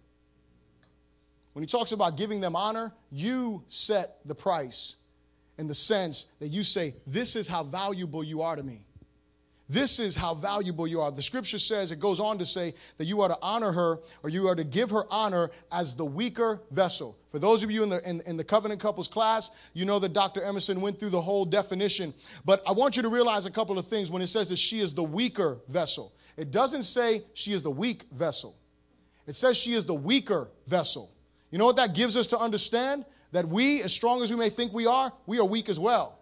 when 1.55 1.63
he 1.63 1.67
talks 1.67 1.93
about 1.93 2.19
giving 2.19 2.41
them 2.41 2.55
honor, 2.55 2.93
you 3.11 3.63
set 3.69 4.19
the 4.27 4.35
price 4.35 4.97
in 5.59 5.67
the 5.67 5.75
sense 5.75 6.33
that 6.41 6.49
you 6.49 6.63
say, 6.63 6.95
This 7.07 7.37
is 7.37 7.49
how 7.49 7.63
valuable 7.63 8.23
you 8.23 8.43
are 8.43 8.57
to 8.57 8.63
me. 8.63 8.83
This 9.69 9.99
is 9.99 10.15
how 10.15 10.35
valuable 10.35 10.87
you 10.87 11.01
are. 11.01 11.11
The 11.11 11.23
scripture 11.23 11.59
says, 11.59 11.91
it 11.91 11.99
goes 11.99 12.21
on 12.21 12.39
to 12.39 12.47
say 12.47 12.73
that 12.99 13.07
you 13.07 13.21
are 13.23 13.29
to 13.29 13.39
honor 13.43 13.73
her 13.73 13.99
or 14.23 14.31
you 14.31 14.47
are 14.47 14.55
to 14.55 14.63
give 14.63 14.91
her 14.91 15.05
honor 15.11 15.51
as 15.73 15.97
the 15.97 16.05
weaker 16.05 16.61
vessel. 16.71 17.19
For 17.31 17.41
those 17.41 17.65
of 17.65 17.71
you 17.71 17.83
in 17.83 17.89
the, 17.89 18.09
in, 18.09 18.21
in, 18.27 18.37
the 18.37 18.45
covenant 18.45 18.81
couples 18.81 19.09
class, 19.09 19.71
you 19.75 19.85
know 19.85 19.99
that 19.99 20.13
Dr. 20.13 20.41
Emerson 20.43 20.81
went 20.81 21.01
through 21.01 21.09
the 21.11 21.21
whole 21.21 21.45
definition. 21.45 22.15
But 22.45 22.63
I 22.67 22.73
want 22.73 22.97
you 22.97 23.03
to 23.03 23.09
realize 23.09 23.45
a 23.47 23.51
couple 23.51 23.77
of 23.77 23.89
things 23.89 24.09
when 24.09 24.23
it 24.23 24.29
says 24.29 24.49
that 24.51 24.59
she 24.59 24.79
is 24.79 24.95
the 24.95 25.03
weaker 25.03 25.59
vessel. 25.69 26.13
It 26.37 26.53
doesn't 26.53 26.85
say 26.85 27.23
she 27.35 27.53
is 27.53 27.63
the 27.63 27.71
weak 27.71 28.05
vessel, 28.13 28.57
it 29.27 29.35
says 29.35 29.57
she 29.57 29.73
is 29.73 29.85
the 29.85 29.95
weaker 29.95 30.49
vessel. 30.69 31.11
You 31.51 31.59
know 31.59 31.67
what 31.67 31.77
that 31.77 31.95
gives 31.95 32.17
us 32.17 32.29
to 32.29 32.39
understand? 32.39 33.05
That 33.37 33.49
we, 33.49 33.83
as 33.83 33.93
strong 33.93 34.23
as 34.23 34.31
we 34.31 34.39
may 34.39 34.49
think 34.49 34.73
we 34.73 34.87
are, 34.87 35.13
we 35.27 35.39
are 35.39 35.45
weak 35.45 35.69
as 35.69 35.79
well. 35.79 36.19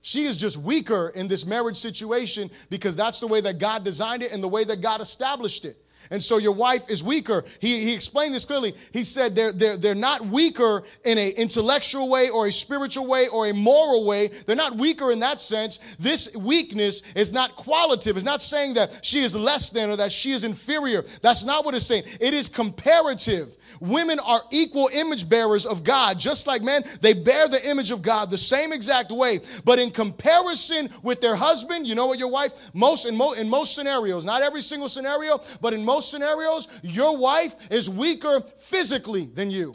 She 0.00 0.26
is 0.26 0.36
just 0.36 0.56
weaker 0.56 1.08
in 1.12 1.26
this 1.26 1.44
marriage 1.44 1.76
situation 1.76 2.52
because 2.70 2.94
that's 2.94 3.18
the 3.18 3.26
way 3.26 3.40
that 3.40 3.58
God 3.58 3.82
designed 3.82 4.22
it 4.22 4.30
and 4.30 4.40
the 4.40 4.46
way 4.46 4.62
that 4.62 4.80
God 4.80 5.00
established 5.00 5.64
it. 5.64 5.76
And 6.10 6.22
so 6.22 6.38
your 6.38 6.52
wife 6.52 6.88
is 6.88 7.02
weaker. 7.04 7.44
He, 7.60 7.84
he 7.84 7.94
explained 7.94 8.34
this 8.34 8.44
clearly. 8.44 8.74
He 8.92 9.04
said 9.04 9.34
they're, 9.34 9.52
they're, 9.52 9.76
they're 9.76 9.94
not 9.94 10.26
weaker 10.26 10.84
in 11.04 11.18
an 11.18 11.32
intellectual 11.36 12.08
way 12.08 12.30
or 12.30 12.46
a 12.46 12.52
spiritual 12.52 13.06
way 13.06 13.28
or 13.28 13.48
a 13.48 13.54
moral 13.54 14.06
way. 14.06 14.28
They're 14.28 14.56
not 14.56 14.76
weaker 14.76 15.12
in 15.12 15.18
that 15.20 15.40
sense. 15.40 15.96
This 15.98 16.34
weakness 16.36 17.02
is 17.14 17.32
not 17.32 17.56
qualitative. 17.56 18.16
It's 18.16 18.24
not 18.24 18.42
saying 18.42 18.74
that 18.74 19.00
she 19.02 19.20
is 19.20 19.34
less 19.36 19.70
than 19.70 19.90
or 19.90 19.96
that 19.96 20.12
she 20.12 20.30
is 20.30 20.44
inferior. 20.44 21.04
That's 21.22 21.44
not 21.44 21.64
what 21.64 21.74
it's 21.74 21.86
saying. 21.86 22.04
It 22.20 22.34
is 22.34 22.48
comparative. 22.48 23.56
Women 23.80 24.18
are 24.18 24.42
equal 24.50 24.88
image 24.92 25.28
bearers 25.28 25.66
of 25.66 25.84
God, 25.84 26.18
just 26.18 26.46
like 26.46 26.62
men. 26.62 26.84
They 27.02 27.12
bear 27.12 27.48
the 27.48 27.68
image 27.68 27.90
of 27.90 28.02
God 28.02 28.30
the 28.30 28.38
same 28.38 28.72
exact 28.72 29.10
way. 29.10 29.40
But 29.64 29.78
in 29.78 29.90
comparison 29.90 30.88
with 31.02 31.20
their 31.20 31.36
husband, 31.36 31.86
you 31.86 31.94
know 31.94 32.06
what 32.06 32.18
your 32.18 32.30
wife, 32.30 32.74
most 32.74 33.06
in, 33.06 33.16
mo- 33.16 33.32
in 33.32 33.48
most 33.48 33.74
scenarios, 33.74 34.24
not 34.24 34.42
every 34.42 34.62
single 34.62 34.88
scenario, 34.88 35.40
but 35.60 35.74
in 35.74 35.84
most 35.88 36.10
scenarios, 36.10 36.68
your 36.82 37.16
wife 37.16 37.72
is 37.72 37.88
weaker 37.88 38.42
physically 38.58 39.24
than 39.24 39.50
you. 39.50 39.74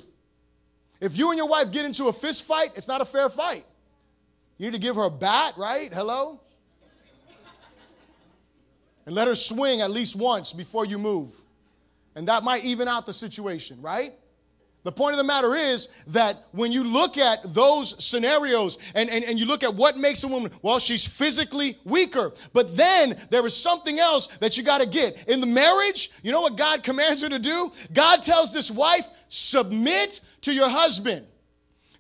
If 1.02 1.18
you 1.18 1.32
and 1.32 1.38
your 1.38 1.50
wife 1.50 1.72
get 1.72 1.86
into 1.86 2.06
a 2.06 2.14
fist 2.14 2.44
fight, 2.44 2.70
it's 2.76 2.88
not 2.88 3.02
a 3.02 3.06
fair 3.06 3.30
fight. 3.30 3.66
You 4.60 4.68
need 4.68 4.76
to 4.76 4.80
give 4.80 4.96
her 4.96 5.06
a 5.06 5.10
bat, 5.10 5.56
right? 5.58 5.92
Hello? 5.92 6.40
And 9.08 9.16
let 9.16 9.28
her 9.28 9.36
swing 9.36 9.82
at 9.82 9.90
least 9.90 10.16
once 10.16 10.54
before 10.54 10.86
you 10.86 11.00
move. 11.00 11.36
And 12.16 12.28
that 12.28 12.44
might 12.44 12.64
even 12.64 12.88
out 12.88 13.08
the 13.08 13.14
situation, 13.14 13.82
right? 13.82 14.14
The 14.84 14.92
point 14.92 15.14
of 15.14 15.18
the 15.18 15.24
matter 15.24 15.56
is 15.56 15.88
that 16.08 16.48
when 16.52 16.72
you 16.72 16.84
look 16.84 17.18
at 17.18 17.54
those 17.54 18.04
scenarios 18.04 18.78
and, 18.96 19.10
and, 19.10 19.24
and 19.24 19.40
you 19.40 19.46
look 19.46 19.64
at 19.64 19.74
what 19.74 19.98
makes 19.98 20.24
a 20.24 20.28
woman, 20.28 20.52
well, 20.62 20.78
she's 20.78 21.08
physically 21.08 21.78
weaker. 21.86 22.34
But 22.52 22.76
then 22.76 23.18
there 23.30 23.46
is 23.46 23.56
something 23.56 24.00
else 24.00 24.28
that 24.38 24.58
you 24.58 24.64
got 24.64 24.82
to 24.82 24.88
get. 24.88 25.30
In 25.30 25.40
the 25.40 25.48
marriage, 25.48 26.12
you 26.22 26.34
know 26.34 26.42
what 26.42 26.58
God 26.58 26.84
commands 26.84 27.22
her 27.22 27.30
to 27.30 27.40
do? 27.40 27.72
God 27.94 28.24
tells 28.24 28.54
this 28.54 28.70
wife, 28.70 29.08
submit 29.30 30.20
to 30.42 30.54
your 30.54 30.70
husband. 30.70 31.26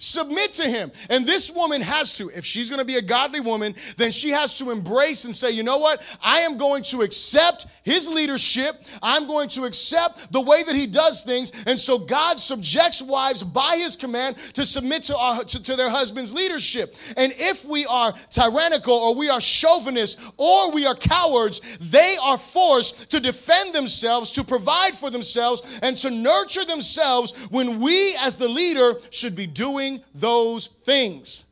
Submit 0.04 0.52
to 0.54 0.64
him. 0.64 0.92
And 1.10 1.26
this 1.26 1.50
woman 1.50 1.80
has 1.80 2.12
to, 2.18 2.30
if 2.32 2.44
she's 2.44 2.70
going 2.70 2.80
to 2.80 2.86
be 2.86 2.98
a 2.98 3.02
godly 3.02 3.40
woman, 3.40 3.74
then 3.96 4.12
she 4.12 4.32
has 4.32 4.54
to 4.56 4.70
embrace 4.70 5.24
and 5.24 5.34
say, 5.34 5.52
you 5.52 5.64
know 5.64 5.78
what? 5.78 6.04
I 6.22 6.40
am 6.40 6.58
going 6.58 6.84
to 6.84 7.04
accept 7.04 7.68
his 7.84 8.10
leadership. 8.10 8.84
I'm 9.02 9.28
going 9.28 9.48
to 9.50 9.64
accept 9.64 10.30
the 10.34 10.42
way 10.42 10.62
that 10.64 10.76
he 10.76 10.88
does 10.88 11.24
things. 11.24 11.54
And 11.68 11.80
so 11.80 11.98
God 11.98 12.38
subjects 12.38 13.02
wives 13.02 13.44
by 13.44 13.78
his 13.78 13.96
command 13.96 14.36
to 14.56 14.66
submit 14.66 15.04
to, 15.04 15.18
our, 15.18 15.46
to, 15.46 15.64
to 15.64 15.78
their 15.78 15.90
husband's 15.90 16.34
leadership. 16.34 16.96
And 17.16 17.32
if 17.38 17.64
we 17.64 17.86
are 17.86 18.14
tyrannical 18.30 18.96
or 18.96 19.16
we 19.16 19.30
are 19.30 19.40
chauvinist 19.40 20.20
or 20.36 20.74
we 20.74 20.86
are 20.86 20.96
cowards, 20.96 21.78
they 21.80 22.18
are 22.22 22.38
forced 22.38 23.10
to 23.12 23.22
defend 23.22 23.74
themselves, 23.74 24.32
to 24.32 24.44
provide 24.44 24.96
for 24.96 25.10
themselves, 25.10 25.80
and 25.82 25.96
to 26.00 26.10
nurture 26.10 26.66
themselves 26.66 27.48
when 27.52 27.80
we 27.80 28.18
as 28.18 28.36
the 28.36 28.50
leader 28.50 28.96
should 29.10 29.34
be 29.34 29.48
doing 29.48 29.93
doing 29.94 30.04
those 30.16 30.68
things. 30.68 31.46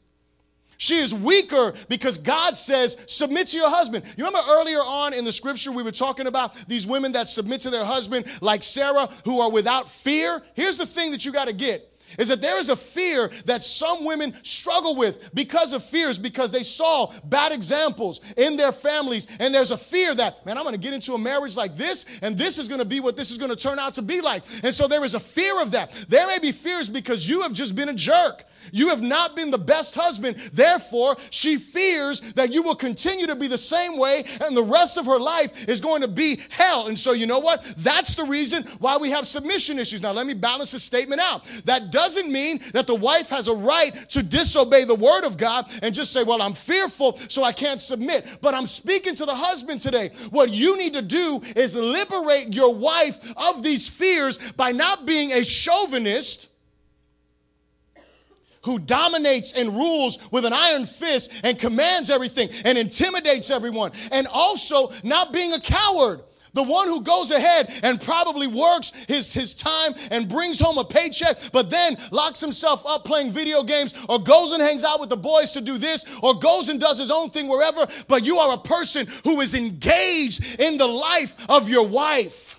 She 0.78 0.96
is 0.96 1.14
weaker 1.14 1.74
because 1.90 2.18
God 2.18 2.58
says, 2.58 2.98
submit 3.06 3.48
to 3.48 3.58
your 3.58 3.70
husband. 3.70 4.04
You 4.18 4.26
remember 4.26 4.50
earlier 4.50 4.80
on 4.80 5.14
in 5.14 5.26
the 5.26 5.32
scripture, 5.32 5.72
we 5.72 5.84
were 5.84 5.92
talking 5.92 6.26
about 6.26 6.56
these 6.68 6.88
women 6.88 7.12
that 7.12 7.30
submit 7.30 7.62
to 7.62 7.70
their 7.70 7.86
husband, 7.86 8.26
like 8.42 8.64
Sarah, 8.64 9.08
who 9.24 9.42
are 9.42 9.52
without 9.52 9.88
fear? 9.88 10.42
Here's 10.56 10.78
the 10.78 10.88
thing 10.88 11.12
that 11.12 11.24
you 11.24 11.32
got 11.32 11.48
to 11.48 11.54
get 11.54 11.88
is 12.18 12.28
that 12.30 12.42
there 12.42 12.58
is 12.58 12.70
a 12.70 12.76
fear 12.76 13.30
that 13.46 13.64
some 13.64 14.06
women 14.06 14.34
struggle 14.44 14.96
with 14.96 15.34
because 15.34 15.74
of 15.74 15.84
fears, 15.84 16.18
because 16.18 16.52
they 16.52 16.64
saw 16.64 17.12
bad 17.26 17.52
examples 17.52 18.22
in 18.38 18.58
their 18.58 18.72
families. 18.72 19.28
And 19.40 19.54
there's 19.54 19.72
a 19.72 19.78
fear 19.78 20.14
that, 20.16 20.46
man, 20.46 20.58
I'm 20.58 20.64
going 20.64 20.76
to 20.76 20.82
get 20.82 20.94
into 20.94 21.14
a 21.14 21.18
marriage 21.18 21.56
like 21.56 21.76
this, 21.76 22.06
and 22.22 22.38
this 22.38 22.58
is 22.58 22.68
going 22.68 22.80
to 22.80 22.86
be 22.86 23.00
what 23.00 23.18
this 23.18 23.32
is 23.32 23.38
going 23.38 23.52
to 23.52 23.56
turn 23.56 23.80
out 23.80 23.94
to 23.96 24.02
be 24.02 24.22
like. 24.22 24.44
And 24.64 24.74
so 24.74 24.88
there 24.88 25.04
is 25.04 25.16
a 25.16 25.20
fear 25.20 25.62
of 25.62 25.72
that. 25.72 25.92
There 26.10 26.28
may 26.28 26.40
be 26.40 26.52
fears 26.52 26.90
because 26.90 27.28
you 27.28 27.42
have 27.42 27.54
just 27.54 27.76
been 27.76 27.90
a 27.90 27.94
jerk. 27.94 28.46
You 28.72 28.90
have 28.90 29.02
not 29.02 29.36
been 29.36 29.52
the 29.52 29.58
best 29.58 29.96
husband. 29.96 30.38
Therefore, 30.54 31.16
she 31.30 31.58
fears 31.58 32.34
that 32.34 32.52
you 32.52 32.62
will 32.62 32.76
continue 32.76 33.28
to 33.28 33.36
be 33.36 33.48
the 33.48 33.58
same 33.58 33.98
way, 33.98 34.24
and 34.42 34.56
the 34.56 34.64
rest 34.64 34.98
of 34.98 35.06
her 35.06 35.20
life 35.20 35.68
is 35.68 35.82
going 35.82 36.02
to 36.02 36.08
be 36.08 36.40
hell. 36.50 36.88
And 36.88 36.98
so, 36.98 37.14
you 37.14 37.26
know 37.26 37.40
what? 37.40 37.64
That's 37.78 38.16
the 38.16 38.26
reason 38.26 38.64
why 38.80 38.98
we 38.98 39.10
have 39.12 39.26
submission 39.28 39.80
issues. 39.80 40.02
Now, 40.02 40.12
let 40.12 40.28
me 40.28 40.34
balance 40.34 40.72
this 40.72 40.84
statement 40.84 41.22
out. 41.22 41.46
That 41.66 41.92
doesn't 41.92 42.32
mean 42.32 42.60
that 42.74 42.88
the 42.88 42.96
wife 42.96 43.30
has 43.30 43.48
a 43.48 43.56
right 43.56 43.94
to 44.10 44.24
disobey 44.24 44.84
the 44.84 44.96
word 44.96 45.26
of 45.26 45.38
God 45.38 45.72
and 45.82 45.94
just 45.94 46.12
say, 46.12 46.24
Well, 46.24 46.42
I'm 46.42 46.54
fearful, 46.54 47.18
so 47.18 47.44
I 47.44 47.52
can't 47.52 47.82
submit. 47.82 48.38
But 48.42 48.54
I'm 48.54 48.68
speaking 48.68 49.16
to 49.16 49.26
the 49.26 49.36
husband 49.36 49.82
today. 49.82 50.12
What 50.30 50.52
you 50.52 50.78
need 50.78 50.94
to 50.94 51.02
do 51.02 51.42
is 51.56 51.76
liberate 51.76 52.54
your 52.54 52.74
wife 52.74 53.34
of 53.38 53.64
these 53.64 53.88
fears 53.88 54.52
by 54.54 54.72
not 54.72 55.06
being 55.06 55.32
a 55.32 55.44
chauvinist 55.44 56.51
who 58.64 58.80
dominates 58.80 59.54
and 59.54 59.70
rules 59.70 60.20
with 60.32 60.46
an 60.46 60.54
iron 60.54 60.86
fist 60.86 61.32
and 61.44 61.58
commands 61.58 62.10
everything 62.10 62.50
and 62.66 62.78
intimidates 62.78 63.50
everyone, 63.50 63.92
and 64.12 64.28
also 64.28 64.92
not 65.04 65.34
being 65.34 65.54
a 65.54 65.60
coward. 65.60 66.22
The 66.54 66.64
one 66.64 66.88
who 66.88 67.02
goes 67.02 67.32
ahead 67.32 67.72
and 67.84 68.02
probably 68.02 68.48
works 68.48 69.06
his, 69.08 69.34
his 69.34 69.54
time 69.54 69.94
and 70.12 70.28
brings 70.28 70.60
home 70.60 70.78
a 70.78 70.84
paycheck, 70.84 71.40
but 71.54 71.70
then 71.70 71.96
locks 72.12 72.42
himself 72.42 72.86
up 72.86 73.06
playing 73.06 73.32
video 73.32 73.64
games 73.64 73.94
or 74.10 74.20
goes 74.20 74.52
and 74.52 74.62
hangs 74.62 74.84
out 74.84 75.00
with 75.00 75.10
the 75.10 75.18
boys 75.18 75.54
to 75.54 75.62
do 75.62 75.78
this 75.78 76.06
or 76.22 76.38
goes 76.38 76.68
and 76.70 76.80
does 76.80 77.00
his 77.00 77.10
own 77.10 77.30
thing 77.30 77.48
wherever. 77.48 77.88
But 78.08 78.26
you 78.26 78.38
are 78.38 78.56
a 78.56 78.58
person 78.58 79.08
who 79.24 79.40
is 79.40 79.54
engaged 79.54 80.60
in 80.60 80.78
the 80.78 80.88
life 80.88 81.36
of 81.50 81.70
your 81.70 81.88
wife. 81.88 82.51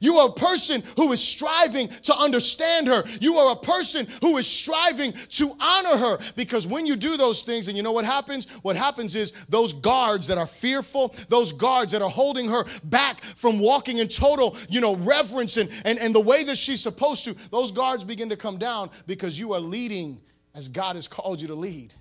You 0.00 0.16
are 0.18 0.28
a 0.28 0.32
person 0.32 0.82
who 0.96 1.12
is 1.12 1.22
striving 1.22 1.88
to 1.88 2.16
understand 2.16 2.86
her. 2.86 3.04
You 3.20 3.36
are 3.36 3.52
a 3.52 3.56
person 3.56 4.06
who 4.20 4.36
is 4.36 4.46
striving 4.46 5.12
to 5.12 5.52
honor 5.60 5.96
her 5.96 6.18
because 6.36 6.66
when 6.66 6.86
you 6.86 6.96
do 6.96 7.16
those 7.16 7.42
things, 7.42 7.68
and 7.68 7.76
you 7.76 7.82
know 7.82 7.92
what 7.92 8.04
happens? 8.04 8.46
What 8.62 8.76
happens 8.76 9.14
is 9.14 9.32
those 9.48 9.72
guards 9.72 10.26
that 10.28 10.38
are 10.38 10.46
fearful, 10.46 11.14
those 11.28 11.52
guards 11.52 11.92
that 11.92 12.02
are 12.02 12.10
holding 12.10 12.48
her 12.48 12.64
back 12.84 13.22
from 13.22 13.58
walking 13.58 13.98
in 13.98 14.08
total, 14.08 14.56
you 14.68 14.80
know, 14.80 14.96
reverence 14.96 15.56
and, 15.56 15.70
and, 15.84 15.98
and 15.98 16.14
the 16.14 16.20
way 16.20 16.44
that 16.44 16.56
she's 16.56 16.80
supposed 16.80 17.24
to, 17.24 17.34
those 17.50 17.72
guards 17.72 18.04
begin 18.04 18.28
to 18.28 18.36
come 18.36 18.58
down 18.58 18.90
because 19.06 19.38
you 19.38 19.52
are 19.52 19.60
leading 19.60 20.20
as 20.54 20.68
God 20.68 20.96
has 20.96 21.08
called 21.08 21.40
you 21.40 21.48
to 21.48 21.54
lead. 21.54 21.94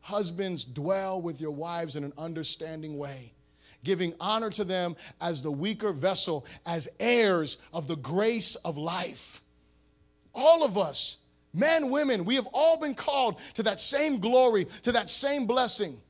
Husbands, 0.00 0.64
dwell 0.64 1.20
with 1.20 1.40
your 1.40 1.50
wives 1.50 1.96
in 1.96 2.04
an 2.04 2.12
understanding 2.16 2.96
way 2.96 3.34
giving 3.84 4.14
honor 4.20 4.50
to 4.50 4.64
them 4.64 4.96
as 5.20 5.42
the 5.42 5.50
weaker 5.50 5.92
vessel, 5.92 6.46
as 6.66 6.88
heirs 6.98 7.58
of 7.72 7.88
the 7.88 7.96
grace 7.96 8.54
of 8.56 8.76
life. 8.76 9.42
All 10.34 10.64
of 10.64 10.78
us, 10.78 11.18
men, 11.52 11.90
women, 11.90 12.24
we 12.24 12.36
have 12.36 12.48
all 12.52 12.78
been 12.78 12.94
called 12.94 13.40
to 13.54 13.62
that 13.64 13.80
same 13.80 14.18
glory, 14.18 14.66
to 14.82 14.92
that 14.92 15.10
same 15.10 15.46
blessing. 15.46 16.00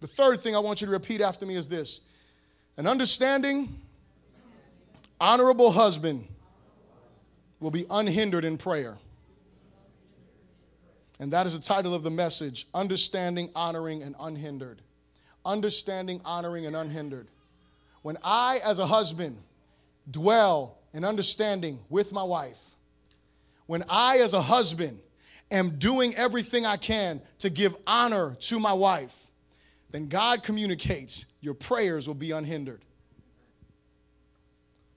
The 0.00 0.06
third 0.06 0.40
thing 0.40 0.56
I 0.56 0.58
want 0.58 0.80
you 0.80 0.86
to 0.86 0.92
repeat 0.92 1.20
after 1.20 1.46
me 1.46 1.54
is 1.54 1.68
this 1.68 2.02
an 2.76 2.86
understanding, 2.86 3.68
honorable 5.20 5.70
husband 5.70 6.26
will 7.60 7.70
be 7.70 7.84
unhindered 7.90 8.44
in 8.44 8.56
prayer. 8.56 8.98
And 11.18 11.34
that 11.34 11.46
is 11.46 11.52
the 11.52 11.62
title 11.62 11.94
of 11.94 12.02
the 12.02 12.10
message 12.10 12.66
Understanding, 12.72 13.50
Honoring, 13.54 14.02
and 14.02 14.14
Unhindered 14.18 14.80
understanding, 15.44 16.20
honoring, 16.24 16.66
and 16.66 16.76
unhindered. 16.76 17.26
When 18.02 18.16
I, 18.24 18.60
as 18.64 18.78
a 18.78 18.86
husband, 18.86 19.36
dwell 20.10 20.78
in 20.92 21.04
understanding 21.04 21.78
with 21.88 22.12
my 22.12 22.22
wife, 22.22 22.58
when 23.66 23.84
I, 23.88 24.18
as 24.18 24.34
a 24.34 24.42
husband, 24.42 24.98
am 25.50 25.78
doing 25.78 26.14
everything 26.14 26.66
I 26.66 26.76
can 26.76 27.20
to 27.38 27.50
give 27.50 27.76
honor 27.86 28.36
to 28.40 28.58
my 28.58 28.72
wife, 28.72 29.26
then 29.90 30.08
God 30.08 30.42
communicates 30.42 31.26
your 31.40 31.54
prayers 31.54 32.06
will 32.06 32.14
be 32.14 32.30
unhindered. 32.30 32.80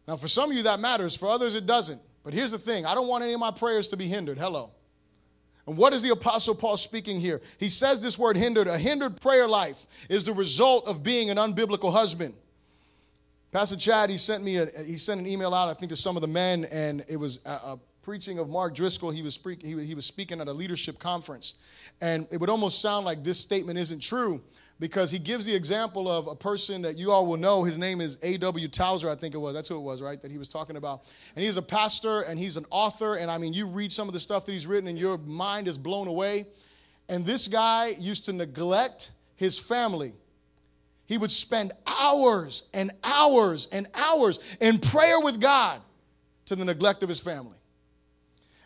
Now, 0.07 0.17
for 0.17 0.27
some 0.27 0.51
of 0.51 0.57
you, 0.57 0.63
that 0.63 0.79
matters. 0.79 1.15
For 1.15 1.29
others, 1.29 1.55
it 1.55 1.65
doesn't. 1.65 2.01
But 2.23 2.33
here's 2.33 2.51
the 2.51 2.57
thing 2.57 2.85
I 2.85 2.95
don't 2.95 3.07
want 3.07 3.23
any 3.23 3.33
of 3.33 3.39
my 3.39 3.51
prayers 3.51 3.89
to 3.89 3.97
be 3.97 4.07
hindered. 4.07 4.37
Hello. 4.37 4.71
And 5.65 5.77
what 5.77 5.93
is 5.93 6.01
the 6.01 6.09
Apostle 6.09 6.55
Paul 6.55 6.77
speaking 6.77 7.19
here? 7.19 7.41
He 7.57 7.69
says 7.69 8.01
this 8.01 8.19
word 8.19 8.35
hindered. 8.35 8.67
A 8.67 8.77
hindered 8.77 9.21
prayer 9.21 9.47
life 9.47 9.85
is 10.09 10.25
the 10.25 10.33
result 10.33 10.87
of 10.87 11.03
being 11.03 11.29
an 11.29 11.37
unbiblical 11.37 11.91
husband. 11.91 12.33
Pastor 13.51 13.77
Chad, 13.77 14.09
he 14.09 14.17
sent 14.17 14.43
me 14.43 14.57
a, 14.57 14.65
he 14.83 14.97
sent 14.97 15.21
an 15.21 15.27
email 15.27 15.53
out, 15.53 15.69
I 15.69 15.73
think, 15.75 15.91
to 15.91 15.95
some 15.95 16.17
of 16.17 16.21
the 16.21 16.27
men, 16.27 16.65
and 16.65 17.05
it 17.07 17.17
was 17.17 17.39
a, 17.45 17.51
a 17.51 17.79
preaching 18.03 18.37
of 18.37 18.49
Mark 18.49 18.75
Driscoll. 18.75 19.09
He 19.09 19.21
was, 19.21 19.39
he, 19.61 19.81
he 19.83 19.95
was 19.95 20.05
speaking 20.05 20.41
at 20.41 20.47
a 20.47 20.53
leadership 20.53 20.99
conference. 20.99 21.55
And 22.01 22.27
it 22.31 22.39
would 22.39 22.49
almost 22.49 22.81
sound 22.81 23.05
like 23.05 23.23
this 23.23 23.39
statement 23.39 23.79
isn't 23.79 24.01
true 24.01 24.41
because 24.79 25.09
he 25.09 25.17
gives 25.17 25.45
the 25.45 25.55
example 25.55 26.09
of 26.09 26.27
a 26.27 26.35
person 26.35 26.81
that 26.81 26.97
you 26.97 27.11
all 27.11 27.25
will 27.25 27.37
know. 27.37 27.63
His 27.63 27.77
name 27.77 28.01
is 28.01 28.17
A.W. 28.21 28.67
Tozer, 28.67 29.09
I 29.09 29.15
think 29.15 29.33
it 29.33 29.37
was. 29.37 29.53
That's 29.53 29.69
who 29.69 29.77
it 29.77 29.83
was, 29.83 30.01
right? 30.01 30.21
That 30.21 30.29
he 30.29 30.37
was 30.37 30.49
talking 30.49 30.75
about. 30.75 31.05
And 31.35 31.43
he's 31.43 31.55
a 31.55 31.61
pastor 31.61 32.21
and 32.21 32.37
he's 32.37 32.57
an 32.57 32.65
author. 32.69 33.15
And 33.15 33.31
I 33.31 33.37
mean, 33.37 33.53
you 33.53 33.65
read 33.65 33.93
some 33.93 34.09
of 34.09 34.13
the 34.13 34.19
stuff 34.19 34.45
that 34.45 34.51
he's 34.51 34.67
written 34.67 34.89
and 34.89 34.99
your 34.99 35.17
mind 35.19 35.69
is 35.69 35.77
blown 35.77 36.07
away. 36.07 36.45
And 37.07 37.25
this 37.25 37.47
guy 37.47 37.95
used 37.99 38.25
to 38.25 38.33
neglect 38.33 39.11
his 39.37 39.57
family. 39.57 40.13
He 41.05 41.17
would 41.17 41.31
spend 41.31 41.71
hours 41.87 42.67
and 42.73 42.91
hours 43.03 43.67
and 43.71 43.87
hours 43.93 44.39
in 44.59 44.79
prayer 44.79 45.19
with 45.21 45.39
God 45.39 45.81
to 46.45 46.55
the 46.55 46.65
neglect 46.65 47.03
of 47.03 47.09
his 47.09 47.19
family. 47.19 47.57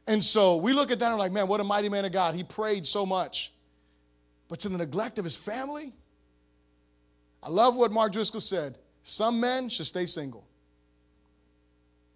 And 0.07 0.23
so 0.23 0.55
we 0.55 0.73
look 0.73 0.89
at 0.89 0.99
that 0.99 1.07
and 1.07 1.15
we're 1.15 1.19
like, 1.19 1.33
man, 1.33 1.47
what 1.47 1.59
a 1.59 1.65
mighty 1.65 1.89
man 1.89 2.05
of 2.05 2.13
God. 2.13 2.33
He 2.33 2.43
prayed 2.43 2.87
so 2.87 3.05
much. 3.05 3.51
But 4.47 4.59
to 4.59 4.69
the 4.69 4.77
neglect 4.77 5.17
of 5.17 5.25
his 5.25 5.35
family? 5.35 5.93
I 7.43 7.49
love 7.49 7.75
what 7.75 7.91
Mark 7.91 8.13
Driscoll 8.13 8.39
said. 8.39 8.77
Some 9.03 9.39
men 9.39 9.69
should 9.69 9.85
stay 9.85 10.05
single. 10.05 10.47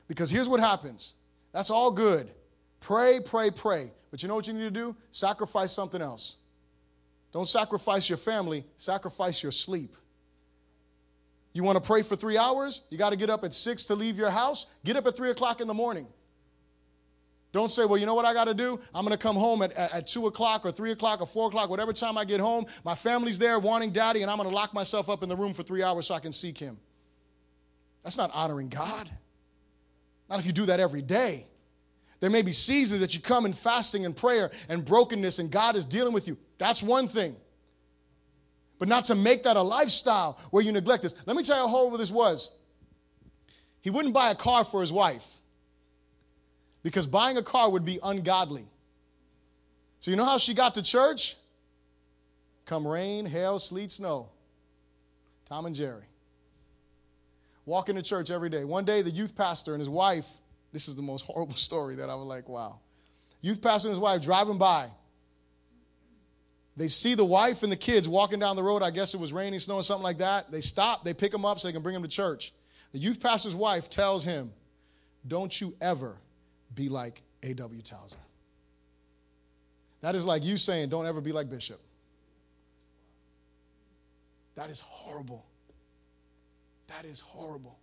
Because 0.07 0.29
here's 0.29 0.49
what 0.49 0.59
happens 0.59 1.15
that's 1.51 1.69
all 1.69 1.91
good. 1.91 2.31
Pray, 2.79 3.19
pray, 3.19 3.51
pray. 3.51 3.91
But 4.09 4.23
you 4.23 4.29
know 4.29 4.35
what 4.35 4.47
you 4.47 4.53
need 4.53 4.61
to 4.61 4.71
do? 4.71 4.95
Sacrifice 5.11 5.71
something 5.71 6.01
else. 6.01 6.37
Don't 7.31 7.47
sacrifice 7.47 8.09
your 8.09 8.17
family, 8.17 8.65
sacrifice 8.75 9.41
your 9.41 9.51
sleep. 9.51 9.95
You 11.53 11.63
want 11.63 11.81
to 11.81 11.85
pray 11.85 12.01
for 12.01 12.15
three 12.15 12.37
hours? 12.37 12.81
You 12.89 12.97
got 12.97 13.11
to 13.11 13.15
get 13.15 13.29
up 13.29 13.43
at 13.43 13.53
six 13.53 13.85
to 13.85 13.95
leave 13.95 14.17
your 14.17 14.29
house? 14.29 14.67
Get 14.83 14.95
up 14.95 15.05
at 15.07 15.15
three 15.15 15.29
o'clock 15.29 15.61
in 15.61 15.67
the 15.67 15.73
morning. 15.73 16.07
Don't 17.51 17.69
say, 17.69 17.85
well, 17.85 17.97
you 17.97 18.05
know 18.05 18.13
what 18.13 18.25
I 18.25 18.33
got 18.33 18.45
to 18.45 18.53
do? 18.53 18.79
I'm 18.95 19.05
going 19.05 19.17
to 19.17 19.21
come 19.21 19.35
home 19.35 19.61
at, 19.61 19.73
at, 19.73 19.93
at, 19.93 20.07
2 20.07 20.27
o'clock 20.27 20.65
or 20.65 20.71
3 20.71 20.91
o'clock 20.91 21.19
or 21.19 21.27
4 21.27 21.49
o'clock, 21.49 21.69
whatever 21.69 21.91
time 21.91 22.17
I 22.17 22.23
get 22.23 22.39
home. 22.39 22.65
My 22.85 22.95
family's 22.95 23.37
there 23.37 23.59
wanting 23.59 23.91
daddy, 23.91 24.21
and 24.21 24.31
I'm 24.31 24.37
going 24.37 24.47
to 24.47 24.55
lock 24.55 24.73
myself 24.73 25.09
up 25.09 25.21
in 25.21 25.27
the 25.27 25.35
room 25.35 25.53
for 25.53 25.61
three 25.61 25.83
hours 25.83 26.07
so 26.07 26.15
I 26.15 26.19
can 26.19 26.31
seek 26.31 26.57
him. 26.57 26.77
That's 28.03 28.17
not 28.17 28.31
honoring 28.33 28.69
God. 28.69 29.11
Not 30.29 30.39
if 30.39 30.45
you 30.45 30.53
do 30.53 30.65
that 30.67 30.79
every 30.79 31.01
day. 31.01 31.45
There 32.21 32.29
may 32.29 32.41
be 32.41 32.53
seasons 32.53 33.01
that 33.01 33.13
you 33.13 33.19
come 33.19 33.45
in 33.45 33.51
fasting 33.51 34.05
and 34.05 34.15
prayer 34.15 34.51
and 34.69 34.85
brokenness, 34.85 35.39
and 35.39 35.51
God 35.51 35.75
is 35.75 35.85
dealing 35.85 36.13
with 36.13 36.27
you. 36.29 36.37
That's 36.57 36.81
one 36.81 37.09
thing. 37.09 37.35
But 38.79 38.87
not 38.87 39.05
to 39.05 39.15
make 39.15 39.43
that 39.43 39.57
a 39.57 39.61
lifestyle 39.61 40.39
where 40.51 40.63
you 40.63 40.71
neglect 40.71 41.03
this. 41.03 41.15
Let 41.25 41.35
me 41.35 41.43
tell 41.43 41.57
you 41.57 41.63
how 41.63 41.67
horrible 41.67 41.97
this 41.97 42.11
was. 42.11 42.49
He 43.81 43.89
wouldn't 43.89 44.13
buy 44.13 44.31
a 44.31 44.35
car 44.35 44.63
for 44.63 44.79
his 44.79 44.91
wife 44.91 45.40
because 46.83 47.07
buying 47.07 47.37
a 47.37 47.43
car 47.43 47.69
would 47.71 47.85
be 47.85 47.99
ungodly. 48.01 48.67
So, 49.99 50.09
you 50.09 50.17
know 50.17 50.25
how 50.25 50.37
she 50.37 50.53
got 50.53 50.75
to 50.75 50.83
church? 50.83 51.35
Come 52.65 52.87
rain, 52.87 53.25
hail, 53.25 53.59
sleet, 53.59 53.91
snow. 53.91 54.29
Tom 55.45 55.65
and 55.65 55.75
Jerry. 55.75 56.05
Walking 57.65 57.95
to 57.95 58.01
church 58.01 58.31
every 58.31 58.49
day. 58.49 58.63
One 58.63 58.85
day, 58.85 59.01
the 59.01 59.11
youth 59.11 59.35
pastor 59.35 59.73
and 59.73 59.81
his 59.81 59.89
wife, 59.89 60.27
this 60.71 60.87
is 60.87 60.95
the 60.95 61.01
most 61.01 61.25
horrible 61.25 61.53
story 61.55 61.95
that 61.95 62.09
I 62.09 62.15
was 62.15 62.25
like, 62.25 62.49
wow. 62.49 62.79
Youth 63.41 63.61
pastor 63.61 63.89
and 63.89 63.93
his 63.93 63.99
wife 63.99 64.21
driving 64.21 64.57
by. 64.57 64.89
They 66.77 66.87
see 66.87 67.15
the 67.15 67.25
wife 67.25 67.63
and 67.63 67.71
the 67.71 67.77
kids 67.77 68.07
walking 68.07 68.39
down 68.39 68.55
the 68.55 68.63
road. 68.63 68.81
I 68.81 68.91
guess 68.91 69.13
it 69.13 69.19
was 69.19 69.33
raining, 69.33 69.59
snowing, 69.59 69.83
something 69.83 70.03
like 70.03 70.19
that. 70.19 70.51
They 70.51 70.61
stop, 70.61 71.03
they 71.03 71.13
pick 71.13 71.31
them 71.31 71.45
up 71.45 71.59
so 71.59 71.67
they 71.67 71.73
can 71.73 71.83
bring 71.83 71.93
them 71.93 72.03
to 72.03 72.09
church. 72.09 72.53
The 72.93 72.99
youth 72.99 73.19
pastor's 73.19 73.55
wife 73.55 73.89
tells 73.89 74.23
him, 74.23 74.51
Don't 75.27 75.59
you 75.59 75.75
ever 75.81 76.15
be 76.75 76.89
like 76.89 77.21
A.W. 77.43 77.81
Tozer. 77.81 78.17
That 80.01 80.15
is 80.15 80.25
like 80.25 80.43
you 80.43 80.57
saying, 80.57 80.89
don't 80.89 81.05
ever 81.05 81.21
be 81.21 81.31
like 81.31 81.49
Bishop. 81.49 81.79
That 84.55 84.69
is 84.69 84.81
horrible. 84.81 85.45
That 86.87 87.05
is 87.05 87.19
horrible. 87.19 87.77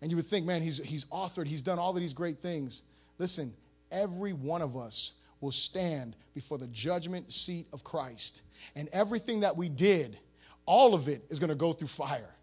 And 0.00 0.10
you 0.10 0.16
would 0.16 0.26
think, 0.26 0.46
man, 0.46 0.62
he's, 0.62 0.78
he's 0.78 1.04
authored, 1.06 1.46
he's 1.46 1.62
done 1.62 1.78
all 1.78 1.90
of 1.90 1.96
these 1.96 2.14
great 2.14 2.38
things. 2.38 2.82
Listen, 3.18 3.52
every 3.90 4.32
one 4.32 4.62
of 4.62 4.76
us 4.76 5.14
will 5.40 5.52
stand 5.52 6.16
before 6.34 6.58
the 6.58 6.66
judgment 6.68 7.32
seat 7.32 7.66
of 7.72 7.84
Christ. 7.84 8.42
And 8.76 8.88
everything 8.92 9.40
that 9.40 9.56
we 9.56 9.68
did, 9.68 10.18
all 10.66 10.94
of 10.94 11.08
it 11.08 11.24
is 11.30 11.38
going 11.38 11.50
to 11.50 11.56
go 11.56 11.72
through 11.72 11.88
fire. 11.88 12.34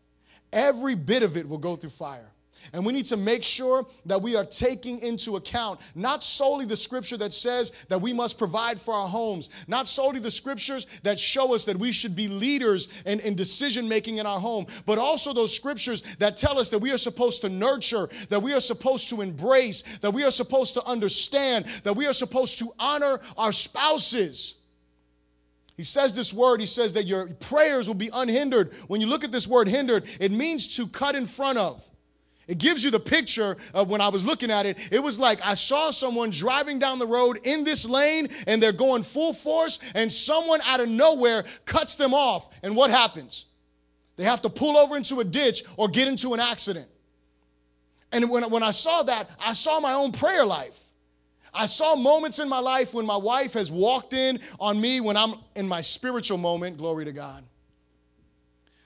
Every 0.51 0.95
bit 0.95 1.23
of 1.23 1.37
it 1.37 1.47
will 1.47 1.57
go 1.57 1.75
through 1.75 1.89
fire. 1.91 2.31
And 2.73 2.85
we 2.85 2.93
need 2.93 3.05
to 3.05 3.17
make 3.17 3.43
sure 3.43 3.85
that 4.05 4.21
we 4.21 4.35
are 4.35 4.45
taking 4.45 4.99
into 4.99 5.35
account 5.35 5.79
not 5.93 6.23
solely 6.23 6.65
the 6.65 6.75
scripture 6.75 7.17
that 7.17 7.33
says 7.33 7.71
that 7.89 8.01
we 8.01 8.13
must 8.13 8.37
provide 8.37 8.79
for 8.79 8.93
our 8.93 9.07
homes, 9.07 9.49
not 9.67 9.87
solely 9.87 10.19
the 10.19 10.31
scriptures 10.31 10.85
that 11.03 11.19
show 11.19 11.53
us 11.53 11.65
that 11.65 11.77
we 11.77 11.91
should 11.91 12.15
be 12.15 12.27
leaders 12.27 12.89
in, 13.05 13.19
in 13.21 13.35
decision 13.35 13.87
making 13.87 14.17
in 14.17 14.25
our 14.25 14.39
home, 14.39 14.65
but 14.85 14.97
also 14.97 15.33
those 15.33 15.55
scriptures 15.55 16.01
that 16.17 16.37
tell 16.37 16.59
us 16.59 16.69
that 16.69 16.79
we 16.79 16.91
are 16.91 16.97
supposed 16.97 17.41
to 17.41 17.49
nurture, 17.49 18.09
that 18.29 18.41
we 18.41 18.53
are 18.53 18.59
supposed 18.59 19.09
to 19.09 19.21
embrace, 19.21 19.81
that 19.99 20.11
we 20.11 20.23
are 20.23 20.31
supposed 20.31 20.73
to 20.73 20.83
understand, 20.85 21.65
that 21.83 21.95
we 21.95 22.07
are 22.07 22.13
supposed 22.13 22.59
to 22.59 22.71
honor 22.79 23.19
our 23.37 23.51
spouses. 23.51 24.55
He 25.77 25.83
says 25.83 26.13
this 26.13 26.33
word, 26.33 26.61
he 26.61 26.65
says 26.65 26.93
that 26.93 27.05
your 27.05 27.27
prayers 27.27 27.87
will 27.87 27.95
be 27.95 28.09
unhindered. 28.13 28.73
When 28.87 29.01
you 29.01 29.07
look 29.07 29.23
at 29.23 29.31
this 29.31 29.47
word 29.47 29.67
hindered, 29.67 30.05
it 30.19 30.31
means 30.31 30.77
to 30.77 30.87
cut 30.87 31.15
in 31.15 31.25
front 31.25 31.57
of. 31.57 31.85
It 32.47 32.59
gives 32.59 32.83
you 32.83 32.91
the 32.91 32.99
picture 32.99 33.57
of 33.73 33.89
when 33.89 34.01
I 34.01 34.09
was 34.09 34.23
looking 34.23 34.51
at 34.51 34.65
it. 34.65 34.77
It 34.91 35.01
was 35.01 35.19
like 35.19 35.39
I 35.43 35.55
saw 35.55 35.91
someone 35.91 36.29
driving 36.29 36.79
down 36.79 36.99
the 36.99 37.07
road 37.07 37.39
in 37.43 37.63
this 37.63 37.87
lane 37.87 38.27
and 38.45 38.61
they're 38.61 38.71
going 38.71 39.03
full 39.03 39.33
force, 39.33 39.79
and 39.95 40.11
someone 40.11 40.59
out 40.65 40.79
of 40.79 40.89
nowhere 40.89 41.45
cuts 41.65 41.95
them 41.95 42.13
off. 42.13 42.49
And 42.63 42.75
what 42.75 42.91
happens? 42.91 43.45
They 44.15 44.23
have 44.23 44.41
to 44.43 44.49
pull 44.49 44.77
over 44.77 44.95
into 44.95 45.19
a 45.19 45.23
ditch 45.23 45.63
or 45.77 45.87
get 45.87 46.07
into 46.07 46.33
an 46.33 46.39
accident. 46.39 46.87
And 48.11 48.29
when, 48.29 48.49
when 48.49 48.63
I 48.63 48.71
saw 48.71 49.03
that, 49.03 49.29
I 49.39 49.53
saw 49.53 49.79
my 49.79 49.93
own 49.93 50.11
prayer 50.11 50.45
life. 50.45 50.79
I 51.53 51.65
saw 51.65 51.95
moments 51.95 52.39
in 52.39 52.47
my 52.47 52.59
life 52.59 52.93
when 52.93 53.05
my 53.05 53.17
wife 53.17 53.53
has 53.53 53.71
walked 53.71 54.13
in 54.13 54.39
on 54.59 54.79
me 54.79 55.01
when 55.01 55.17
I'm 55.17 55.33
in 55.55 55.67
my 55.67 55.81
spiritual 55.81 56.37
moment, 56.37 56.77
glory 56.77 57.05
to 57.05 57.11
God 57.13 57.43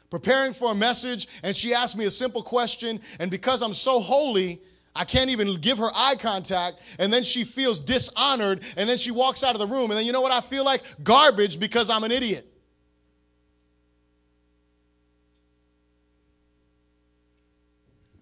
preparing 0.09 0.53
for 0.53 0.71
a 0.71 0.75
message, 0.75 1.27
and 1.43 1.55
she 1.55 1.73
asked 1.73 1.97
me 1.97 2.05
a 2.05 2.11
simple 2.11 2.41
question. 2.41 2.99
And 3.19 3.29
because 3.29 3.61
I'm 3.61 3.73
so 3.73 3.99
holy, 3.99 4.61
I 4.95 5.05
can't 5.05 5.29
even 5.29 5.55
give 5.55 5.77
her 5.77 5.89
eye 5.93 6.15
contact. 6.15 6.79
And 6.97 7.11
then 7.13 7.23
she 7.23 7.43
feels 7.43 7.79
dishonored. 7.79 8.63
And 8.75 8.89
then 8.89 8.97
she 8.97 9.11
walks 9.11 9.43
out 9.43 9.55
of 9.55 9.59
the 9.59 9.67
room. 9.67 9.91
And 9.91 9.97
then 9.97 10.05
you 10.05 10.11
know 10.11 10.21
what 10.21 10.31
I 10.31 10.41
feel 10.41 10.65
like? 10.65 10.83
Garbage 11.03 11.59
because 11.59 11.89
I'm 11.89 12.03
an 12.03 12.11
idiot. 12.11 12.45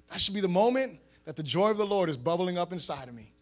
That 0.10 0.22
should 0.22 0.34
be 0.34 0.42
the 0.42 0.48
moment 0.48 1.00
that 1.26 1.36
the 1.36 1.44
joy 1.44 1.70
of 1.70 1.78
the 1.78 1.86
Lord 1.86 2.10
is 2.10 2.18
bubbling 2.18 2.58
up 2.58 2.72
inside 2.72 3.08
of 3.08 3.14
me 3.14 3.34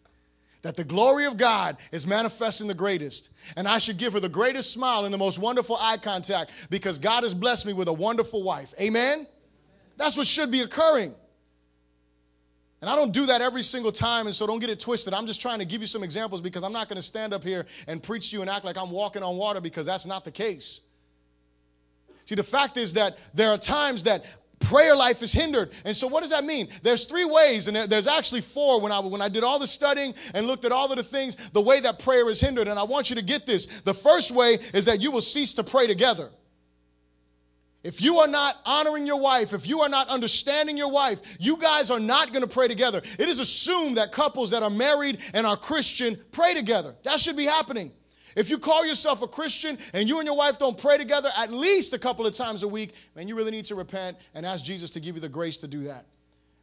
that 0.66 0.76
the 0.76 0.84
glory 0.84 1.26
of 1.26 1.38
God 1.38 1.78
is 1.92 2.08
manifesting 2.08 2.66
the 2.66 2.74
greatest. 2.74 3.30
And 3.56 3.68
I 3.68 3.78
should 3.78 4.00
give 4.00 4.14
her 4.14 4.20
the 4.20 4.28
greatest 4.28 4.74
smile 4.74 5.06
and 5.06 5.14
the 5.14 5.18
most 5.18 5.38
wonderful 5.38 5.78
eye 5.80 5.98
contact 5.98 6.50
because 6.72 6.98
God 6.98 7.22
has 7.22 7.36
blessed 7.36 7.68
me 7.68 7.74
with 7.74 7.88
a 7.88 7.94
wonderful 7.94 8.42
wife. 8.42 8.74
Amen? 8.82 9.28
That's 9.96 10.18
what 10.18 10.26
should 10.26 10.50
be 10.50 10.62
occurring. 10.62 11.14
And 12.82 12.90
I 12.90 12.96
don't 12.96 13.14
do 13.14 13.28
that 13.28 13.42
every 13.42 13.62
single 13.62 13.92
time, 13.92 14.26
and 14.26 14.34
so 14.34 14.48
don't 14.48 14.58
get 14.58 14.72
it 14.72 14.80
twisted. 14.80 15.14
I'm 15.14 15.28
just 15.28 15.40
trying 15.40 15.60
to 15.60 15.66
give 15.66 15.82
you 15.82 15.88
some 15.88 16.04
examples 16.04 16.42
because 16.42 16.64
I'm 16.64 16.74
not 16.74 16.90
going 16.90 16.98
to 16.98 17.04
stand 17.04 17.32
up 17.32 17.44
here 17.44 17.68
and 17.88 18.02
preach 18.02 18.32
to 18.32 18.38
you 18.38 18.42
and 18.42 18.50
act 18.50 18.66
like 18.66 18.76
I'm 18.76 18.90
walking 18.90 19.22
on 19.22 19.38
water 19.38 19.62
because 19.62 19.86
that's 19.86 20.08
not 20.08 20.26
the 20.26 20.32
case. 20.32 20.82
See, 22.26 22.34
the 22.34 22.44
fact 22.44 22.78
is 22.78 22.94
that 22.94 23.20
there 23.36 23.52
are 23.52 23.58
times 23.60 24.06
that 24.06 24.26
prayer 24.66 24.96
life 24.96 25.22
is 25.22 25.32
hindered. 25.32 25.72
And 25.86 25.96
so 25.96 26.08
what 26.08 26.22
does 26.22 26.32
that 26.32 26.44
mean? 26.44 26.68
There's 26.84 27.06
three 27.06 27.26
ways, 27.26 27.68
and 27.68 27.76
there's 27.76 28.08
actually 28.08 28.42
four 28.42 28.82
when 28.82 28.92
I 28.92 29.00
when 29.00 29.22
I 29.22 29.30
did 29.30 29.44
all 29.44 29.60
the 29.60 29.68
studying 29.68 30.14
and 30.34 30.48
looked 30.48 30.66
at 30.66 30.72
all 30.72 30.90
of 30.92 30.98
the 30.98 31.04
things, 31.04 31.36
the 31.52 31.62
way 31.62 31.80
that 31.80 32.00
prayer 32.00 32.30
is 32.30 32.42
hindered. 32.42 32.68
And 32.68 32.80
I 32.80 32.84
want 32.84 33.10
you 33.10 33.16
to 33.16 33.24
get 33.24 33.46
this. 33.46 33.82
The 33.82 33.94
first 33.94 34.32
way 34.32 34.58
is 34.74 34.86
that 34.86 35.02
you 35.02 35.12
will 35.12 35.22
cease 35.22 35.54
to 35.56 35.64
pray 35.64 35.88
together. 35.88 36.30
If 37.84 38.02
you 38.02 38.18
are 38.18 38.28
not 38.28 38.60
honoring 38.66 39.06
your 39.06 39.20
wife, 39.20 39.54
if 39.54 39.68
you 39.68 39.82
are 39.82 39.90
not 39.90 40.08
understanding 40.08 40.76
your 40.76 40.92
wife, 40.92 41.22
you 41.40 41.56
guys 41.58 41.92
are 41.92 42.00
not 42.00 42.34
going 42.34 42.42
to 42.42 42.52
pray 42.52 42.68
together. 42.68 43.04
It 43.20 43.30
is 43.30 43.40
assumed 43.40 43.98
that 43.98 44.12
couples 44.12 44.50
that 44.50 44.64
are 44.64 44.72
married 44.72 45.20
and 45.36 45.46
are 45.46 45.56
Christian 45.56 46.20
pray 46.32 46.56
together. 46.56 46.96
That 47.04 47.20
should 47.20 47.38
be 47.38 47.46
happening. 47.46 47.92
If 48.36 48.50
you 48.50 48.58
call 48.58 48.86
yourself 48.86 49.22
a 49.22 49.28
Christian 49.28 49.78
and 49.94 50.10
you 50.10 50.20
and 50.20 50.26
your 50.26 50.36
wife 50.36 50.58
don't 50.58 50.78
pray 50.78 50.98
together 50.98 51.30
at 51.38 51.52
least 51.52 51.94
a 51.94 52.00
couple 52.00 52.26
of 52.26 52.34
times 52.34 52.64
a 52.64 52.68
week, 52.68 52.94
man, 53.16 53.28
you 53.28 53.36
really 53.36 53.52
need 53.52 53.66
to 53.66 53.76
repent 53.76 54.18
and 54.34 54.46
ask 54.46 54.64
Jesus 54.64 54.90
to 54.92 55.00
give 55.00 55.16
you 55.16 55.22
the 55.22 55.30
grace 55.30 55.58
to 55.58 55.68
do 55.68 55.86
that. 55.86 56.06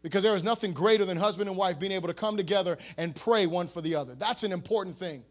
Because 0.02 0.22
there 0.22 0.34
is 0.34 0.44
nothing 0.44 0.72
greater 0.72 1.04
than 1.04 1.16
husband 1.16 1.48
and 1.48 1.56
wife 1.56 1.78
being 1.78 1.92
able 1.92 2.08
to 2.08 2.14
come 2.14 2.36
together 2.36 2.76
and 2.98 3.14
pray 3.14 3.46
one 3.46 3.68
for 3.68 3.80
the 3.80 3.94
other. 3.94 4.14
That's 4.14 4.42
an 4.42 4.52
important 4.52 4.96
thing. 4.96 5.24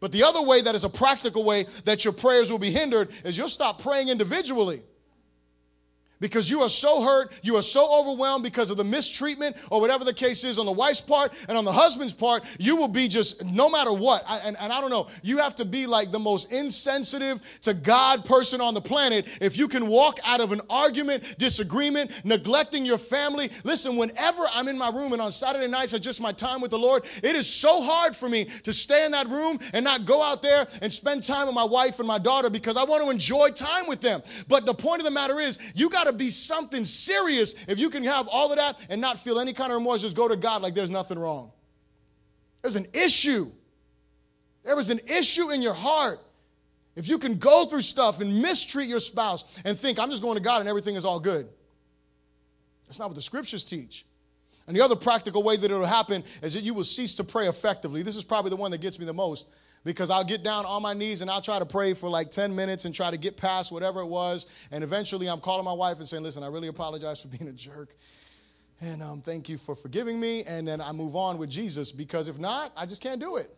But 0.00 0.12
the 0.12 0.24
other 0.24 0.42
way 0.42 0.60
that 0.60 0.74
is 0.74 0.84
a 0.84 0.90
practical 0.90 1.44
way 1.44 1.66
that 1.84 2.04
your 2.04 2.12
prayers 2.12 2.50
will 2.50 2.58
be 2.58 2.72
hindered 2.72 3.10
is 3.24 3.38
you'll 3.38 3.48
stop 3.48 3.80
praying 3.80 4.08
individually 4.08 4.82
because 6.22 6.48
you 6.48 6.62
are 6.62 6.68
so 6.68 7.02
hurt, 7.02 7.32
you 7.42 7.56
are 7.56 7.62
so 7.62 8.00
overwhelmed 8.00 8.44
because 8.44 8.70
of 8.70 8.76
the 8.76 8.84
mistreatment 8.84 9.56
or 9.70 9.80
whatever 9.80 10.04
the 10.04 10.14
case 10.14 10.44
is 10.44 10.56
on 10.56 10.64
the 10.64 10.72
wife's 10.72 11.00
part 11.00 11.34
and 11.48 11.58
on 11.58 11.64
the 11.64 11.72
husband's 11.72 12.14
part, 12.14 12.44
you 12.60 12.76
will 12.76 12.88
be 12.88 13.08
just, 13.08 13.44
no 13.44 13.68
matter 13.68 13.92
what. 13.92 14.22
I, 14.28 14.38
and, 14.38 14.56
and 14.60 14.72
I 14.72 14.80
don't 14.80 14.90
know, 14.90 15.08
you 15.22 15.38
have 15.38 15.56
to 15.56 15.64
be 15.64 15.84
like 15.84 16.12
the 16.12 16.20
most 16.20 16.52
insensitive 16.52 17.42
to 17.62 17.74
God 17.74 18.24
person 18.24 18.60
on 18.60 18.72
the 18.72 18.80
planet 18.80 19.28
if 19.40 19.58
you 19.58 19.66
can 19.66 19.88
walk 19.88 20.20
out 20.24 20.40
of 20.40 20.52
an 20.52 20.60
argument, 20.70 21.36
disagreement, 21.38 22.24
neglecting 22.24 22.86
your 22.86 22.98
family. 22.98 23.50
Listen, 23.64 23.96
whenever 23.96 24.42
I'm 24.54 24.68
in 24.68 24.78
my 24.78 24.90
room 24.90 25.12
and 25.12 25.20
on 25.20 25.32
Saturday 25.32 25.66
nights, 25.66 25.92
I 25.92 25.98
just 25.98 26.20
my 26.20 26.32
time 26.32 26.60
with 26.60 26.70
the 26.70 26.78
Lord, 26.78 27.04
it 27.24 27.34
is 27.34 27.52
so 27.52 27.82
hard 27.82 28.14
for 28.14 28.28
me 28.28 28.44
to 28.44 28.72
stay 28.72 29.04
in 29.04 29.10
that 29.10 29.26
room 29.26 29.58
and 29.74 29.84
not 29.84 30.04
go 30.04 30.22
out 30.22 30.40
there 30.40 30.68
and 30.82 30.92
spend 30.92 31.24
time 31.24 31.46
with 31.46 31.54
my 31.56 31.64
wife 31.64 31.98
and 31.98 32.06
my 32.06 32.18
daughter 32.18 32.48
because 32.48 32.76
I 32.76 32.84
want 32.84 33.02
to 33.02 33.10
enjoy 33.10 33.50
time 33.50 33.88
with 33.88 34.00
them. 34.00 34.22
But 34.46 34.66
the 34.66 34.74
point 34.74 35.00
of 35.00 35.04
the 35.04 35.10
matter 35.10 35.40
is, 35.40 35.58
you 35.74 35.90
got 35.90 36.06
to 36.06 36.11
to 36.12 36.18
be 36.18 36.30
something 36.30 36.84
serious 36.84 37.54
if 37.66 37.78
you 37.78 37.90
can 37.90 38.04
have 38.04 38.28
all 38.30 38.50
of 38.50 38.56
that 38.56 38.86
and 38.88 39.00
not 39.00 39.18
feel 39.18 39.40
any 39.40 39.52
kind 39.52 39.72
of 39.72 39.78
remorse. 39.78 40.02
Just 40.02 40.16
go 40.16 40.28
to 40.28 40.36
God 40.36 40.62
like 40.62 40.74
there's 40.74 40.90
nothing 40.90 41.18
wrong. 41.18 41.50
There's 42.60 42.76
an 42.76 42.86
issue. 42.92 43.50
There 44.62 44.78
is 44.78 44.90
an 44.90 45.00
issue 45.08 45.50
in 45.50 45.62
your 45.62 45.74
heart. 45.74 46.20
If 46.94 47.08
you 47.08 47.18
can 47.18 47.38
go 47.38 47.64
through 47.64 47.80
stuff 47.80 48.20
and 48.20 48.40
mistreat 48.40 48.88
your 48.88 49.00
spouse 49.00 49.60
and 49.64 49.78
think, 49.78 49.98
I'm 49.98 50.10
just 50.10 50.22
going 50.22 50.36
to 50.36 50.42
God 50.42 50.60
and 50.60 50.68
everything 50.68 50.94
is 50.94 51.04
all 51.04 51.18
good. 51.18 51.48
That's 52.86 52.98
not 52.98 53.08
what 53.08 53.16
the 53.16 53.22
scriptures 53.22 53.64
teach. 53.64 54.04
And 54.66 54.76
the 54.76 54.80
other 54.82 54.94
practical 54.94 55.42
way 55.42 55.56
that 55.56 55.64
it'll 55.64 55.86
happen 55.86 56.22
is 56.42 56.54
that 56.54 56.62
you 56.62 56.74
will 56.74 56.84
cease 56.84 57.14
to 57.16 57.24
pray 57.24 57.48
effectively. 57.48 58.02
This 58.02 58.16
is 58.16 58.24
probably 58.24 58.50
the 58.50 58.56
one 58.56 58.70
that 58.70 58.80
gets 58.80 58.98
me 58.98 59.06
the 59.06 59.14
most 59.14 59.46
because 59.84 60.10
I'll 60.10 60.24
get 60.24 60.42
down 60.42 60.64
on 60.64 60.82
my 60.82 60.94
knees 60.94 61.22
and 61.22 61.30
I'll 61.30 61.42
try 61.42 61.58
to 61.58 61.66
pray 61.66 61.94
for 61.94 62.08
like 62.08 62.30
10 62.30 62.54
minutes 62.54 62.84
and 62.84 62.94
try 62.94 63.10
to 63.10 63.16
get 63.16 63.36
past 63.36 63.72
whatever 63.72 64.00
it 64.00 64.06
was. 64.06 64.46
And 64.70 64.84
eventually 64.84 65.28
I'm 65.28 65.40
calling 65.40 65.64
my 65.64 65.72
wife 65.72 65.98
and 65.98 66.08
saying, 66.08 66.22
Listen, 66.22 66.42
I 66.42 66.48
really 66.48 66.68
apologize 66.68 67.20
for 67.20 67.28
being 67.36 67.48
a 67.48 67.52
jerk. 67.52 67.94
And 68.80 69.02
um, 69.02 69.22
thank 69.22 69.48
you 69.48 69.58
for 69.58 69.74
forgiving 69.74 70.18
me. 70.18 70.42
And 70.44 70.66
then 70.66 70.80
I 70.80 70.92
move 70.92 71.14
on 71.14 71.38
with 71.38 71.50
Jesus 71.50 71.92
because 71.92 72.28
if 72.28 72.38
not, 72.38 72.72
I 72.76 72.86
just 72.86 73.02
can't 73.02 73.20
do 73.20 73.36
it. 73.36 73.54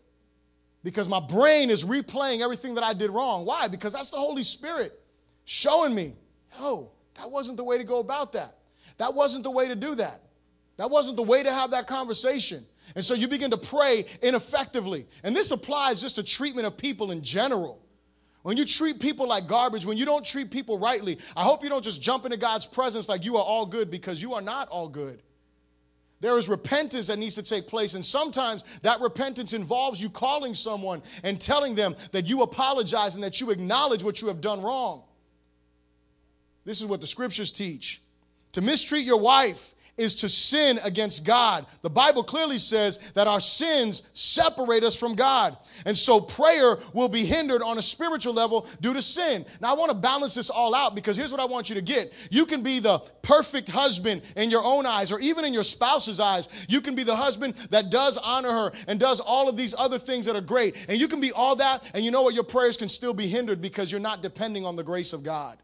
Because 0.83 1.09
my 1.09 1.21
brain 1.21 1.71
is 1.71 1.83
replaying 1.83 2.41
everything 2.41 2.75
that 2.75 2.85
I 2.85 2.93
did 2.93 3.11
wrong. 3.11 3.47
Why? 3.47 3.69
Because 3.69 3.95
that's 3.95 4.11
the 4.11 4.19
Holy 4.19 4.43
Spirit 4.43 5.01
showing 5.47 5.95
me, 5.95 6.15
oh, 6.61 6.91
that 7.15 7.31
wasn't 7.31 7.57
the 7.57 7.65
way 7.65 7.79
to 7.79 7.85
go 7.85 8.01
about 8.01 8.33
that. 8.33 8.59
That 8.99 9.15
wasn't 9.15 9.45
the 9.45 9.51
way 9.51 9.69
to 9.69 9.75
do 9.75 9.95
that. 9.95 10.21
That 10.77 10.91
wasn't 10.91 11.17
the 11.17 11.23
way 11.23 11.43
to 11.43 11.53
have 11.53 11.71
that 11.71 11.87
conversation. 11.87 12.67
And 12.95 13.05
so 13.05 13.15
you 13.15 13.29
begin 13.29 13.51
to 13.51 13.57
pray 13.57 14.07
ineffectively. 14.23 15.07
And 15.23 15.35
this 15.35 15.51
applies 15.51 16.01
just 16.01 16.17
to 16.17 16.23
treatment 16.23 16.67
of 16.67 16.77
people 16.77 17.11
in 17.11 17.23
general. 17.23 17.81
When 18.43 18.59
you 18.59 18.67
treat 18.67 19.01
people 19.01 19.27
like 19.27 19.47
garbage, 19.47 19.87
when 19.87 19.97
you 19.97 20.05
don't 20.05 20.25
treat 20.25 20.51
people 20.51 20.79
rightly, 20.79 21.19
I 21.35 21.43
hope 21.43 21.63
you 21.63 21.71
don't 21.71 21.83
just 21.83 22.03
jump 22.03 22.27
into 22.27 22.37
God's 22.37 22.67
presence 22.67 23.09
like 23.09 23.25
you 23.25 23.37
are 23.39 23.45
all 23.45 23.65
good 23.65 23.91
because 23.91 24.21
you 24.21 24.35
are 24.35 24.43
not 24.43 24.69
all 24.69 24.89
good. 24.89 25.23
There 26.21 26.37
is 26.39 26.49
repentance 26.49 27.07
that 27.09 27.19
needs 27.19 27.35
to 27.35 27.43
take 27.43 27.67
place. 27.67 27.95
And 27.95 28.05
sometimes 28.05 28.65
that 28.83 29.01
repentance 29.01 29.53
involves 29.53 30.01
you 30.01 30.11
calling 30.11 30.55
someone 30.55 31.03
and 31.23 31.41
telling 31.41 31.75
them 31.75 31.97
that 32.13 32.29
you 32.29 32.43
apologize 32.43 33.15
and 33.15 33.25
that 33.25 33.41
you 33.41 33.51
acknowledge 33.51 34.05
what 34.05 34.21
you 34.21 34.29
have 34.29 34.41
done 34.41 34.63
wrong. 34.63 35.05
This 36.65 36.81
is 36.81 36.87
what 36.87 37.01
the 37.01 37.07
scriptures 37.07 37.53
teach. 37.53 38.01
To 38.53 38.61
mistreat 38.61 39.05
your 39.05 39.21
wife 39.21 39.74
is 39.97 40.15
to 40.17 40.29
sin 40.29 40.79
against 40.83 41.25
God. 41.25 41.67
The 41.83 41.91
Bible 41.91 42.25
clearly 42.25 42.59
says 42.59 42.99
that 43.15 43.27
our 43.27 43.41
sins 43.41 44.03
separate 44.13 44.85
us 44.85 44.97
from 44.97 45.15
God. 45.15 45.57
And 45.87 45.97
so 45.97 46.21
prayer 46.21 46.79
will 46.93 47.09
be 47.09 47.25
hindered 47.25 47.63
on 47.63 47.79
a 47.79 47.83
spiritual 47.83 48.35
level 48.35 48.67
due 48.81 48.95
to 48.95 49.03
sin. 49.03 49.45
Now, 49.61 49.71
I 49.71 49.77
want 49.77 49.91
to 49.91 49.97
balance 49.97 50.35
this 50.35 50.51
all 50.51 50.75
out 50.75 50.95
because 50.95 51.17
here's 51.17 51.31
what 51.31 51.41
I 51.41 51.45
want 51.45 51.69
you 51.69 51.75
to 51.77 51.83
get. 51.83 52.13
You 52.31 52.47
can 52.47 52.63
be 52.63 52.81
the 52.81 52.99
perfect 53.23 53.69
husband 53.69 54.23
in 54.37 54.51
your 54.51 54.65
own 54.65 54.87
eyes 54.87 55.13
or 55.13 55.21
even 55.21 55.45
in 55.45 55.53
your 55.53 55.65
spouse's 55.65 56.21
eyes. 56.21 56.49
You 56.69 56.81
can 56.81 56.95
be 56.95 57.03
the 57.03 57.17
husband 57.17 57.55
that 57.71 57.91
does 57.91 58.19
honor 58.19 58.51
her 58.51 58.73
and 58.89 58.99
does 58.99 59.21
all 59.21 59.49
of 59.49 59.57
these 59.57 59.75
other 59.77 59.99
things 59.99 60.27
that 60.27 60.37
are 60.37 60.41
great. 60.41 60.87
And 60.89 60.99
you 60.99 61.09
can 61.09 61.21
be 61.21 61.33
all 61.33 61.57
that, 61.57 61.91
and 61.95 62.05
you 62.05 62.11
know 62.11 62.23
what? 62.23 62.35
Your 62.35 62.45
prayers 62.45 62.77
can 62.77 62.89
still 62.89 63.15
be 63.15 63.27
hindered 63.27 63.61
because 63.61 63.91
you're 63.91 64.01
not 64.01 64.23
depending 64.23 64.65
on 64.65 64.77
the 64.77 64.85
grace 64.85 65.13
of 65.13 65.23
God. 65.23 65.59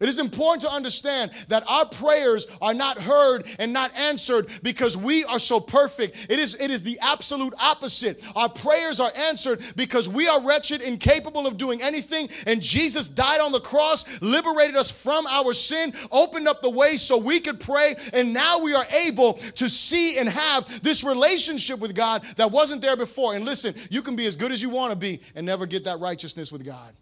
It 0.00 0.08
is 0.08 0.18
important 0.18 0.62
to 0.62 0.70
understand 0.70 1.30
that 1.48 1.62
our 1.68 1.84
prayers 1.84 2.46
are 2.62 2.72
not 2.72 2.98
heard 2.98 3.46
and 3.58 3.70
not 3.72 3.94
answered 3.94 4.48
because 4.62 4.96
we 4.96 5.24
are 5.24 5.38
so 5.38 5.60
perfect. 5.60 6.26
It 6.30 6.38
is, 6.38 6.54
it 6.54 6.70
is 6.70 6.82
the 6.82 6.98
absolute 7.02 7.52
opposite. 7.60 8.24
Our 8.34 8.48
prayers 8.48 8.98
are 8.98 9.12
answered 9.14 9.62
because 9.76 10.08
we 10.08 10.26
are 10.26 10.42
wretched, 10.42 10.80
incapable 10.80 11.46
of 11.46 11.58
doing 11.58 11.82
anything, 11.82 12.30
and 12.46 12.62
Jesus 12.62 13.08
died 13.08 13.40
on 13.40 13.52
the 13.52 13.60
cross, 13.60 14.22
liberated 14.22 14.76
us 14.76 14.90
from 14.90 15.26
our 15.26 15.52
sin, 15.52 15.92
opened 16.10 16.48
up 16.48 16.62
the 16.62 16.70
way 16.70 16.96
so 16.96 17.18
we 17.18 17.38
could 17.38 17.60
pray, 17.60 17.94
and 18.14 18.32
now 18.32 18.58
we 18.58 18.74
are 18.74 18.86
able 19.06 19.34
to 19.34 19.68
see 19.68 20.18
and 20.18 20.30
have 20.30 20.82
this 20.82 21.04
relationship 21.04 21.78
with 21.78 21.94
God 21.94 22.22
that 22.36 22.50
wasn't 22.50 22.80
there 22.80 22.96
before. 22.96 23.34
And 23.34 23.44
listen, 23.44 23.74
you 23.90 24.00
can 24.00 24.16
be 24.16 24.24
as 24.26 24.34
good 24.34 24.50
as 24.50 24.62
you 24.62 24.70
want 24.70 24.92
to 24.92 24.96
be 24.96 25.20
and 25.34 25.44
never 25.44 25.66
get 25.66 25.84
that 25.84 26.00
righteousness 26.00 26.50
with 26.50 26.64
God. 26.64 26.94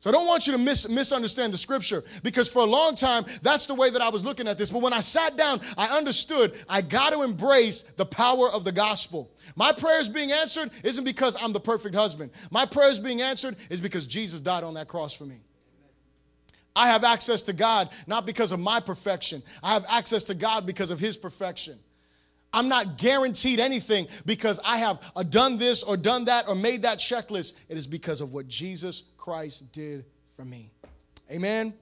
So 0.00 0.10
I 0.10 0.12
don't 0.12 0.26
want 0.26 0.46
you 0.46 0.52
to 0.52 0.58
mis- 0.58 0.88
misunderstand 0.88 1.52
the 1.52 1.58
scripture 1.58 2.04
because 2.22 2.48
for 2.48 2.60
a 2.60 2.66
long 2.66 2.94
time, 2.94 3.24
that's 3.42 3.66
the 3.66 3.74
way 3.74 3.90
that 3.90 4.00
I 4.00 4.08
was 4.10 4.24
looking 4.24 4.46
at 4.46 4.56
this. 4.56 4.70
But 4.70 4.80
when 4.80 4.92
I 4.92 5.00
sat 5.00 5.36
down, 5.36 5.60
I 5.76 5.96
understood 5.96 6.56
I 6.68 6.82
got 6.82 7.12
to 7.12 7.22
embrace 7.22 7.82
the 7.82 8.06
power 8.06 8.48
of 8.48 8.62
the 8.62 8.70
gospel. 8.70 9.30
My 9.56 9.72
prayers 9.72 10.08
being 10.08 10.30
answered 10.30 10.70
isn't 10.84 11.02
because 11.04 11.36
I'm 11.42 11.52
the 11.52 11.60
perfect 11.60 11.96
husband. 11.96 12.30
My 12.52 12.64
prayers 12.64 13.00
being 13.00 13.22
answered 13.22 13.56
is 13.70 13.80
because 13.80 14.06
Jesus 14.06 14.40
died 14.40 14.62
on 14.62 14.74
that 14.74 14.86
cross 14.86 15.14
for 15.14 15.24
me. 15.24 15.40
I 16.76 16.86
have 16.86 17.02
access 17.02 17.42
to 17.42 17.52
God 17.52 17.88
not 18.06 18.24
because 18.24 18.52
of 18.52 18.60
my 18.60 18.78
perfection, 18.78 19.42
I 19.64 19.74
have 19.74 19.84
access 19.88 20.22
to 20.24 20.34
God 20.34 20.64
because 20.64 20.92
of 20.92 21.00
his 21.00 21.16
perfection. 21.16 21.76
I'm 22.52 22.68
not 22.68 22.96
guaranteed 22.96 23.60
anything 23.60 24.08
because 24.24 24.58
I 24.64 24.78
have 24.78 25.00
uh, 25.14 25.22
done 25.22 25.58
this 25.58 25.82
or 25.82 25.96
done 25.96 26.24
that 26.26 26.48
or 26.48 26.54
made 26.54 26.82
that 26.82 26.98
checklist. 26.98 27.54
It 27.68 27.76
is 27.76 27.86
because 27.86 28.20
of 28.20 28.32
what 28.32 28.48
Jesus 28.48 29.04
Christ 29.16 29.70
did 29.72 30.04
for 30.34 30.44
me. 30.44 30.70
Amen. 31.30 31.74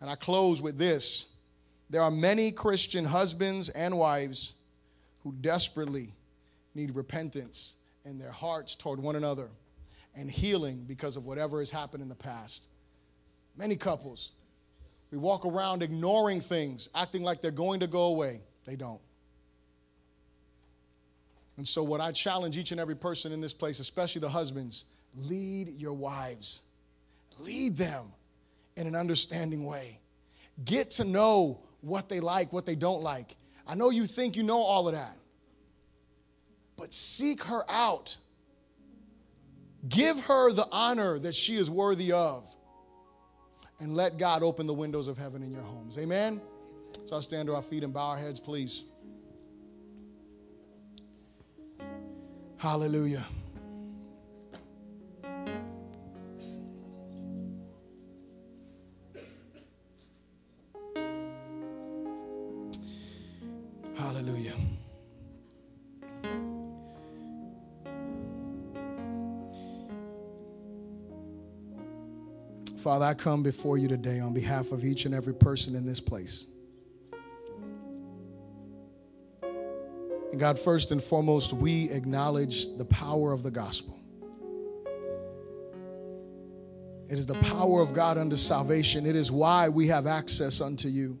And 0.00 0.08
I 0.08 0.14
close 0.14 0.62
with 0.62 0.78
this. 0.78 1.28
There 1.90 2.02
are 2.02 2.10
many 2.10 2.50
Christian 2.50 3.04
husbands 3.04 3.68
and 3.68 3.98
wives 3.98 4.54
who 5.22 5.32
desperately 5.32 6.08
need 6.74 6.94
repentance 6.96 7.76
in 8.04 8.18
their 8.18 8.32
hearts 8.32 8.74
toward 8.74 8.98
one 8.98 9.16
another 9.16 9.50
and 10.14 10.30
healing 10.30 10.84
because 10.86 11.16
of 11.16 11.26
whatever 11.26 11.58
has 11.58 11.70
happened 11.70 12.02
in 12.02 12.08
the 12.08 12.14
past. 12.14 12.68
Many 13.56 13.76
couples, 13.76 14.32
we 15.10 15.18
walk 15.18 15.44
around 15.44 15.82
ignoring 15.82 16.40
things, 16.40 16.88
acting 16.94 17.22
like 17.22 17.42
they're 17.42 17.50
going 17.50 17.80
to 17.80 17.86
go 17.86 18.04
away. 18.04 18.40
They 18.64 18.76
don't. 18.76 19.00
And 21.56 21.66
so, 21.66 21.82
what 21.82 22.00
I 22.00 22.12
challenge 22.12 22.56
each 22.56 22.72
and 22.72 22.80
every 22.80 22.96
person 22.96 23.32
in 23.32 23.40
this 23.40 23.52
place, 23.52 23.78
especially 23.78 24.20
the 24.20 24.28
husbands, 24.28 24.86
lead 25.14 25.68
your 25.68 25.92
wives, 25.92 26.62
lead 27.38 27.76
them 27.76 28.06
in 28.76 28.86
an 28.86 28.94
understanding 28.94 29.64
way. 29.64 29.98
Get 30.64 30.90
to 30.92 31.04
know 31.04 31.60
what 31.80 32.08
they 32.08 32.20
like, 32.20 32.52
what 32.52 32.66
they 32.66 32.74
don't 32.74 33.02
like. 33.02 33.36
I 33.66 33.74
know 33.74 33.90
you 33.90 34.06
think 34.06 34.36
you 34.36 34.42
know 34.42 34.58
all 34.58 34.88
of 34.88 34.94
that, 34.94 35.16
but 36.76 36.94
seek 36.94 37.44
her 37.44 37.64
out. 37.70 38.16
Give 39.88 40.18
her 40.24 40.52
the 40.52 40.66
honor 40.70 41.18
that 41.18 41.34
she 41.34 41.56
is 41.56 41.68
worthy 41.68 42.12
of. 42.12 42.48
And 43.80 43.96
let 43.96 44.16
God 44.16 44.42
open 44.44 44.68
the 44.68 44.74
windows 44.74 45.08
of 45.08 45.18
heaven 45.18 45.42
in 45.42 45.50
your 45.50 45.62
homes. 45.62 45.98
Amen? 45.98 46.40
So 47.04 47.16
I'll 47.16 47.22
stand 47.22 47.48
to 47.48 47.54
our 47.56 47.62
feet 47.62 47.82
and 47.82 47.92
bow 47.92 48.10
our 48.10 48.18
heads, 48.18 48.38
please. 48.38 48.84
Hallelujah. 52.62 53.24
Hallelujah. 63.96 64.52
Father, 72.76 73.04
I 73.06 73.14
come 73.14 73.42
before 73.42 73.76
you 73.76 73.88
today 73.88 74.20
on 74.20 74.32
behalf 74.32 74.70
of 74.70 74.84
each 74.84 75.04
and 75.04 75.12
every 75.12 75.34
person 75.34 75.74
in 75.74 75.84
this 75.84 75.98
place. 75.98 76.46
And 80.32 80.40
God, 80.40 80.58
first 80.58 80.90
and 80.90 81.02
foremost, 81.02 81.52
we 81.52 81.90
acknowledge 81.90 82.74
the 82.78 82.86
power 82.86 83.32
of 83.32 83.42
the 83.42 83.50
gospel. 83.50 83.98
It 87.10 87.18
is 87.18 87.26
the 87.26 87.34
power 87.34 87.82
of 87.82 87.92
God 87.92 88.16
unto 88.16 88.36
salvation. 88.36 89.04
It 89.04 89.14
is 89.14 89.30
why 89.30 89.68
we 89.68 89.88
have 89.88 90.06
access 90.06 90.62
unto 90.62 90.88
you. 90.88 91.20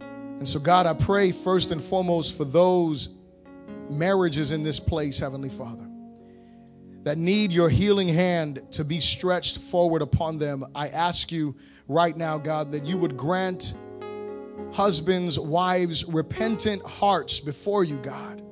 And 0.00 0.48
so, 0.48 0.58
God, 0.58 0.86
I 0.86 0.94
pray 0.94 1.30
first 1.30 1.70
and 1.70 1.80
foremost 1.80 2.36
for 2.36 2.44
those 2.44 3.10
marriages 3.88 4.50
in 4.50 4.64
this 4.64 4.80
place, 4.80 5.20
Heavenly 5.20 5.48
Father, 5.48 5.88
that 7.04 7.16
need 7.16 7.52
your 7.52 7.68
healing 7.68 8.08
hand 8.08 8.60
to 8.72 8.84
be 8.84 8.98
stretched 8.98 9.58
forward 9.58 10.02
upon 10.02 10.38
them. 10.38 10.64
I 10.74 10.88
ask 10.88 11.30
you 11.30 11.54
right 11.86 12.16
now, 12.16 12.38
God, 12.38 12.72
that 12.72 12.84
you 12.84 12.98
would 12.98 13.16
grant 13.16 13.74
husbands, 14.72 15.38
wives, 15.38 16.04
repentant 16.04 16.82
hearts 16.82 17.40
before 17.40 17.84
you, 17.84 17.96
God. 17.98 18.42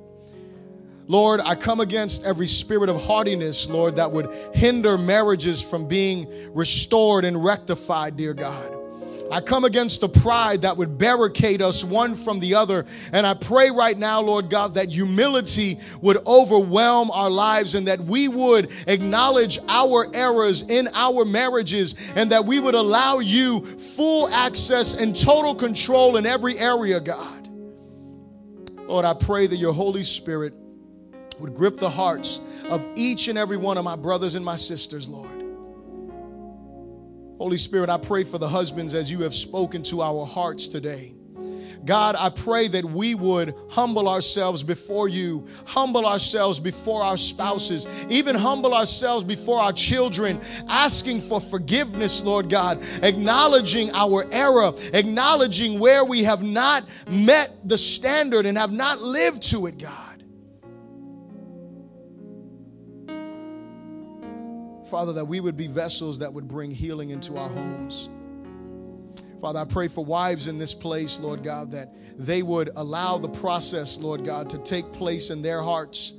Lord, 1.07 1.41
I 1.41 1.55
come 1.55 1.81
against 1.81 2.23
every 2.23 2.47
spirit 2.47 2.89
of 2.89 3.01
haughtiness, 3.01 3.67
Lord, 3.67 3.97
that 3.97 4.11
would 4.11 4.31
hinder 4.53 4.97
marriages 4.97 5.61
from 5.61 5.87
being 5.87 6.27
restored 6.53 7.25
and 7.25 7.43
rectified, 7.43 8.15
dear 8.15 8.33
God. 8.33 8.82
I 9.33 9.41
come 9.41 9.65
against 9.65 10.01
the 10.01 10.09
pride 10.09 10.61
that 10.61 10.77
would 10.77 10.99
barricade 10.99 11.59
us 11.63 11.83
one 11.83 12.13
from 12.13 12.39
the 12.39 12.53
other. 12.53 12.85
And 13.11 13.25
I 13.25 13.33
pray 13.33 13.71
right 13.71 13.97
now, 13.97 14.21
Lord 14.21 14.47
God, 14.47 14.75
that 14.75 14.91
humility 14.91 15.79
would 16.03 16.17
overwhelm 16.27 17.09
our 17.09 17.31
lives 17.31 17.73
and 17.73 17.87
that 17.87 17.99
we 17.99 18.27
would 18.27 18.71
acknowledge 18.85 19.57
our 19.67 20.07
errors 20.13 20.61
in 20.69 20.87
our 20.93 21.25
marriages 21.25 21.95
and 22.15 22.31
that 22.31 22.45
we 22.45 22.59
would 22.59 22.75
allow 22.75 23.17
you 23.17 23.65
full 23.65 24.29
access 24.29 24.93
and 24.93 25.15
total 25.15 25.55
control 25.55 26.17
in 26.17 26.27
every 26.27 26.59
area, 26.59 26.99
God. 26.99 27.49
Lord, 28.87 29.03
I 29.03 29.15
pray 29.15 29.47
that 29.47 29.57
your 29.57 29.73
Holy 29.73 30.03
Spirit 30.03 30.55
would 31.39 31.55
grip 31.55 31.77
the 31.77 31.89
hearts 31.89 32.39
of 32.69 32.85
each 32.95 33.29
and 33.29 33.39
every 33.39 33.57
one 33.57 33.79
of 33.79 33.83
my 33.83 33.95
brothers 33.95 34.35
and 34.35 34.45
my 34.45 34.57
sisters, 34.57 35.07
Lord. 35.07 35.42
Holy 37.37 37.57
Spirit, 37.57 37.89
I 37.89 37.97
pray 37.97 38.23
for 38.23 38.37
the 38.37 38.47
husbands 38.47 38.93
as 38.93 39.09
you 39.09 39.19
have 39.23 39.33
spoken 39.33 39.83
to 39.83 40.01
our 40.01 40.25
hearts 40.25 40.67
today. 40.67 41.13
God, 41.85 42.15
I 42.17 42.29
pray 42.29 42.69
that 42.69 42.85
we 42.85 43.13
would 43.13 43.53
humble 43.69 44.07
ourselves 44.07 44.63
before 44.63 45.09
you, 45.09 45.45
humble 45.65 46.05
ourselves 46.05 46.59
before 46.59 47.03
our 47.03 47.17
spouses, 47.17 47.87
even 48.09 48.35
humble 48.35 48.73
ourselves 48.73 49.25
before 49.25 49.59
our 49.59 49.73
children, 49.73 50.39
asking 50.69 51.19
for 51.19 51.41
forgiveness, 51.41 52.23
Lord 52.23 52.49
God, 52.49 52.85
acknowledging 53.01 53.91
our 53.93 54.25
error, 54.31 54.71
acknowledging 54.93 55.79
where 55.79 56.05
we 56.05 56.23
have 56.23 56.41
not 56.41 56.85
met 57.09 57.51
the 57.67 57.77
standard 57.77 58.45
and 58.45 58.57
have 58.57 58.71
not 58.71 59.01
lived 59.01 59.43
to 59.51 59.65
it, 59.65 59.77
God. 59.77 60.12
Father, 64.93 65.11
that 65.13 65.25
we 65.25 65.39
would 65.39 65.57
be 65.57 65.65
vessels 65.65 66.19
that 66.19 66.31
would 66.31 66.47
bring 66.47 66.69
healing 66.69 67.09
into 67.09 67.35
our 67.35 67.49
homes. 67.49 68.09
Father, 69.41 69.57
I 69.57 69.65
pray 69.65 69.87
for 69.87 70.05
wives 70.05 70.45
in 70.45 70.59
this 70.59 70.75
place, 70.75 71.19
Lord 71.19 71.43
God, 71.43 71.71
that 71.71 71.95
they 72.15 72.43
would 72.43 72.69
allow 72.75 73.17
the 73.17 73.27
process, 73.27 73.97
Lord 73.97 74.23
God, 74.23 74.51
to 74.51 74.59
take 74.59 74.93
place 74.93 75.31
in 75.31 75.41
their 75.41 75.63
hearts, 75.63 76.13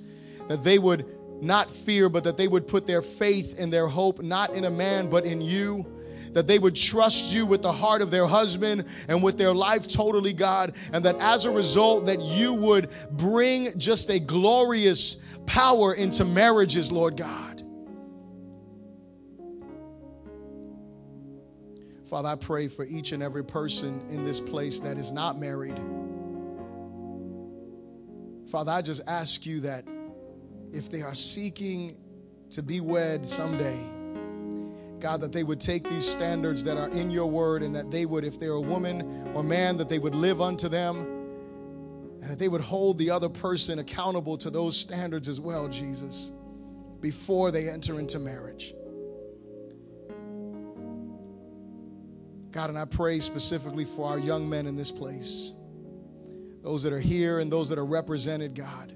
that 0.48 0.64
they 0.64 0.80
would 0.80 1.06
not 1.40 1.70
fear, 1.70 2.08
but 2.08 2.24
that 2.24 2.36
they 2.36 2.48
would 2.48 2.66
put 2.66 2.84
their 2.84 3.00
faith 3.00 3.60
and 3.60 3.72
their 3.72 3.86
hope 3.86 4.20
not 4.24 4.52
in 4.54 4.64
a 4.64 4.70
man, 4.72 5.08
but 5.08 5.24
in 5.24 5.40
you. 5.40 5.86
That 6.32 6.48
they 6.48 6.58
would 6.58 6.74
trust 6.74 7.32
you 7.32 7.46
with 7.46 7.62
the 7.62 7.70
heart 7.70 8.02
of 8.02 8.10
their 8.10 8.26
husband 8.26 8.86
and 9.06 9.22
with 9.22 9.38
their 9.38 9.54
life 9.54 9.86
totally, 9.86 10.32
God. 10.32 10.74
And 10.92 11.04
that 11.04 11.14
as 11.20 11.44
a 11.44 11.50
result, 11.52 12.06
that 12.06 12.20
you 12.20 12.52
would 12.54 12.90
bring 13.12 13.78
just 13.78 14.10
a 14.10 14.18
glorious 14.18 15.18
power 15.46 15.94
into 15.94 16.24
marriages, 16.24 16.90
Lord 16.90 17.16
God. 17.16 17.53
Father, 22.04 22.28
I 22.28 22.34
pray 22.34 22.68
for 22.68 22.84
each 22.84 23.12
and 23.12 23.22
every 23.22 23.44
person 23.44 24.04
in 24.10 24.24
this 24.24 24.40
place 24.40 24.78
that 24.80 24.98
is 24.98 25.10
not 25.10 25.38
married. 25.38 25.78
Father, 28.50 28.72
I 28.72 28.82
just 28.82 29.02
ask 29.08 29.46
you 29.46 29.60
that 29.60 29.84
if 30.70 30.90
they 30.90 31.02
are 31.02 31.14
seeking 31.14 31.96
to 32.50 32.62
be 32.62 32.80
wed 32.80 33.26
someday, 33.26 33.78
God, 35.00 35.20
that 35.22 35.32
they 35.32 35.44
would 35.44 35.60
take 35.60 35.88
these 35.88 36.06
standards 36.06 36.62
that 36.64 36.76
are 36.76 36.88
in 36.90 37.10
your 37.10 37.26
word 37.26 37.62
and 37.62 37.74
that 37.74 37.90
they 37.90 38.06
would, 38.06 38.24
if 38.24 38.38
they're 38.38 38.52
a 38.52 38.60
woman 38.60 39.32
or 39.34 39.42
man, 39.42 39.76
that 39.78 39.88
they 39.88 39.98
would 39.98 40.14
live 40.14 40.40
unto 40.40 40.68
them 40.68 40.98
and 42.20 42.30
that 42.30 42.38
they 42.38 42.48
would 42.48 42.60
hold 42.60 42.98
the 42.98 43.10
other 43.10 43.28
person 43.28 43.78
accountable 43.78 44.36
to 44.38 44.50
those 44.50 44.76
standards 44.76 45.26
as 45.26 45.40
well, 45.40 45.68
Jesus, 45.68 46.32
before 47.00 47.50
they 47.50 47.68
enter 47.68 47.98
into 47.98 48.18
marriage. 48.18 48.74
God, 52.54 52.70
and 52.70 52.78
I 52.78 52.84
pray 52.84 53.18
specifically 53.18 53.84
for 53.84 54.08
our 54.08 54.16
young 54.16 54.48
men 54.48 54.68
in 54.68 54.76
this 54.76 54.92
place, 54.92 55.54
those 56.62 56.84
that 56.84 56.92
are 56.92 57.00
here 57.00 57.40
and 57.40 57.50
those 57.50 57.68
that 57.68 57.78
are 57.78 57.84
represented, 57.84 58.54
God. 58.54 58.92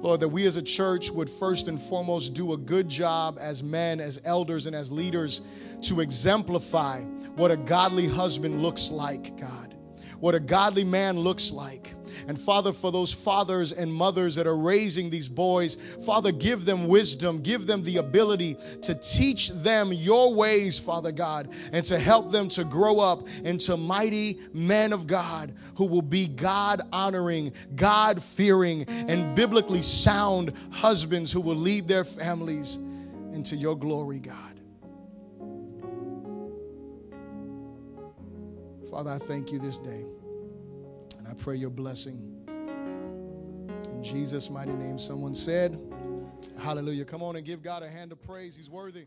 Lord, 0.00 0.20
that 0.20 0.28
we 0.28 0.46
as 0.46 0.56
a 0.56 0.62
church 0.62 1.10
would 1.10 1.28
first 1.28 1.66
and 1.66 1.80
foremost 1.80 2.34
do 2.34 2.52
a 2.52 2.56
good 2.56 2.88
job 2.88 3.36
as 3.40 3.64
men, 3.64 3.98
as 3.98 4.20
elders, 4.24 4.68
and 4.68 4.76
as 4.76 4.92
leaders 4.92 5.42
to 5.82 6.00
exemplify 6.00 7.00
what 7.34 7.50
a 7.50 7.56
godly 7.56 8.06
husband 8.06 8.62
looks 8.62 8.92
like, 8.92 9.36
God, 9.36 9.74
what 10.20 10.36
a 10.36 10.40
godly 10.40 10.84
man 10.84 11.18
looks 11.18 11.50
like. 11.50 11.96
And 12.28 12.38
Father, 12.38 12.74
for 12.74 12.92
those 12.92 13.14
fathers 13.14 13.72
and 13.72 13.90
mothers 13.90 14.34
that 14.34 14.46
are 14.46 14.56
raising 14.56 15.08
these 15.08 15.28
boys, 15.28 15.78
Father, 16.04 16.30
give 16.30 16.66
them 16.66 16.86
wisdom, 16.86 17.40
give 17.40 17.66
them 17.66 17.82
the 17.82 17.96
ability 17.96 18.58
to 18.82 18.94
teach 18.94 19.48
them 19.48 19.94
your 19.94 20.34
ways, 20.34 20.78
Father 20.78 21.10
God, 21.10 21.48
and 21.72 21.82
to 21.86 21.98
help 21.98 22.30
them 22.30 22.50
to 22.50 22.64
grow 22.64 23.00
up 23.00 23.26
into 23.44 23.78
mighty 23.78 24.40
men 24.52 24.92
of 24.92 25.06
God 25.06 25.54
who 25.74 25.86
will 25.86 26.02
be 26.02 26.28
God 26.28 26.82
honoring, 26.92 27.50
God 27.76 28.22
fearing, 28.22 28.84
and 28.88 29.34
biblically 29.34 29.80
sound 29.80 30.52
husbands 30.70 31.32
who 31.32 31.40
will 31.40 31.56
lead 31.56 31.88
their 31.88 32.04
families 32.04 32.76
into 33.32 33.56
your 33.56 33.74
glory, 33.74 34.18
God. 34.18 34.60
Father, 38.90 39.12
I 39.12 39.18
thank 39.18 39.50
you 39.50 39.58
this 39.58 39.78
day. 39.78 40.04
I 41.28 41.34
pray 41.34 41.56
your 41.56 41.70
blessing. 41.70 42.34
In 42.46 44.02
Jesus' 44.02 44.48
mighty 44.48 44.72
name, 44.72 44.98
someone 44.98 45.34
said, 45.34 45.78
Hallelujah. 46.58 47.04
Come 47.04 47.22
on 47.22 47.36
and 47.36 47.44
give 47.44 47.62
God 47.62 47.82
a 47.82 47.88
hand 47.88 48.12
of 48.12 48.22
praise. 48.22 48.56
He's 48.56 48.70
worthy. 48.70 49.06